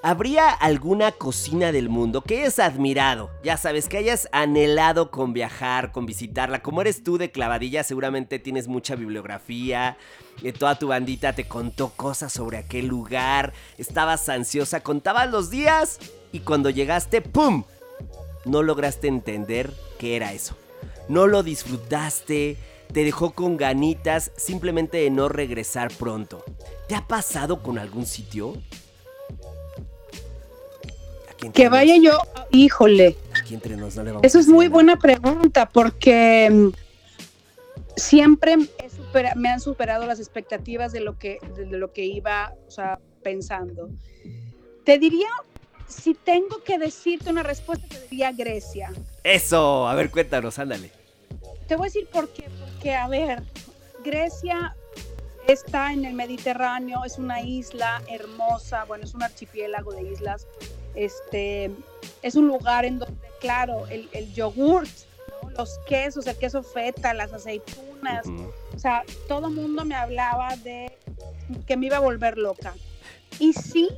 ¿habría 0.00 0.48
alguna 0.50 1.10
cocina 1.10 1.72
del 1.72 1.88
mundo 1.88 2.22
que 2.22 2.38
hayas 2.38 2.60
admirado? 2.60 3.32
Ya 3.42 3.56
sabes, 3.56 3.88
que 3.88 3.96
hayas 3.96 4.28
anhelado 4.30 5.10
con 5.10 5.32
viajar, 5.32 5.90
con 5.90 6.06
visitarla. 6.06 6.62
Como 6.62 6.82
eres 6.82 7.02
tú 7.02 7.18
de 7.18 7.32
clavadilla, 7.32 7.82
seguramente 7.82 8.38
tienes 8.38 8.68
mucha 8.68 8.94
bibliografía. 8.94 9.96
eh, 10.44 10.52
toda 10.52 10.78
tu 10.78 10.86
bandita 10.86 11.32
te 11.32 11.48
contó 11.48 11.88
cosas 11.96 12.32
sobre 12.32 12.58
aquel 12.58 12.86
lugar. 12.86 13.54
Estabas 13.76 14.28
ansiosa, 14.28 14.84
contabas 14.84 15.32
los 15.32 15.50
días 15.50 15.98
y 16.30 16.38
cuando 16.38 16.70
llegaste, 16.70 17.22
¡pum! 17.22 17.64
No 18.44 18.62
lograste 18.62 19.08
entender 19.08 19.74
qué 19.98 20.14
era 20.14 20.32
eso. 20.32 20.56
No 21.08 21.26
lo 21.26 21.42
disfrutaste, 21.42 22.56
te 22.92 23.04
dejó 23.04 23.32
con 23.32 23.56
ganitas 23.56 24.30
simplemente 24.36 24.98
de 24.98 25.10
no 25.10 25.28
regresar 25.28 25.92
pronto. 25.92 26.44
¿Te 26.88 26.94
ha 26.94 27.06
pasado 27.06 27.62
con 27.62 27.78
algún 27.78 28.06
sitio? 28.06 28.54
Que 31.52 31.68
vaya 31.68 31.94
yo, 32.02 32.18
híjole. 32.50 33.16
Aquí 33.38 33.54
entre 33.54 33.76
nos 33.76 33.94
no 33.96 34.02
le 34.02 34.10
vamos 34.10 34.24
Eso 34.24 34.38
es 34.38 34.48
muy 34.48 34.68
buena 34.68 34.96
pregunta 34.96 35.68
porque 35.68 36.48
mm, 36.50 36.68
siempre 37.96 38.56
supera- 38.88 39.34
me 39.34 39.50
han 39.50 39.60
superado 39.60 40.06
las 40.06 40.18
expectativas 40.18 40.92
de 40.92 41.00
lo 41.00 41.18
que 41.18 41.38
de, 41.56 41.66
lo 41.66 41.92
que 41.92 42.04
iba, 42.04 42.54
o 42.66 42.70
sea, 42.70 42.98
pensando. 43.22 43.90
Te 44.84 44.98
diría, 44.98 45.28
si 45.86 46.14
tengo 46.14 46.62
que 46.64 46.78
decirte 46.78 47.28
una 47.30 47.42
respuesta, 47.42 47.86
te 47.86 48.00
diría 48.02 48.32
Grecia. 48.32 48.90
Eso, 49.22 49.86
a 49.88 49.94
ver, 49.94 50.10
cuéntanos, 50.10 50.58
ándale. 50.58 50.90
Te 51.68 51.76
voy 51.76 51.86
a 51.86 51.88
decir 51.88 52.06
por 52.10 52.28
qué, 52.30 52.44
porque 52.76 52.94
a 52.94 53.08
ver, 53.08 53.42
Grecia 54.04 54.76
está 55.48 55.92
en 55.92 56.04
el 56.04 56.12
Mediterráneo, 56.12 57.04
es 57.04 57.16
una 57.16 57.40
isla 57.40 58.02
hermosa, 58.06 58.84
bueno, 58.84 59.04
es 59.04 59.14
un 59.14 59.22
archipiélago 59.22 59.92
de 59.92 60.02
islas. 60.02 60.46
Este, 60.94 61.70
es 62.22 62.34
un 62.34 62.48
lugar 62.48 62.84
en 62.84 62.98
donde, 62.98 63.16
claro, 63.40 63.86
el, 63.88 64.08
el 64.12 64.32
yogurt, 64.34 64.90
¿no? 65.42 65.50
los 65.50 65.78
quesos, 65.86 66.26
el 66.26 66.36
queso 66.36 66.62
feta, 66.62 67.14
las 67.14 67.32
aceitunas, 67.32 68.26
o 68.74 68.78
sea, 68.78 69.04
todo 69.26 69.48
el 69.48 69.54
mundo 69.54 69.84
me 69.84 69.94
hablaba 69.94 70.54
de 70.56 70.92
que 71.66 71.76
me 71.78 71.86
iba 71.86 71.96
a 71.96 72.00
volver 72.00 72.36
loca. 72.36 72.74
Y 73.38 73.54
sí, 73.54 73.88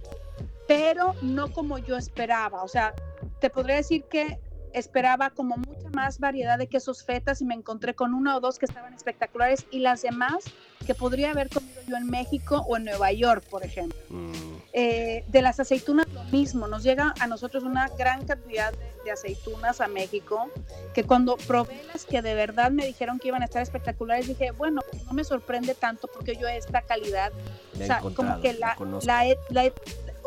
pero 0.68 1.14
no 1.22 1.52
como 1.52 1.78
yo 1.78 1.96
esperaba. 1.96 2.62
O 2.62 2.68
sea, 2.68 2.94
te 3.40 3.50
podría 3.50 3.76
decir 3.76 4.04
que 4.04 4.38
esperaba 4.72 5.30
como 5.30 5.56
mucha 5.56 5.88
más 5.92 6.18
variedad 6.18 6.58
de 6.58 6.66
quesos 6.66 7.02
fetas 7.04 7.40
y 7.40 7.44
me 7.44 7.54
encontré 7.54 7.94
con 7.94 8.14
una 8.14 8.36
o 8.36 8.40
dos 8.40 8.58
que 8.58 8.66
estaban 8.66 8.94
espectaculares 8.94 9.66
y 9.70 9.80
las 9.80 10.02
demás 10.02 10.44
que 10.86 10.94
podría 10.94 11.30
haber 11.32 11.48
comido 11.50 11.80
yo 11.86 11.96
en 11.96 12.08
México 12.08 12.64
o 12.68 12.76
en 12.76 12.84
Nueva 12.84 13.12
York, 13.12 13.44
por 13.50 13.64
ejemplo. 13.64 13.98
Mm, 14.08 14.32
Eh, 14.74 15.24
de 15.28 15.42
las 15.42 15.58
aceitunas 15.58 16.06
lo 16.12 16.22
mismo, 16.24 16.68
nos 16.68 16.82
llega 16.84 17.12
a 17.20 17.26
nosotros 17.26 17.64
una 17.64 17.88
gran 17.98 18.24
cantidad 18.26 18.70
de, 18.70 18.78
de 19.04 19.10
aceitunas 19.10 19.80
a 19.80 19.88
México, 19.88 20.50
que 20.94 21.02
cuando 21.04 21.36
probé 21.38 21.82
las 21.92 22.04
que 22.04 22.20
de 22.22 22.34
verdad 22.34 22.70
me 22.70 22.86
dijeron 22.86 23.18
que 23.18 23.28
iban 23.28 23.42
a 23.42 23.46
estar 23.46 23.62
espectaculares, 23.62 24.28
dije, 24.28 24.50
bueno, 24.52 24.82
no 25.06 25.12
me 25.14 25.24
sorprende 25.24 25.74
tanto 25.74 26.06
porque 26.06 26.36
yo 26.36 26.46
esta 26.46 26.82
calidad, 26.82 27.32
o 27.74 27.76
sea, 27.86 28.00
como 28.14 28.40
que 28.42 28.52
la 28.52 28.74
la 29.06 29.26
he, 29.26 29.38
la 29.50 29.64
he- 29.64 29.72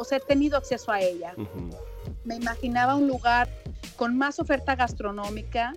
o 0.01 0.03
sea, 0.03 0.17
he 0.17 0.21
tenido 0.21 0.57
acceso 0.57 0.91
a 0.91 0.99
ella. 1.01 1.33
Me 2.23 2.35
imaginaba 2.35 2.95
un 2.95 3.07
lugar 3.07 3.47
con 3.95 4.17
más 4.17 4.39
oferta 4.39 4.75
gastronómica. 4.75 5.73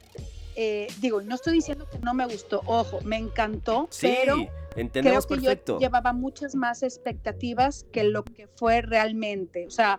eh, 0.57 0.87
digo, 1.01 1.21
no 1.21 1.35
estoy 1.35 1.55
diciendo 1.55 1.87
que 1.91 1.99
no 1.99 2.15
me 2.15 2.25
gustó, 2.27 2.63
ojo, 2.67 3.01
me 3.03 3.17
encantó, 3.17 3.89
Sí, 3.91 4.07
pero 4.07 4.37
creo 4.37 4.51
entendemos 4.77 5.27
que 5.27 5.35
perfecto. 5.37 5.75
yo 5.75 5.79
llevaba 5.81 6.13
muchas 6.13 6.55
más 6.55 6.83
expectativas 6.85 7.85
que 7.93 8.05
lo 8.05 8.23
que 8.25 8.47
fue 8.55 8.81
realmente. 8.81 9.67
O 9.67 9.71
sea, 9.71 9.99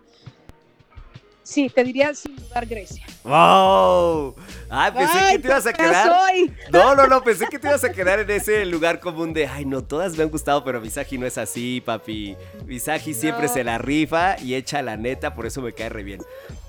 sí, 1.46 1.70
te 1.70 1.84
diría 1.84 2.14
sin 2.14 2.34
dudar 2.36 2.66
Grecia. 2.66 3.04
¡Wow! 3.24 4.34
Ay, 4.68 4.92
pensé 4.92 5.18
Ay, 5.18 5.32
que 5.36 5.38
te 5.42 5.48
ibas 5.48 5.66
a 5.66 5.72
¿qué 5.72 5.82
quedar. 5.84 6.08
soy? 6.20 6.52
No, 6.72 6.94
no, 6.94 7.06
no, 7.06 7.22
pensé 7.22 7.46
que 7.48 7.58
te 7.58 7.68
ibas 7.68 7.84
a 7.84 7.92
quedar 7.92 8.18
en 8.20 8.30
ese 8.30 8.64
lugar 8.66 9.00
común 9.00 9.32
de, 9.32 9.46
ay, 9.46 9.64
no, 9.64 9.82
todas 9.84 10.16
me 10.16 10.24
han 10.24 10.30
gustado, 10.30 10.64
pero 10.64 10.80
Visagi 10.80 11.18
no 11.18 11.26
es 11.26 11.38
así, 11.38 11.80
papi. 11.84 12.36
Visagi 12.64 13.14
siempre 13.14 13.46
No. 13.46 13.52
se 13.52 13.64
la 13.64 13.78
rifa 13.78 14.36
y 14.40 14.54
echa 14.54 14.82
la 14.82 14.96
neta, 14.96 15.34
por 15.34 15.46
eso 15.46 15.62
me 15.62 15.72
cae 15.72 15.88
re 15.88 16.02
bien. 16.02 16.20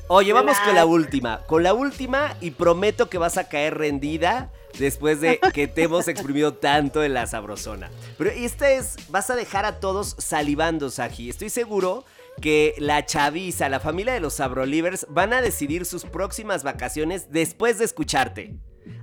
Oye, 0.10 0.32
vamos 0.32 0.58
con 0.62 0.74
la 0.76 0.86
última, 0.86 1.42
con 1.48 1.64
la 1.64 1.74
última 1.74 2.36
y 2.40 2.52
prometo 2.52 3.10
que 3.10 3.18
vas 3.18 3.38
a 3.38 3.50
caer 3.50 3.78
rendida 3.78 4.50
después 4.80 5.20
de 5.20 5.40
que 5.54 5.68
te 5.68 5.84
hemos 5.84 6.08
exprimido 6.08 6.54
tanto 6.54 7.04
en 7.04 7.14
la 7.14 7.28
sabrosona. 7.28 7.90
Pero 8.18 8.30
esta 8.30 8.70
es, 8.72 8.96
vas 9.10 9.30
a 9.30 9.36
dejar 9.36 9.66
a 9.66 9.80
todos 9.82 10.16
salivando, 10.18 10.90
Saji. 10.90 11.30
Estoy 11.30 11.50
seguro 11.50 12.06
que 12.42 12.76
la 12.78 13.06
chaviza, 13.06 13.70
la 13.70 13.80
familia 13.80 14.14
de 14.14 14.20
los 14.20 14.36
Sabrolivers 14.36 15.08
van 15.10 15.34
a 15.34 15.42
decidir 15.42 15.86
sus 15.86 16.04
próximas 16.04 16.64
vacaciones 16.64 17.32
después 17.32 17.80
de 17.80 17.86
escucharte. 17.86 18.56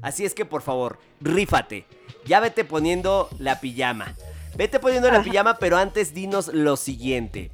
Así 0.03 0.25
es 0.25 0.35
que 0.35 0.45
por 0.45 0.63
favor, 0.63 0.99
rífate. 1.21 1.87
ya 2.25 2.41
vete 2.41 2.65
poniendo 2.65 3.29
la 3.39 3.61
pijama. 3.61 4.15
Vete 4.57 4.79
poniendo 4.79 5.11
la 5.11 5.23
pijama, 5.23 5.59
pero 5.59 5.77
antes 5.77 6.15
dinos 6.15 6.49
lo 6.49 6.77
siguiente. 6.77 7.51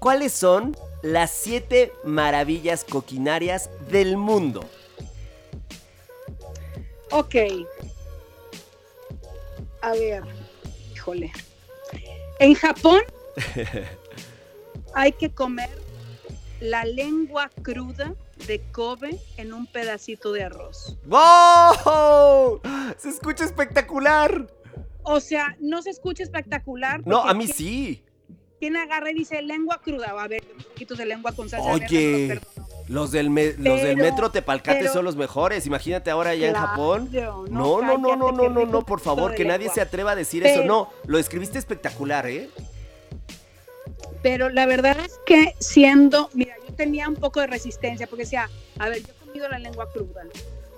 ¿Cuáles 0.00 0.32
son 0.32 0.76
las 1.02 1.30
siete 1.30 1.92
maravillas 2.04 2.84
coquinarias 2.84 3.70
del 3.88 4.16
mundo? 4.16 4.68
Ok. 7.10 7.36
A 9.82 9.92
ver, 9.92 10.22
híjole. 10.92 11.32
En 12.40 12.54
Japón 12.54 13.00
hay 14.96 15.12
que 15.12 15.30
comer 15.30 15.68
la 16.60 16.84
lengua 16.86 17.50
cruda 17.62 18.14
de 18.46 18.60
Kobe 18.72 19.18
en 19.36 19.52
un 19.52 19.66
pedacito 19.66 20.32
de 20.32 20.44
arroz. 20.44 20.96
¡Wow! 21.04 22.60
Se 22.96 23.10
escucha 23.10 23.44
espectacular. 23.44 24.46
O 25.02 25.20
sea, 25.20 25.54
no 25.60 25.82
se 25.82 25.90
escucha 25.90 26.22
espectacular. 26.22 27.02
No, 27.06 27.22
a 27.22 27.34
mí 27.34 27.44
¿quién- 27.44 27.56
sí. 27.56 28.02
¿Quién 28.58 28.74
agarra 28.78 29.10
y 29.10 29.14
dice 29.14 29.42
lengua 29.42 29.82
cruda? 29.84 30.14
A 30.18 30.26
ver, 30.28 30.42
un 30.56 30.64
poquito 30.64 30.94
de 30.94 31.04
lengua 31.04 31.32
con 31.32 31.50
salsa 31.50 31.70
Oye, 31.72 32.26
verde, 32.28 32.40
no. 32.56 32.66
Los 32.88 33.10
del, 33.12 33.28
me- 33.28 33.52
los 33.52 33.82
del 33.82 33.96
metro 33.98 34.30
Tepalcate 34.30 34.78
pero- 34.80 34.92
son 34.94 35.04
los 35.04 35.14
mejores. 35.14 35.66
Imagínate 35.66 36.10
ahora 36.10 36.30
allá 36.30 36.48
en 36.48 36.54
Japón. 36.54 37.10
no, 37.12 37.44
No, 37.48 37.82
no, 37.82 37.98
no, 37.98 38.16
no, 38.32 38.48
no, 38.48 38.64
no, 38.64 38.82
por 38.86 39.00
favor, 39.00 39.34
que 39.34 39.44
nadie 39.44 39.58
lengua. 39.66 39.74
se 39.74 39.80
atreva 39.82 40.12
a 40.12 40.16
decir 40.16 40.46
eso. 40.46 40.64
No, 40.64 40.88
lo 41.06 41.18
escribiste 41.18 41.58
espectacular, 41.58 42.26
¿eh? 42.28 42.48
Pero 44.26 44.48
la 44.48 44.66
verdad 44.66 44.98
es 44.98 45.20
que 45.24 45.54
siendo, 45.60 46.30
mira, 46.34 46.56
yo 46.68 46.74
tenía 46.74 47.08
un 47.08 47.14
poco 47.14 47.40
de 47.40 47.46
resistencia 47.46 48.08
porque 48.08 48.24
decía, 48.24 48.50
a 48.80 48.88
ver, 48.88 48.98
yo 49.00 49.12
he 49.12 49.24
comido 49.24 49.48
la 49.48 49.60
lengua 49.60 49.88
cruda, 49.92 50.24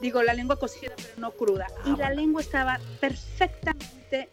digo, 0.03 0.23
la 0.23 0.35
lengua 0.35 0.57
cocida, 0.57 0.93
pero 0.97 1.15
no 1.17 1.31
cruda, 1.31 1.67
y 1.87 1.97
la 1.97 2.11
lengua 2.11 2.43
estaba 2.43 2.79
perfectamente 3.01 4.29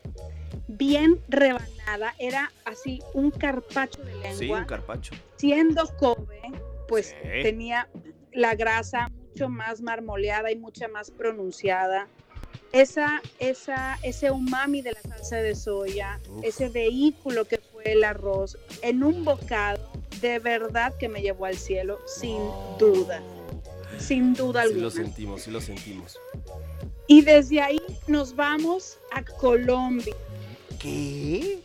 bien 0.68 1.18
rebanada, 1.30 2.14
era 2.20 2.52
así 2.66 3.02
un 3.14 3.32
carpacho 3.32 4.04
de 4.04 4.16
lengua, 4.16 4.34
Sí, 4.34 4.52
un 4.52 4.66
carpacho. 4.66 5.16
siendo 5.38 5.88
Kobe, 5.96 6.42
pues 6.90 7.16
Sí. 7.18 7.42
tenía 7.42 7.88
la 8.34 8.54
grasa 8.56 9.08
mucho 9.08 9.48
más 9.48 9.80
marmoleada 9.80 10.52
y 10.52 10.58
mucha 10.58 10.90
más 10.90 11.10
pronunciada. 11.10 12.10
Esa, 12.74 13.22
esa, 13.40 13.98
ese 14.04 14.30
umami 14.30 14.82
de 14.82 14.92
la 14.92 15.02
salsa 15.02 15.38
de 15.38 15.56
soya, 15.56 16.20
Uf. 16.30 16.44
ese 16.44 16.68
vehículo 16.68 17.46
que 17.46 17.60
el 17.92 18.04
arroz, 18.04 18.58
en 18.82 19.04
un 19.04 19.24
bocado, 19.26 19.80
de 20.22 20.40
verdad 20.40 20.94
que 20.98 21.10
me 21.10 21.22
llevó 21.22 21.46
al 21.46 21.58
cielo, 21.58 22.00
sin 22.06 22.40
duda, 22.80 23.22
sin 24.00 24.34
duda 24.34 24.62
Sí 24.62 24.68
alguna. 24.68 24.84
lo 24.84 24.92
sentimos, 24.92 25.42
sí 25.44 25.52
lo 25.52 25.62
sentimos. 25.62 26.20
Y 27.08 27.22
desde 27.22 27.62
ahí 27.62 27.82
nos 28.08 28.36
vamos 28.36 28.98
a 29.12 29.24
Colombia. 29.24 30.16
¿Qué? 30.80 31.60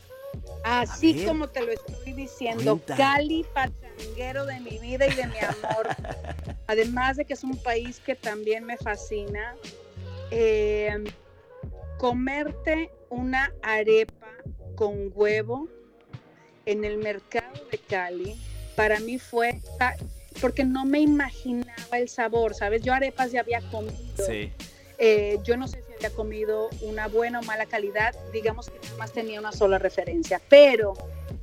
Así 0.65 1.25
como 1.25 1.49
te 1.49 1.65
lo 1.65 1.73
estoy 1.73 2.13
diciendo, 2.13 2.77
cuenta. 2.77 2.97
Cali, 2.97 3.45
pachanguero 3.55 4.45
de 4.45 4.61
mi 4.61 4.79
vida 4.79 5.07
y 5.07 5.15
de 5.15 5.27
mi 5.27 5.39
amor. 5.39 5.89
Además 6.67 7.17
de 7.17 7.25
que 7.25 7.33
es 7.33 7.43
un 7.43 7.57
país 7.63 8.01
que 8.01 8.15
también 8.15 8.65
me 8.65 8.77
fascina. 8.77 9.57
eh, 10.31 11.03
comerte 11.99 12.91
una 13.11 13.53
arepa 13.63 14.29
con 14.75 15.11
huevo 15.15 15.69
en 16.67 16.85
el 16.85 16.99
mercado 16.99 17.65
de 17.71 17.79
Cali, 17.79 18.37
para 18.77 19.01
mí 19.01 19.19
fue, 19.19 19.61
ta- 19.79 19.97
porque 20.41 20.65
no 20.65 20.85
me 20.85 21.01
imaginaba 21.01 21.99
el 21.99 22.09
sabor, 22.09 22.55
¿sabes? 22.55 22.83
Yo 22.83 22.93
arepas 22.95 23.33
ya 23.33 23.41
había 23.41 23.61
comido. 23.71 23.95
Sí. 24.27 24.53
Eh, 24.99 25.39
yo 25.45 25.57
no 25.57 25.67
sé 25.67 25.83
si 25.87 25.93
había 25.95 26.11
comido 26.11 26.69
una 26.83 27.09
buena 27.09 27.41
o 27.41 27.43
mala 27.43 27.67
calidad, 27.67 28.15
digamos 28.33 28.69
que 28.71 28.79
nada 28.83 28.97
más 28.99 29.13
tenía 29.13 29.41
una 29.41 29.53
sola 29.53 29.79
referencia, 29.79 30.41
pero 30.49 30.93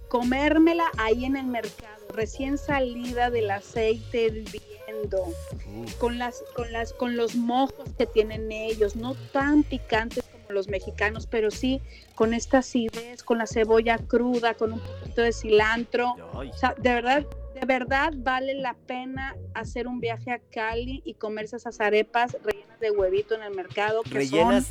comérmela 0.08 0.90
ahí 0.98 1.26
en 1.26 1.36
el 1.36 1.48
mercado, 1.48 2.08
recién 2.14 2.58
salida 2.58 3.30
del 3.30 3.50
aceite 3.52 4.26
hirviendo, 4.28 5.24
Uf. 5.24 5.94
con 5.98 6.18
las, 6.18 6.44
con 6.56 6.72
las, 6.72 6.94
con 6.94 7.18
los 7.18 7.36
mojos 7.36 7.90
que 7.98 8.06
tienen 8.06 8.52
ellos, 8.52 8.96
no 8.96 9.16
tan 9.34 9.64
picantes 9.64 10.24
como 10.32 10.37
los 10.54 10.68
mexicanos, 10.68 11.28
pero 11.28 11.52
sí 11.52 11.82
con 12.16 12.34
esta 12.34 12.60
acidez, 12.60 13.24
con 13.24 13.38
la 13.38 13.48
cebolla 13.48 13.98
cruda, 13.98 14.54
con 14.54 14.74
un 14.74 14.80
poquito 14.80 15.22
de 15.22 15.32
cilantro. 15.34 16.16
Ay. 16.34 16.50
O 16.50 16.58
sea, 16.58 16.74
de 16.78 16.94
verdad, 16.94 17.26
de 17.60 17.66
verdad 17.66 18.14
vale 18.16 18.54
la 18.56 18.74
pena 18.74 19.36
hacer 19.54 19.88
un 19.88 20.00
viaje 20.00 20.32
a 20.32 20.40
Cali 20.40 21.02
y 21.06 21.14
comerse 21.16 21.56
esas 21.58 21.80
arepas 21.82 22.38
rellenas 22.44 22.80
de 22.80 22.92
huevito 22.92 23.36
en 23.36 23.44
el 23.44 23.56
mercado, 23.56 24.04
que 24.04 24.10
Rellenas 24.12 24.68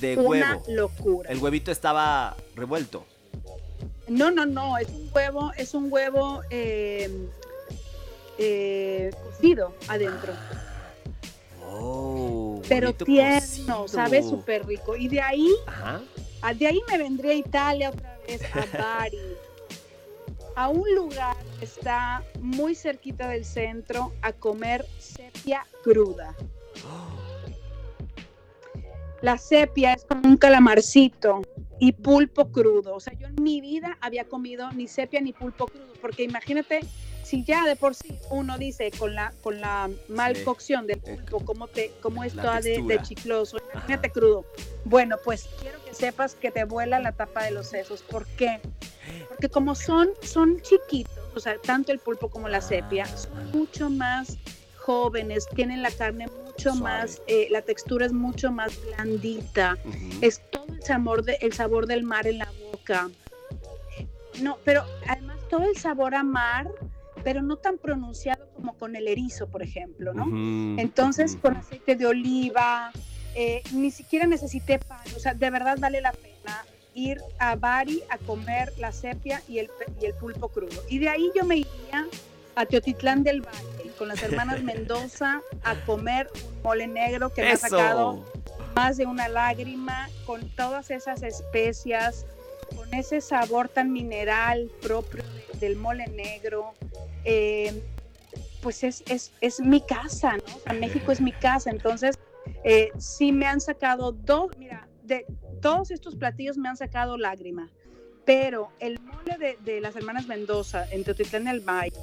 de 0.00 0.14
son 0.14 0.26
una 0.26 0.56
huevo. 0.56 0.64
locura. 0.68 1.30
El 1.30 1.38
huevito 1.38 1.70
estaba 1.70 2.36
revuelto. 2.56 3.04
No, 4.08 4.30
no, 4.30 4.44
no, 4.46 4.76
es 4.78 4.88
un 4.88 5.08
huevo, 5.14 5.52
es 5.56 5.74
un 5.74 5.92
huevo 5.92 6.40
eh, 6.50 7.28
eh, 8.38 9.10
cocido 9.22 9.74
adentro, 9.88 10.32
Oh, 11.72 12.60
pero 12.68 12.92
tierno, 12.94 13.82
cocido. 13.82 13.88
sabe 13.88 14.22
súper 14.22 14.66
rico. 14.66 14.96
Y 14.96 15.08
de 15.08 15.20
ahí, 15.20 15.48
Ajá. 15.66 16.00
ah, 16.42 16.54
de 16.54 16.66
ahí 16.66 16.80
me 16.90 16.98
vendría 16.98 17.32
a 17.32 17.36
Italia 17.36 17.90
otra 17.90 18.18
vez, 18.26 18.40
a 18.54 18.66
Bari, 18.78 19.18
a 20.56 20.68
un 20.68 20.94
lugar 20.94 21.36
que 21.58 21.64
está 21.64 22.22
muy 22.40 22.74
cerquita 22.74 23.28
del 23.28 23.44
centro 23.44 24.12
a 24.22 24.32
comer 24.32 24.84
sepia 24.98 25.66
cruda. 25.84 26.34
La 29.22 29.36
sepia 29.36 29.92
es 29.92 30.04
como 30.04 30.26
un 30.26 30.36
calamarcito 30.38 31.42
y 31.78 31.92
pulpo 31.92 32.50
crudo. 32.50 32.94
O 32.94 33.00
sea, 33.00 33.12
yo 33.14 33.26
en 33.26 33.36
mi 33.42 33.60
vida 33.60 33.98
había 34.00 34.24
comido 34.24 34.70
ni 34.72 34.88
sepia 34.88 35.20
ni 35.20 35.32
pulpo 35.34 35.66
crudo, 35.66 35.92
porque 36.00 36.22
imagínate 36.22 36.80
si 37.30 37.44
ya 37.44 37.64
de 37.64 37.76
por 37.76 37.94
sí 37.94 38.18
uno 38.30 38.58
dice 38.58 38.90
con 38.98 39.14
la 39.14 39.32
con 39.40 39.60
la 39.60 39.88
mal 40.08 40.42
cocción 40.42 40.88
del 40.88 40.98
Eh, 41.04 41.16
pulpo 41.16 41.44
cómo 41.44 41.68
te 41.68 41.92
cómo 42.02 42.22
ha 42.22 42.60
de, 42.60 42.82
de 42.82 43.02
chicloso, 43.02 43.58
imagínate 43.72 44.10
crudo. 44.10 44.44
Bueno, 44.84 45.16
pues 45.24 45.48
quiero 45.60 45.78
que 45.84 45.94
sepas 45.94 46.34
que 46.34 46.50
te 46.50 46.64
vuela 46.64 46.98
la 46.98 47.12
tapa 47.12 47.44
de 47.44 47.52
los 47.52 47.68
sesos. 47.68 48.02
¿Por 48.02 48.26
qué? 48.36 48.60
Porque 49.28 49.48
como 49.48 49.76
son 49.76 50.08
son 50.22 50.60
chiquitos, 50.60 51.14
o 51.36 51.38
sea, 51.38 51.56
tanto 51.58 51.92
el 51.92 52.00
pulpo 52.00 52.28
como 52.30 52.48
la 52.48 52.60
sepia 52.60 53.06
son 53.06 53.52
mucho 53.52 53.90
más 53.90 54.36
jóvenes, 54.76 55.46
tienen 55.54 55.82
la 55.82 55.92
carne 55.92 56.26
mucho 56.26 56.74
Suave. 56.74 56.80
más, 56.80 57.22
eh, 57.28 57.46
la 57.50 57.62
textura 57.62 58.06
es 58.06 58.12
mucho 58.12 58.50
más 58.50 58.72
blandita, 58.86 59.78
es 60.20 60.40
todo 60.50 60.66
el 60.68 60.82
sabor, 60.82 61.22
de, 61.22 61.38
el 61.42 61.52
sabor 61.52 61.86
del 61.86 62.02
mar 62.02 62.26
en 62.26 62.38
la 62.38 62.48
boca. 62.72 63.08
No, 64.40 64.58
pero 64.64 64.84
además 65.06 65.38
todo 65.48 65.64
el 65.64 65.76
sabor 65.76 66.14
a 66.14 66.22
mar, 66.22 66.66
pero 67.22 67.42
no 67.42 67.56
tan 67.56 67.78
pronunciado 67.78 68.48
como 68.54 68.74
con 68.74 68.96
el 68.96 69.08
erizo, 69.08 69.48
por 69.48 69.62
ejemplo, 69.62 70.12
¿no? 70.14 70.24
Ujú, 70.24 70.80
Entonces, 70.80 71.32
ujú. 71.32 71.42
con 71.42 71.56
aceite 71.56 71.96
de 71.96 72.06
oliva, 72.06 72.92
eh, 73.34 73.62
ni 73.72 73.90
siquiera 73.90 74.26
necesité 74.26 74.78
pan, 74.78 75.00
o 75.16 75.20
sea, 75.20 75.34
de 75.34 75.50
verdad 75.50 75.78
vale 75.78 76.00
la 76.00 76.12
pena 76.12 76.64
ir 76.94 77.20
a 77.38 77.54
Bari 77.54 78.02
a 78.10 78.18
comer 78.18 78.72
la 78.78 78.92
sepia 78.92 79.42
y 79.48 79.58
el, 79.58 79.70
y 80.00 80.06
el 80.06 80.14
pulpo 80.14 80.48
crudo. 80.48 80.82
Y 80.88 80.98
de 80.98 81.08
ahí 81.08 81.30
yo 81.34 81.44
me 81.44 81.58
iría 81.58 82.06
a 82.56 82.66
Teotitlán 82.66 83.22
del 83.22 83.42
Valle 83.42 83.92
con 83.96 84.08
las 84.08 84.22
hermanas 84.22 84.62
Mendoza 84.64 85.42
a 85.62 85.74
comer 85.84 86.28
un 86.34 86.62
mole 86.62 86.86
negro 86.86 87.32
que 87.32 87.42
me 87.42 87.52
ha 87.52 87.56
sacado 87.56 88.24
más 88.74 88.96
de 88.96 89.06
una 89.06 89.28
lágrima 89.28 90.08
con 90.26 90.48
todas 90.56 90.90
esas 90.90 91.22
especias, 91.22 92.24
con 92.76 92.92
ese 92.94 93.20
sabor 93.20 93.68
tan 93.68 93.92
mineral 93.92 94.70
propio 94.82 95.22
de- 95.22 95.58
del 95.58 95.76
mole 95.76 96.06
negro. 96.08 96.72
eh, 97.24 97.82
pues 98.62 98.84
es, 98.84 99.02
es, 99.08 99.32
es 99.40 99.58
mi 99.60 99.80
casa, 99.80 100.36
México 100.78 101.12
es 101.12 101.20
mi 101.22 101.32
casa, 101.32 101.70
entonces 101.70 102.18
eh, 102.62 102.90
sí 102.98 103.32
me 103.32 103.46
han 103.46 103.60
sacado 103.60 104.12
dos, 104.12 104.50
mira, 104.58 104.86
de 105.02 105.24
todos 105.62 105.90
estos 105.90 106.14
platillos 106.14 106.58
me 106.58 106.68
han 106.68 106.76
sacado 106.76 107.16
lágrima, 107.16 107.70
pero 108.26 108.68
el 108.78 109.00
mole 109.00 109.56
de, 109.64 109.80
las 109.80 109.96
hermanas 109.96 110.26
Mendoza 110.26 110.86
en 110.90 111.04
Teotitlán 111.04 111.44
del 111.44 111.60
Valle 111.60 111.96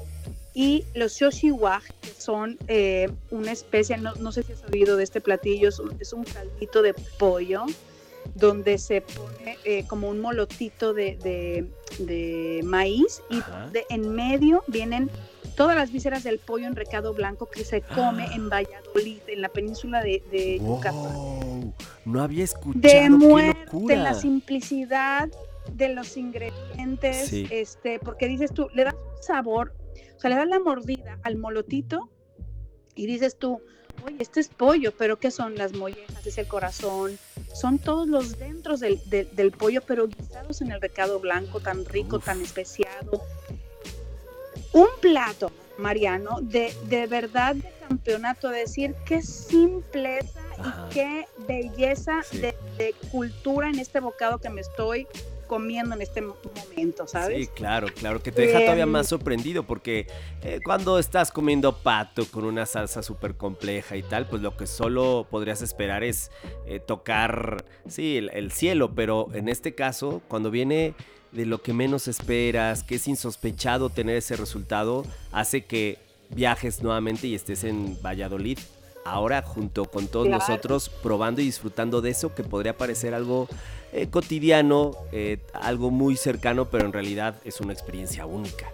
y 0.55 0.83
los 0.95 1.13
xoshiwag, 1.15 1.83
que 2.01 2.09
son 2.09 2.57
eh, 2.67 3.09
una 3.29 3.51
especie, 3.51 3.97
no, 3.97 4.15
no 4.15 4.31
sé 4.31 4.41
si 4.41 4.53
has 4.53 4.63
oído 4.63 4.97
de 4.97 5.03
este 5.03 5.21
platillo, 5.21 5.69
es 5.69 5.77
un, 5.77 5.95
es 5.99 6.11
un 6.11 6.23
caldito 6.23 6.81
de 6.81 6.95
pollo 7.19 7.65
donde 8.35 8.77
se 8.77 9.01
pone 9.01 9.57
eh, 9.63 9.85
como 9.87 10.09
un 10.09 10.19
molotito 10.21 10.93
de, 10.93 11.17
de- 11.17 11.71
de 12.03 12.61
maíz 12.63 13.21
y 13.29 13.39
de, 13.71 13.85
en 13.89 14.09
medio 14.13 14.63
vienen 14.67 15.09
todas 15.55 15.75
las 15.75 15.91
vísceras 15.91 16.23
del 16.23 16.37
pollo 16.37 16.67
en 16.67 16.75
recado 16.75 17.13
blanco 17.13 17.47
que 17.47 17.63
se 17.63 17.81
come 17.81 18.25
Ah. 18.29 18.35
en 18.35 18.49
Valladolid, 18.49 19.21
en 19.27 19.41
la 19.41 19.49
península 19.49 20.01
de, 20.03 20.21
de 20.31 20.59
Yucatán 20.59 21.73
no 22.05 22.21
había 22.21 22.43
escuchado. 22.43 22.79
de 22.81 22.89
qué 22.89 23.09
muerte 23.09 23.59
locura. 23.65 23.95
la 23.95 24.13
simplicidad 24.13 25.29
de 25.73 25.89
los 25.89 26.15
ingredientes, 26.15 27.27
Sí. 27.27 27.47
este, 27.51 27.99
porque 27.99 28.27
dices 28.27 28.53
tú, 28.53 28.67
le 28.73 28.83
das 28.85 28.93
un 28.93 29.23
sabor, 29.23 29.73
o 30.15 30.19
sea, 30.19 30.29
le 30.29 30.35
das 30.37 30.47
la 30.47 30.59
mordida 30.59 31.19
al 31.23 31.37
molotito 31.37 32.09
y 32.95 33.05
dices 33.07 33.37
tú, 33.37 33.61
oye, 34.07 34.17
este 34.19 34.39
es 34.39 34.47
pollo, 34.47 34.91
pero 34.97 35.19
¿qué 35.19 35.31
son 35.31 35.55
las 35.55 35.73
mollejas? 35.73 36.25
Es 36.25 36.37
el 36.37 36.47
corazón. 36.47 37.17
Son 37.53 37.79
todos 37.79 38.07
los 38.07 38.37
dentros 38.39 38.79
del, 38.79 38.99
del- 39.09 39.33
del 39.35 39.51
pollo, 39.51 39.81
pero 39.81 40.07
guisados 40.07 40.61
en 40.61 40.71
el 40.71 40.81
recado 40.81 41.19
blanco, 41.19 41.59
tan 41.59 41.85
rico, 41.85 42.17
Uf. 42.17 42.25
tan 42.25 42.41
especiado. 42.41 43.21
Un 44.73 44.87
plato, 45.01 45.51
Mariano, 45.77 46.39
de, 46.41 46.73
de 46.85 47.07
verdad 47.07 47.55
de 47.55 47.71
campeonato, 47.87 48.49
decir 48.49 48.93
qué 49.05 49.21
simpleza 49.21 50.39
Ajá. 50.59 50.87
y 50.89 50.93
qué 50.93 51.25
belleza 51.47 52.21
Sí. 52.29 52.39
de, 52.39 52.55
de 52.77 52.93
cultura 53.11 53.69
en 53.69 53.79
este 53.79 53.99
bocado 53.99 54.39
que 54.39 54.49
me 54.49 54.61
estoy 54.61 55.07
comiendo 55.47 55.95
en 55.95 56.01
este 56.01 56.21
mo- 56.21 56.35
momento, 56.55 57.07
¿sabes? 57.07 57.37
Sí, 57.37 57.47
claro, 57.47 57.87
claro, 57.93 58.21
que 58.21 58.31
te 58.31 58.41
deja 58.43 58.59
todavía 58.61 58.83
Em, 58.83 58.89
más 58.91 59.07
sorprendido 59.07 59.63
porque 59.63 60.07
eh, 60.43 60.59
cuando 60.63 60.99
estás 60.99 61.31
comiendo 61.31 61.75
pato 61.77 62.25
con 62.25 62.43
una 62.45 62.65
salsa 62.65 63.01
súper 63.01 63.35
compleja 63.35 63.95
y 63.95 64.03
tal, 64.03 64.27
pues 64.27 64.41
lo 64.41 64.55
que 64.57 64.67
solo 64.67 65.25
podrías 65.31 65.61
esperar 65.61 66.03
es 66.03 66.29
eh, 66.67 66.79
tocar, 66.79 67.63
sí, 67.87 68.17
el, 68.17 68.29
el 68.33 68.51
cielo, 68.51 68.93
pero 68.93 69.27
en 69.33 69.49
este 69.49 69.73
caso, 69.73 70.21
cuando 70.27 70.51
viene 70.51 70.93
de 71.31 71.45
lo 71.45 71.61
que 71.61 71.73
menos 71.73 72.07
esperas, 72.07 72.83
que 72.83 72.95
es 72.95 73.07
insospechado 73.07 73.89
tener 73.89 74.15
ese 74.17 74.35
resultado, 74.37 75.05
hace 75.31 75.65
que 75.65 75.97
viajes 76.29 76.81
nuevamente 76.83 77.27
y 77.27 77.35
estés 77.35 77.63
en 77.63 77.97
Valladolid. 78.01 78.59
Ahora 79.05 79.41
junto 79.41 79.85
con 79.85 80.07
todos 80.07 80.27
Claro. 80.27 80.39
nosotros 80.45 80.89
probando 80.89 81.39
y 81.41 81.45
disfrutando 81.45 82.01
de 82.01 82.09
eso 82.09 82.35
que 82.35 82.43
podría 82.43 82.75
parecer 82.77 83.13
algo 83.13 83.47
eh, 83.93 84.07
cotidiano, 84.09 84.91
eh, 85.11 85.37
algo 85.53 85.89
muy 85.91 86.15
cercano, 86.17 86.65
pero 86.65 86.85
en 86.85 86.93
realidad 86.93 87.35
es 87.45 87.61
una 87.61 87.73
experiencia 87.73 88.25
única. 88.25 88.67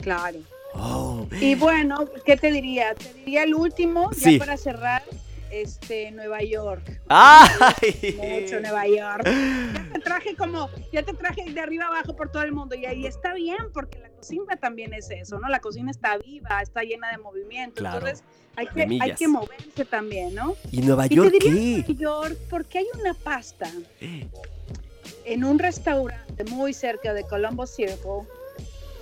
Claro. 0.00 0.38
Oh, 0.74 1.26
Y 1.40 1.54
bueno, 1.54 2.04
¿qué 2.24 2.36
te 2.36 2.52
diría? 2.52 2.94
Te 2.94 3.12
diría 3.14 3.42
el 3.44 3.54
último, 3.54 4.12
Sí. 4.12 4.34
ya 4.34 4.38
para 4.44 4.56
cerrar, 4.56 5.02
este, 5.50 6.10
Nueva 6.10 6.42
York. 6.42 7.00
¡Ay! 7.08 8.16
Mucho 8.18 8.60
Nueva 8.60 8.86
York. 8.86 9.24
Ya 9.24 9.88
te 9.94 10.00
traje 10.00 10.36
como, 10.36 10.68
ya 10.92 11.02
te 11.02 11.14
traje 11.14 11.50
de 11.50 11.60
arriba 11.60 11.86
abajo 11.86 12.14
por 12.14 12.30
todo 12.30 12.42
el 12.42 12.52
mundo 12.52 12.74
y 12.74 12.84
ahí 12.84 13.06
está 13.06 13.32
bien 13.34 13.56
porque 13.72 13.98
la 13.98 14.07
cocina 14.18 14.56
también 14.56 14.92
es 14.92 15.10
eso, 15.10 15.38
¿no? 15.38 15.48
La 15.48 15.60
cocina 15.60 15.90
está 15.90 16.18
viva, 16.18 16.60
está 16.60 16.82
llena 16.82 17.10
de 17.10 17.18
movimiento, 17.18 17.76
Claro, 17.76 17.98
entonces 17.98 18.24
hay 18.56 18.66
que, 18.66 18.98
hay 19.00 19.14
que 19.14 19.28
moverse 19.28 19.84
también, 19.84 20.34
¿no? 20.34 20.54
¿Y 20.70 20.82
Nueva 20.82 21.06
Y 21.06 21.10
te 21.10 21.14
York 21.14 21.32
diría 21.32 21.52
qué? 21.52 21.94
Nueva 21.94 22.28
York 22.28 22.38
porque 22.50 22.78
hay 22.78 22.86
una 23.00 23.14
pasta 23.14 23.70
en 25.24 25.44
un 25.44 25.58
restaurante 25.58 26.44
muy 26.44 26.72
cerca 26.72 27.14
de 27.14 27.24
Colombo 27.24 27.66
Circle 27.66 28.26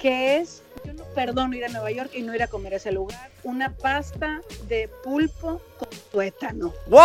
que 0.00 0.38
es, 0.38 0.62
yo 0.86 0.92
no 0.92 1.04
perdono 1.14 1.54
ir 1.56 1.64
a 1.64 1.68
Nueva 1.68 1.90
York 1.90 2.10
y 2.14 2.22
no 2.22 2.34
ir 2.34 2.42
a 2.42 2.46
comer 2.48 2.74
a 2.74 2.76
ese 2.76 2.92
lugar, 2.92 3.30
una 3.42 3.74
pasta 3.76 4.40
de 4.68 4.88
pulpo 5.02 5.60
con 5.78 5.88
tuétano. 6.12 6.72
¡Wow! 6.86 7.00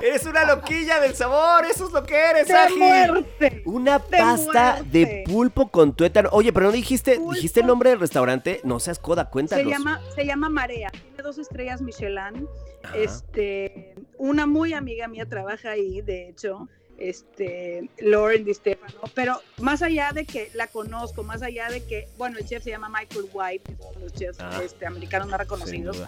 Eres 0.00 0.24
una 0.26 0.44
loquilla 0.44 1.00
del 1.00 1.14
sabor, 1.14 1.64
eso 1.66 1.86
es 1.86 1.92
lo 1.92 2.02
que 2.04 2.14
eres, 2.16 2.48
¡De 2.48 2.54
Aji. 2.54 2.76
muerte! 2.76 3.62
Una 3.66 3.98
de 3.98 4.16
pasta 4.18 4.82
de 4.84 5.24
pulpo 5.26 5.68
con 5.70 5.94
tuétano. 5.94 6.30
Oye, 6.32 6.52
pero 6.52 6.66
no 6.66 6.72
dijiste, 6.72 7.16
Pulpo. 7.16 7.32
dijiste 7.34 7.60
el 7.60 7.66
nombre 7.66 7.90
del 7.90 8.00
restaurante. 8.00 8.60
No 8.64 8.80
seas 8.80 8.98
coda, 8.98 9.28
cuéntanos. 9.30 9.64
Se 9.64 9.70
llama, 9.70 10.00
se 10.14 10.24
llama 10.24 10.48
Marea, 10.48 10.90
tiene 10.90 11.22
dos 11.22 11.38
estrellas 11.38 11.80
Michelin. 11.82 12.48
Ajá. 12.82 12.96
Este, 12.96 13.94
una 14.16 14.46
muy 14.46 14.72
amiga 14.72 15.08
mía 15.08 15.26
trabaja 15.26 15.70
ahí, 15.70 16.00
de 16.02 16.28
hecho, 16.28 16.68
este, 16.98 17.88
Lauren 17.98 18.44
Di 18.44 18.54
Stefano, 18.54 19.00
pero 19.14 19.40
más 19.58 19.82
allá 19.82 20.12
de 20.12 20.24
que 20.24 20.50
la 20.54 20.66
conozco, 20.66 21.22
más 21.22 21.42
allá 21.42 21.68
de 21.68 21.84
que, 21.84 22.08
bueno, 22.18 22.38
el 22.38 22.46
chef 22.46 22.62
se 22.64 22.70
llama 22.70 22.88
Michael 22.88 23.26
White, 23.32 23.72
es 23.72 23.78
uno 23.80 23.90
de 23.94 24.00
los 24.00 24.12
chefs 24.12 24.38
Ah. 24.40 24.60
este, 24.64 24.86
americanos 24.86 25.28
más 25.28 25.40
reconocidos. 25.40 26.02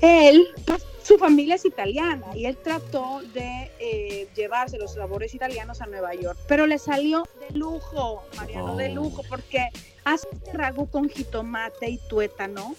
Él, 0.00 0.46
pues, 0.66 0.84
su 1.02 1.18
familia 1.18 1.56
es 1.56 1.64
italiana 1.64 2.24
y 2.36 2.44
él 2.46 2.56
trató 2.56 3.20
de 3.34 3.70
eh, 3.80 4.28
llevarse 4.36 4.78
los 4.78 4.94
sabores 4.94 5.34
italianos 5.34 5.80
a 5.80 5.86
Nueva 5.86 6.14
York, 6.14 6.38
pero 6.46 6.66
le 6.66 6.78
salió 6.78 7.24
de 7.48 7.56
lujo, 7.58 8.22
Mariano, 8.36 8.76
de 8.76 8.90
Oh. 8.90 8.94
lujo, 8.94 9.22
porque 9.28 9.68
hace 10.04 10.28
este 10.32 10.52
ragu 10.52 10.88
con 10.90 11.08
jitomate 11.08 11.88
y 11.90 11.98
tuétano, 12.08 12.76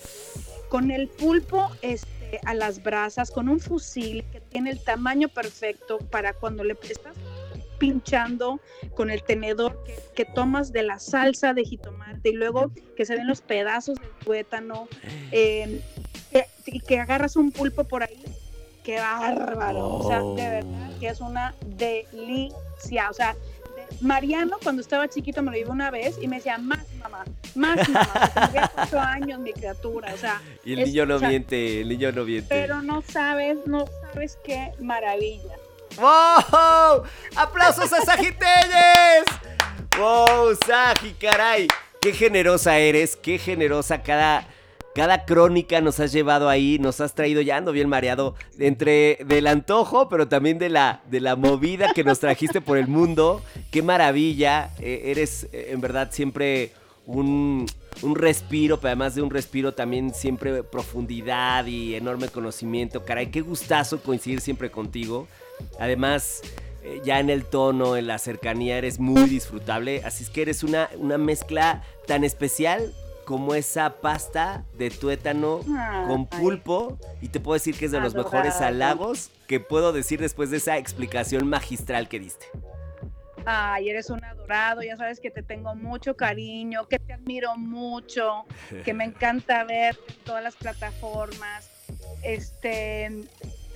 con 0.69 0.91
el 0.91 1.07
pulpo 1.09 1.69
este, 1.81 2.07
a 2.45 2.53
las 2.53 2.81
brasas, 2.83 3.31
con 3.31 3.49
un 3.49 3.59
fusil 3.59 4.23
que 4.31 4.39
tiene 4.41 4.69
el 4.71 4.79
tamaño 4.83 5.29
perfecto 5.29 5.97
para 5.97 6.33
cuando 6.33 6.63
le 6.63 6.75
estás 6.83 7.15
pinchando 7.77 8.59
con 8.95 9.09
el 9.09 9.23
tenedor 9.23 9.83
que, 9.85 9.95
que 10.13 10.25
tomas 10.25 10.71
de 10.73 10.83
la 10.83 10.99
salsa 10.99 11.53
de 11.53 11.63
jitomate 11.63 12.29
y 12.29 12.33
luego 12.33 12.71
que 12.97 13.05
se 13.05 13.15
ven 13.15 13.25
los 13.27 13.41
pedazos 13.41 13.97
del 13.99 14.09
tuétano 14.23 14.87
eh, 15.31 15.81
que- 16.31 16.45
y 16.65 16.81
que 16.81 16.99
agarras 16.99 17.35
un 17.37 17.51
pulpo 17.51 17.85
por 17.85 18.03
ahí, 18.03 18.21
qué 18.83 18.99
bárbaro, 18.99 19.87
o 19.95 20.07
sea, 20.07 20.19
de 20.19 20.49
verdad 20.61 20.99
que 20.99 21.07
es 21.07 21.21
una 21.21 21.55
delicia, 21.65 23.09
o 23.09 23.13
sea, 23.13 23.35
Mariano 24.01 24.57
cuando 24.63 24.81
estaba 24.81 25.07
chiquito 25.07 25.41
me 25.41 25.51
lo 25.51 25.57
llevó 25.57 25.71
una 25.71 25.91
vez 25.91 26.17
y 26.21 26.27
me 26.27 26.37
decía, 26.37 26.57
más 26.57 26.85
mamá, 26.99 27.25
más 27.55 27.89
mamá, 27.89 28.71
ocho 28.83 28.99
años 28.99 29.39
mi 29.39 29.53
criatura, 29.53 30.13
o 30.13 30.17
sea, 30.17 30.41
Y 30.63 30.73
el 30.73 30.79
es- 30.79 30.87
niño 30.89 31.05
no 31.05 31.15
o 31.15 31.19
sea, 31.19 31.29
miente, 31.29 31.81
el 31.81 31.89
niño 31.89 32.11
no 32.11 32.23
miente. 32.23 32.47
pero 32.49 32.81
no 32.81 33.01
sabes, 33.01 33.57
no 33.65 33.85
sabes 34.13 34.37
qué 34.43 34.71
maravilla. 34.79 35.55
¡Wow! 35.97 37.03
¡Aplausos 37.35 37.91
a 37.91 38.01
Sagitelles! 38.05 39.25
¡Wow, 39.97 40.55
Sagi, 40.65 41.13
caray! 41.19 41.67
¡Qué 42.01 42.13
generosa 42.13 42.77
eres! 42.77 43.15
¡Qué 43.17 43.37
generosa! 43.37 44.01
Cada, 44.01 44.47
cada 44.99 45.23
crónica 45.23 45.79
nos 45.79 46.01
has 46.01 46.11
llevado 46.11 46.49
ahí, 46.49 46.77
nos 46.77 46.99
has 46.99 47.15
traído, 47.15 47.39
ya 47.39 47.55
ando 47.55 47.71
bien 47.71 47.87
mareado, 47.87 48.35
entre 48.59 49.19
del 49.25 49.47
antojo, 49.47 50.09
pero 50.09 50.27
también 50.27 50.59
de 50.59 50.67
la, 50.67 51.03
de 51.09 51.21
la 51.21 51.37
movida 51.37 51.93
que 51.93 52.03
nos 52.03 52.19
trajiste 52.19 52.59
por 52.59 52.77
el 52.77 52.89
mundo. 52.89 53.41
¡Qué 53.71 53.81
maravilla! 53.81 54.71
Eh, 54.81 55.03
eres, 55.05 55.47
eh, 55.53 55.69
en 55.71 55.79
verdad, 55.79 56.09
siempre 56.11 56.73
un, 57.05 57.65
un 58.01 58.15
respiro, 58.15 58.81
pero 58.81 58.89
además 58.89 59.15
de 59.15 59.21
un 59.21 59.29
respiro 59.29 59.73
también 59.73 60.13
siempre 60.13 60.63
profundidad 60.63 61.65
y 61.65 61.95
enorme 61.95 62.27
conocimiento. 62.27 63.05
Caray, 63.05 63.27
qué 63.27 63.39
gustazo 63.39 64.03
coincidir 64.03 64.41
siempre 64.41 64.69
contigo. 64.69 65.29
Además, 65.79 66.41
eh, 66.83 66.99
ya 67.05 67.21
en 67.21 67.29
el 67.29 67.45
tono, 67.45 67.95
en 67.95 68.05
la 68.05 68.17
cercanía, 68.17 68.77
eres 68.77 68.99
muy 68.99 69.29
disfrutable. 69.29 70.01
Así 70.03 70.25
es 70.25 70.29
que 70.29 70.41
eres 70.41 70.61
una, 70.61 70.89
una 70.97 71.17
mezcla 71.17 71.83
tan 72.05 72.25
especial 72.25 72.93
como 73.29 73.53
esa 73.53 74.01
pasta 74.01 74.65
de 74.79 74.89
tuétano 74.89 75.59
con 75.59 76.27
Ay. 76.31 76.41
pulpo. 76.41 76.97
Y 77.21 77.27
te 77.27 77.39
puedo 77.39 77.53
decir 77.53 77.77
que 77.77 77.85
es 77.85 77.91
de 77.91 77.99
los 77.99 78.15
mejores 78.15 78.55
halagos 78.59 79.29
que 79.45 79.59
puedo 79.59 79.93
decir 79.93 80.19
después 80.19 80.49
de 80.49 80.57
esa 80.57 80.79
explicación 80.79 81.47
magistral 81.47 82.09
que 82.09 82.19
diste. 82.19 82.47
Ay, 83.45 83.91
eres 83.91 84.09
un 84.09 84.25
adorado, 84.25 84.81
ya 84.81 84.97
sabes 84.97 85.19
que 85.19 85.29
te 85.29 85.43
tengo 85.43 85.75
mucho 85.75 86.15
cariño, 86.15 86.87
que 86.87 86.97
te 86.97 87.13
admiro 87.13 87.55
mucho, 87.55 88.45
que 88.83 88.95
me 88.95 89.03
encanta 89.05 89.63
ver 89.63 89.95
en 90.07 90.15
todas 90.23 90.43
las 90.43 90.55
plataformas. 90.55 91.69
Este, 92.23 93.11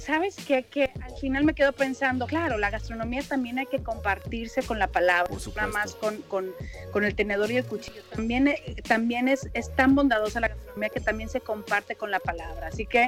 ¿sabes 0.04 0.36
qué? 0.46 0.64
Que 0.64 0.92
al 1.02 1.16
final 1.18 1.44
me 1.46 1.54
quedo 1.54 1.72
pensando, 1.72 2.28
claro, 2.28 2.58
la 2.58 2.70
gastronomía 2.70 3.24
también 3.24 3.58
hay 3.60 3.66
que 3.66 3.82
compartirse 3.82 4.62
con 4.62 4.78
la 4.78 4.88
palabra, 4.88 5.34
nada 5.56 5.68
más 5.68 5.96
con, 5.96 6.22
con, 6.24 6.52
con 6.92 7.06
el 7.06 7.16
tenedor 7.16 7.50
y 7.52 7.58
el 7.58 7.66
cuchillo. 7.66 8.02
También, 8.12 8.50
eh, 8.50 8.76
también 8.88 9.28
es, 9.28 9.50
es 9.54 9.74
tan 9.76 9.96
bondadosa 9.96 10.40
la 10.40 10.50
gastronomía 10.50 10.90
que 10.90 11.00
también 11.00 11.30
se 11.30 11.40
comparte 11.42 11.96
con 11.96 12.12
la 12.12 12.20
palabra. 12.20 12.68
Así 12.68 12.86
que 12.86 13.08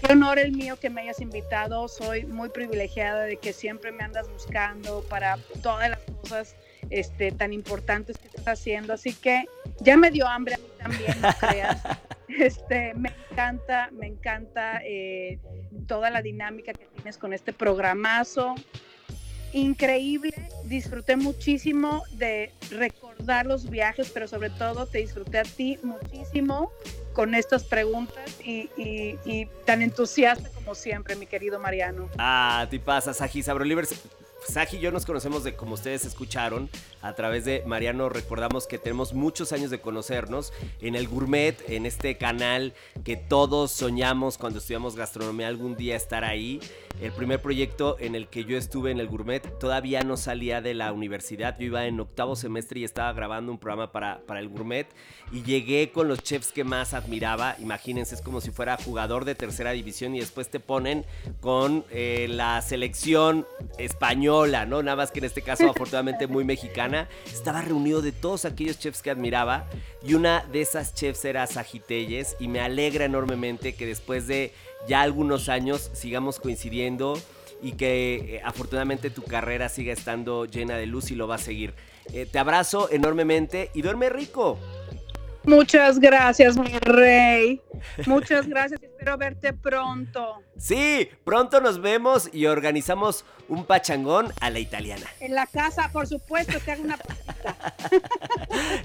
qué 0.00 0.12
honor 0.12 0.38
el 0.38 0.52
mío 0.52 0.78
que 0.78 0.88
me 0.88 1.02
hayas 1.02 1.20
invitado. 1.20 1.88
Soy 1.88 2.24
muy 2.24 2.48
privilegiada 2.48 3.24
de 3.24 3.36
que 3.36 3.52
siempre 3.52 3.90
me 3.90 4.04
andas 4.04 4.30
buscando 4.30 5.02
para 5.08 5.38
todas 5.62 5.90
las 5.90 6.00
cosas 6.20 6.54
este, 6.90 7.32
tan 7.32 7.52
importantes 7.52 8.18
que 8.18 8.28
estás 8.28 8.46
haciendo. 8.46 8.92
Así 8.92 9.14
que 9.14 9.46
ya 9.80 9.96
me 9.96 10.10
dio 10.10 10.28
hambre 10.28 10.54
a 10.54 10.58
mí 10.58 10.64
también, 10.78 11.20
no 11.20 11.28
creas. 11.40 11.82
Este, 12.28 12.94
me 12.94 13.12
encanta, 13.30 13.90
me 13.92 14.06
encanta 14.06 14.80
eh, 14.84 15.38
toda 15.86 16.10
la 16.10 16.22
dinámica 16.22 16.72
que 16.72 16.86
tienes 16.86 17.18
con 17.18 17.32
este 17.32 17.52
programazo. 17.52 18.54
Increíble, 19.52 20.32
disfruté 20.64 21.16
muchísimo 21.16 22.02
de 22.12 22.50
recordar 22.70 23.46
los 23.46 23.70
viajes, 23.70 24.10
pero 24.12 24.26
sobre 24.26 24.50
todo 24.50 24.86
te 24.86 24.98
disfruté 24.98 25.38
a 25.38 25.44
ti 25.44 25.78
muchísimo 25.82 26.72
con 27.14 27.34
estas 27.34 27.64
preguntas 27.64 28.38
y, 28.44 28.68
y- 28.76 29.18
y 29.24 29.46
tan 29.64 29.80
entusiasta 29.80 30.50
como 30.50 30.74
siempre, 30.74 31.16
mi 31.16 31.26
querido 31.26 31.58
Mariano. 31.58 32.08
Ah, 32.18 32.66
te 32.70 32.78
pasa, 32.78 33.14
Saji 33.14 33.42
Sabrolivers. 33.42 33.94
Saji 34.46 34.76
y 34.76 34.80
yo 34.80 34.92
nos 34.92 35.06
conocemos 35.06 35.42
de, 35.42 35.56
como 35.56 35.72
ustedes 35.72 36.04
escucharon, 36.04 36.68
a 37.00 37.14
través 37.14 37.46
de 37.46 37.62
Mariano 37.64 38.10
recordamos 38.10 38.66
que 38.66 38.76
tenemos 38.78 39.14
muchos 39.14 39.52
años 39.54 39.70
de 39.70 39.80
conocernos 39.80 40.52
en 40.82 40.96
el 40.96 41.08
Gourmet, 41.08 41.56
en 41.70 41.86
este 41.86 42.18
canal 42.18 42.74
que 43.04 43.16
todos 43.16 43.70
soñamos 43.70 44.36
cuando 44.36 44.58
estudiamos 44.58 44.96
gastronomía 44.96 45.48
algún 45.48 45.76
día 45.76 45.96
estar 45.96 46.24
ahí. 46.24 46.60
El 47.00 47.10
primer 47.12 47.40
proyecto 47.40 47.96
en 47.98 48.14
el 48.14 48.28
que 48.28 48.44
yo 48.44 48.58
estuve 48.58 48.90
en 48.90 49.00
el 49.00 49.08
Gourmet 49.08 49.40
todavía 49.58 50.02
no 50.02 50.18
salía 50.18 50.60
de 50.60 50.74
la 50.74 50.92
universidad, 50.92 51.58
yo 51.58 51.64
iba 51.64 51.86
en 51.86 51.98
octavo 51.98 52.36
semestre 52.36 52.80
y 52.80 52.84
estaba 52.84 53.12
grabando 53.14 53.50
un 53.50 53.58
programa 53.58 53.92
para, 53.92 54.20
para 54.26 54.40
el 54.40 54.48
Gourmet 54.50 54.86
y 55.32 55.42
llegué 55.42 55.90
con 55.90 56.06
los 56.06 56.22
chefs 56.22 56.52
que 56.52 56.64
más 56.64 56.92
admiraba, 57.04 57.56
imagínense, 57.60 58.14
es 58.14 58.20
como 58.20 58.40
si 58.40 58.50
fuera 58.50 58.76
jugador 58.76 59.24
de 59.24 59.34
tercera 59.34 59.72
división 59.72 60.14
y 60.14 60.20
después 60.20 60.48
te 60.48 60.60
ponen 60.60 61.04
con 61.40 61.84
eh, 61.90 62.26
la 62.28 62.60
selección 62.62 63.46
española, 63.78 64.66
¿no? 64.66 64.82
Nada 64.82 64.96
más 64.96 65.10
que 65.10 65.20
en 65.20 65.26
este 65.26 65.42
caso 65.42 65.70
afortunadamente 65.70 66.26
muy 66.26 66.44
mexicana. 66.44 67.08
Estaba 67.26 67.62
reunido 67.62 68.02
de 68.02 68.12
todos 68.12 68.44
aquellos 68.44 68.78
chefs 68.78 69.02
que 69.02 69.10
admiraba 69.10 69.66
y 70.02 70.14
una 70.14 70.44
de 70.52 70.62
esas 70.62 70.94
chefs 70.94 71.24
era 71.24 71.46
Sajitelles 71.46 72.36
y 72.40 72.48
me 72.48 72.60
alegra 72.60 73.04
enormemente 73.04 73.74
que 73.74 73.86
después 73.86 74.26
de 74.26 74.52
ya 74.88 75.02
algunos 75.02 75.48
años 75.48 75.90
sigamos 75.94 76.40
coincidiendo 76.40 77.18
y 77.62 77.72
que 77.72 78.36
eh, 78.36 78.42
afortunadamente 78.44 79.10
tu 79.10 79.22
carrera 79.22 79.68
siga 79.68 79.92
estando 79.92 80.44
llena 80.44 80.76
de 80.76 80.86
luz 80.86 81.10
y 81.10 81.14
lo 81.14 81.26
va 81.26 81.36
a 81.36 81.38
seguir. 81.38 81.72
Eh, 82.12 82.26
te 82.30 82.38
abrazo 82.38 82.90
enormemente 82.90 83.70
y 83.74 83.82
duerme 83.82 84.10
rico. 84.10 84.58
Muchas 85.44 85.98
gracias, 85.98 86.56
mi 86.56 86.78
rey. 86.78 87.60
Muchas 88.06 88.46
gracias. 88.46 88.82
Espero 88.82 89.18
verte 89.18 89.52
pronto. 89.52 90.42
Sí, 90.56 91.10
pronto 91.24 91.60
nos 91.60 91.80
vemos 91.80 92.30
y 92.32 92.46
organizamos 92.46 93.24
un 93.48 93.64
pachangón 93.64 94.32
a 94.40 94.50
la 94.50 94.58
italiana. 94.58 95.06
En 95.20 95.34
la 95.34 95.46
casa, 95.46 95.90
por 95.92 96.06
supuesto, 96.06 96.58
te 96.60 96.72
hago 96.72 96.82
una 96.82 96.96
pasita. 96.96 97.74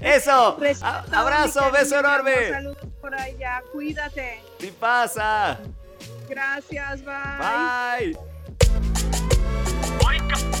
Eso. 0.02 0.58
Abrazo, 1.12 1.70
beso 1.72 1.98
enorme. 1.98 2.50
Saludos 2.50 2.86
por 3.00 3.14
allá. 3.14 3.62
Cuídate. 3.72 4.42
¿Qué 4.58 4.72
pasa? 4.72 5.58
Gracias, 6.28 7.02
bye. 7.04 8.14
Bye. 9.98 10.59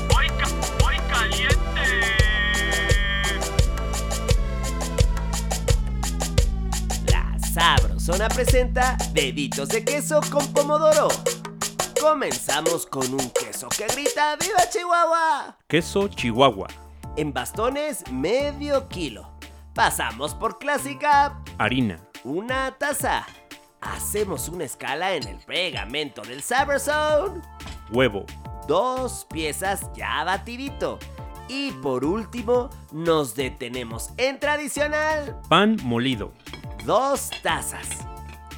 Sabrosona 7.52 8.28
presenta 8.28 8.96
deditos 9.12 9.68
de 9.70 9.84
queso 9.84 10.20
con 10.30 10.46
pomodoro. 10.52 11.08
Comenzamos 12.00 12.86
con 12.86 13.12
un 13.12 13.30
queso 13.30 13.68
que 13.70 13.86
grita 13.88 14.36
¡Viva 14.36 14.68
Chihuahua! 14.70 15.56
Queso 15.66 16.06
Chihuahua. 16.08 16.68
En 17.16 17.32
bastones, 17.32 18.04
medio 18.12 18.86
kilo. 18.88 19.28
Pasamos 19.74 20.32
por 20.34 20.58
clásica, 20.58 21.42
Harina. 21.58 21.98
una 22.22 22.70
taza. 22.78 23.26
Hacemos 23.80 24.48
una 24.48 24.64
escala 24.64 25.14
en 25.14 25.26
el 25.26 25.38
pegamento 25.38 26.22
del 26.22 26.42
Sabrosone. 26.42 27.42
Huevo. 27.90 28.26
dos 28.68 29.26
piezas 29.28 29.90
ya 29.96 30.22
batidito. 30.22 31.00
Y 31.48 31.72
por 31.72 32.04
último, 32.04 32.70
nos 32.92 33.34
detenemos 33.34 34.10
en 34.18 34.38
tradicional, 34.38 35.36
Pan 35.48 35.76
molido. 35.82 36.32
Dos 36.84 37.30
tazas. 37.42 37.86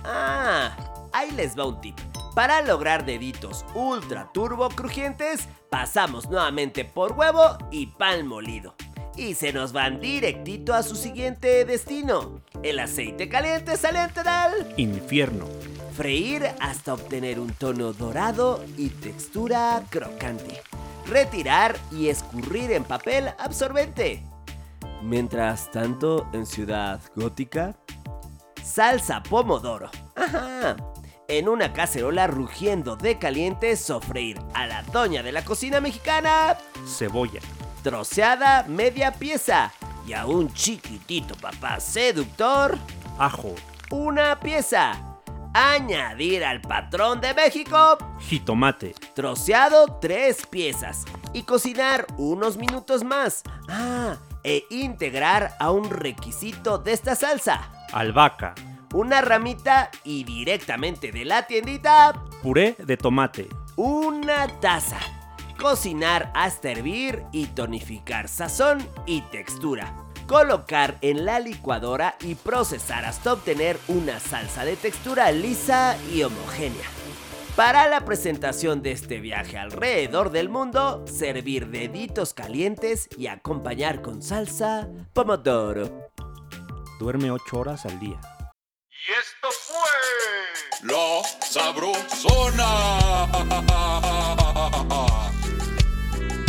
Ah, 0.05 0.77
ahí 1.13 1.31
les 1.33 1.59
va 1.59 1.67
un 1.67 1.81
tip. 1.81 1.99
Para 2.35 2.63
lograr 2.63 3.05
deditos 3.05 3.65
ultra 3.75 4.31
turbo 4.33 4.69
crujientes, 4.71 5.49
pasamos 5.71 6.31
nuevamente 6.31 6.85
por 6.85 7.13
huevo 7.13 7.59
y 7.71 7.87
pan 7.87 8.27
molido. 8.27 8.75
Y 9.17 9.35
se 9.35 9.53
nos 9.53 9.75
van 9.75 10.01
directito 10.01 10.73
a 10.73 10.83
su 10.83 10.97
siguiente 10.97 11.67
destino. 11.67 12.41
El 12.63 12.79
aceite 12.79 13.29
caliente 13.29 13.77
saliente 13.77 14.23
del 14.23 14.73
Infierno. 14.79 15.47
Freír 15.95 16.49
hasta 16.61 16.95
obtener 16.95 17.39
un 17.39 17.53
tono 17.53 17.93
dorado 17.93 18.65
y 18.79 18.89
textura 18.89 19.83
crocante. 19.91 20.63
Retirar 21.07 21.77
y 21.91 22.09
escurrir 22.09 22.73
en 22.73 22.85
papel 22.85 23.29
absorbente. 23.39 24.23
Mientras 25.03 25.71
tanto, 25.71 26.27
en 26.33 26.47
Ciudad 26.47 27.01
Gótica, 27.15 27.77
salsa 28.63 29.23
pomodoro. 29.23 29.91
Ajá. 30.17 30.77
En 31.29 31.49
una 31.49 31.73
cacerola 31.73 32.27
rugiendo 32.27 32.97
de 32.97 33.19
caliente, 33.19 33.77
sofreír 33.77 34.39
a 34.55 34.67
la 34.67 34.83
doña 34.83 35.23
de 35.23 35.33
la 35.33 35.45
cocina 35.45 35.81
mexicana, 35.81 36.59
Cebolla. 36.87 37.41
troceada 37.83 38.65
media 38.69 39.13
pieza. 39.13 39.73
Y 40.07 40.15
a 40.15 40.27
un 40.27 40.53
chiquitito 40.53 41.35
papá 41.37 41.79
seductor, 41.79 42.77
Ajo. 43.19 43.55
una 43.91 44.39
pieza. 44.41 44.93
Añadir 45.55 46.45
al 46.45 46.61
patrón 46.63 47.21
de 47.21 47.35
México, 47.35 47.99
Jitomate. 48.21 48.95
troceado 49.15 49.99
tres 50.01 50.45
piezas. 50.47 51.05
Y 51.35 51.43
cocinar 51.43 52.07
unos 52.17 52.57
minutos 52.57 53.05
más. 53.05 53.43
Ah, 53.69 54.17
e 54.45 54.65
integrar 54.71 55.55
a 55.61 55.71
un 55.71 55.89
requisito 55.89 56.79
de 56.79 56.93
esta 56.93 57.15
salsa. 57.15 57.71
Albahaca. 57.93 58.55
Una 58.95 59.21
ramita 59.23 59.91
y 60.05 60.25
directamente 60.25 61.13
de 61.13 61.25
la 61.25 61.47
tiendita, 61.47 62.13
Puré 62.43 62.77
de 62.79 62.97
tomate. 62.97 63.49
una 63.77 64.49
taza. 64.61 64.99
Cocinar 65.59 66.31
hasta 66.35 66.71
hervir 66.73 67.23
y 67.33 67.47
tonificar 67.47 68.29
sazón 68.29 68.87
y 69.07 69.21
textura. 69.23 69.95
Colocar 70.27 70.99
en 71.03 71.25
la 71.25 71.39
licuadora 71.41 72.17
y 72.21 72.35
procesar 72.35 73.05
hasta 73.05 73.33
obtener 73.35 73.79
una 73.89 74.19
salsa 74.19 74.65
de 74.65 74.77
textura 74.77 75.31
lisa 75.31 75.97
y 76.13 76.23
homogénea. 76.23 76.87
Para 77.57 77.87
la 77.89 78.05
presentación 78.07 78.83
de 78.83 78.93
este 78.93 79.21
viaje 79.21 79.59
alrededor 79.59 80.31
del 80.31 80.49
mundo, 80.49 81.05
servir 81.07 81.69
deditos 81.69 82.33
calientes 82.33 83.09
y 83.19 83.27
acompañar 83.27 84.01
con 84.01 84.23
salsa 84.23 84.89
pomodoro. 85.13 86.12
Duerme 87.03 87.33
8 87.33 87.59
horas 87.59 87.85
al 87.85 87.99
día. 87.99 88.21
Y 88.89 89.11
esto 89.11 89.49
fue 89.51 89.91
La 90.85 91.21
Sabrosona. 91.45 92.71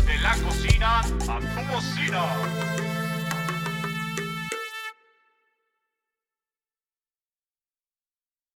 De 0.06 0.18
la 0.20 0.38
cocina 0.45 0.99
a 0.99 1.39
tu 1.39 1.74
cocina. 1.74 2.93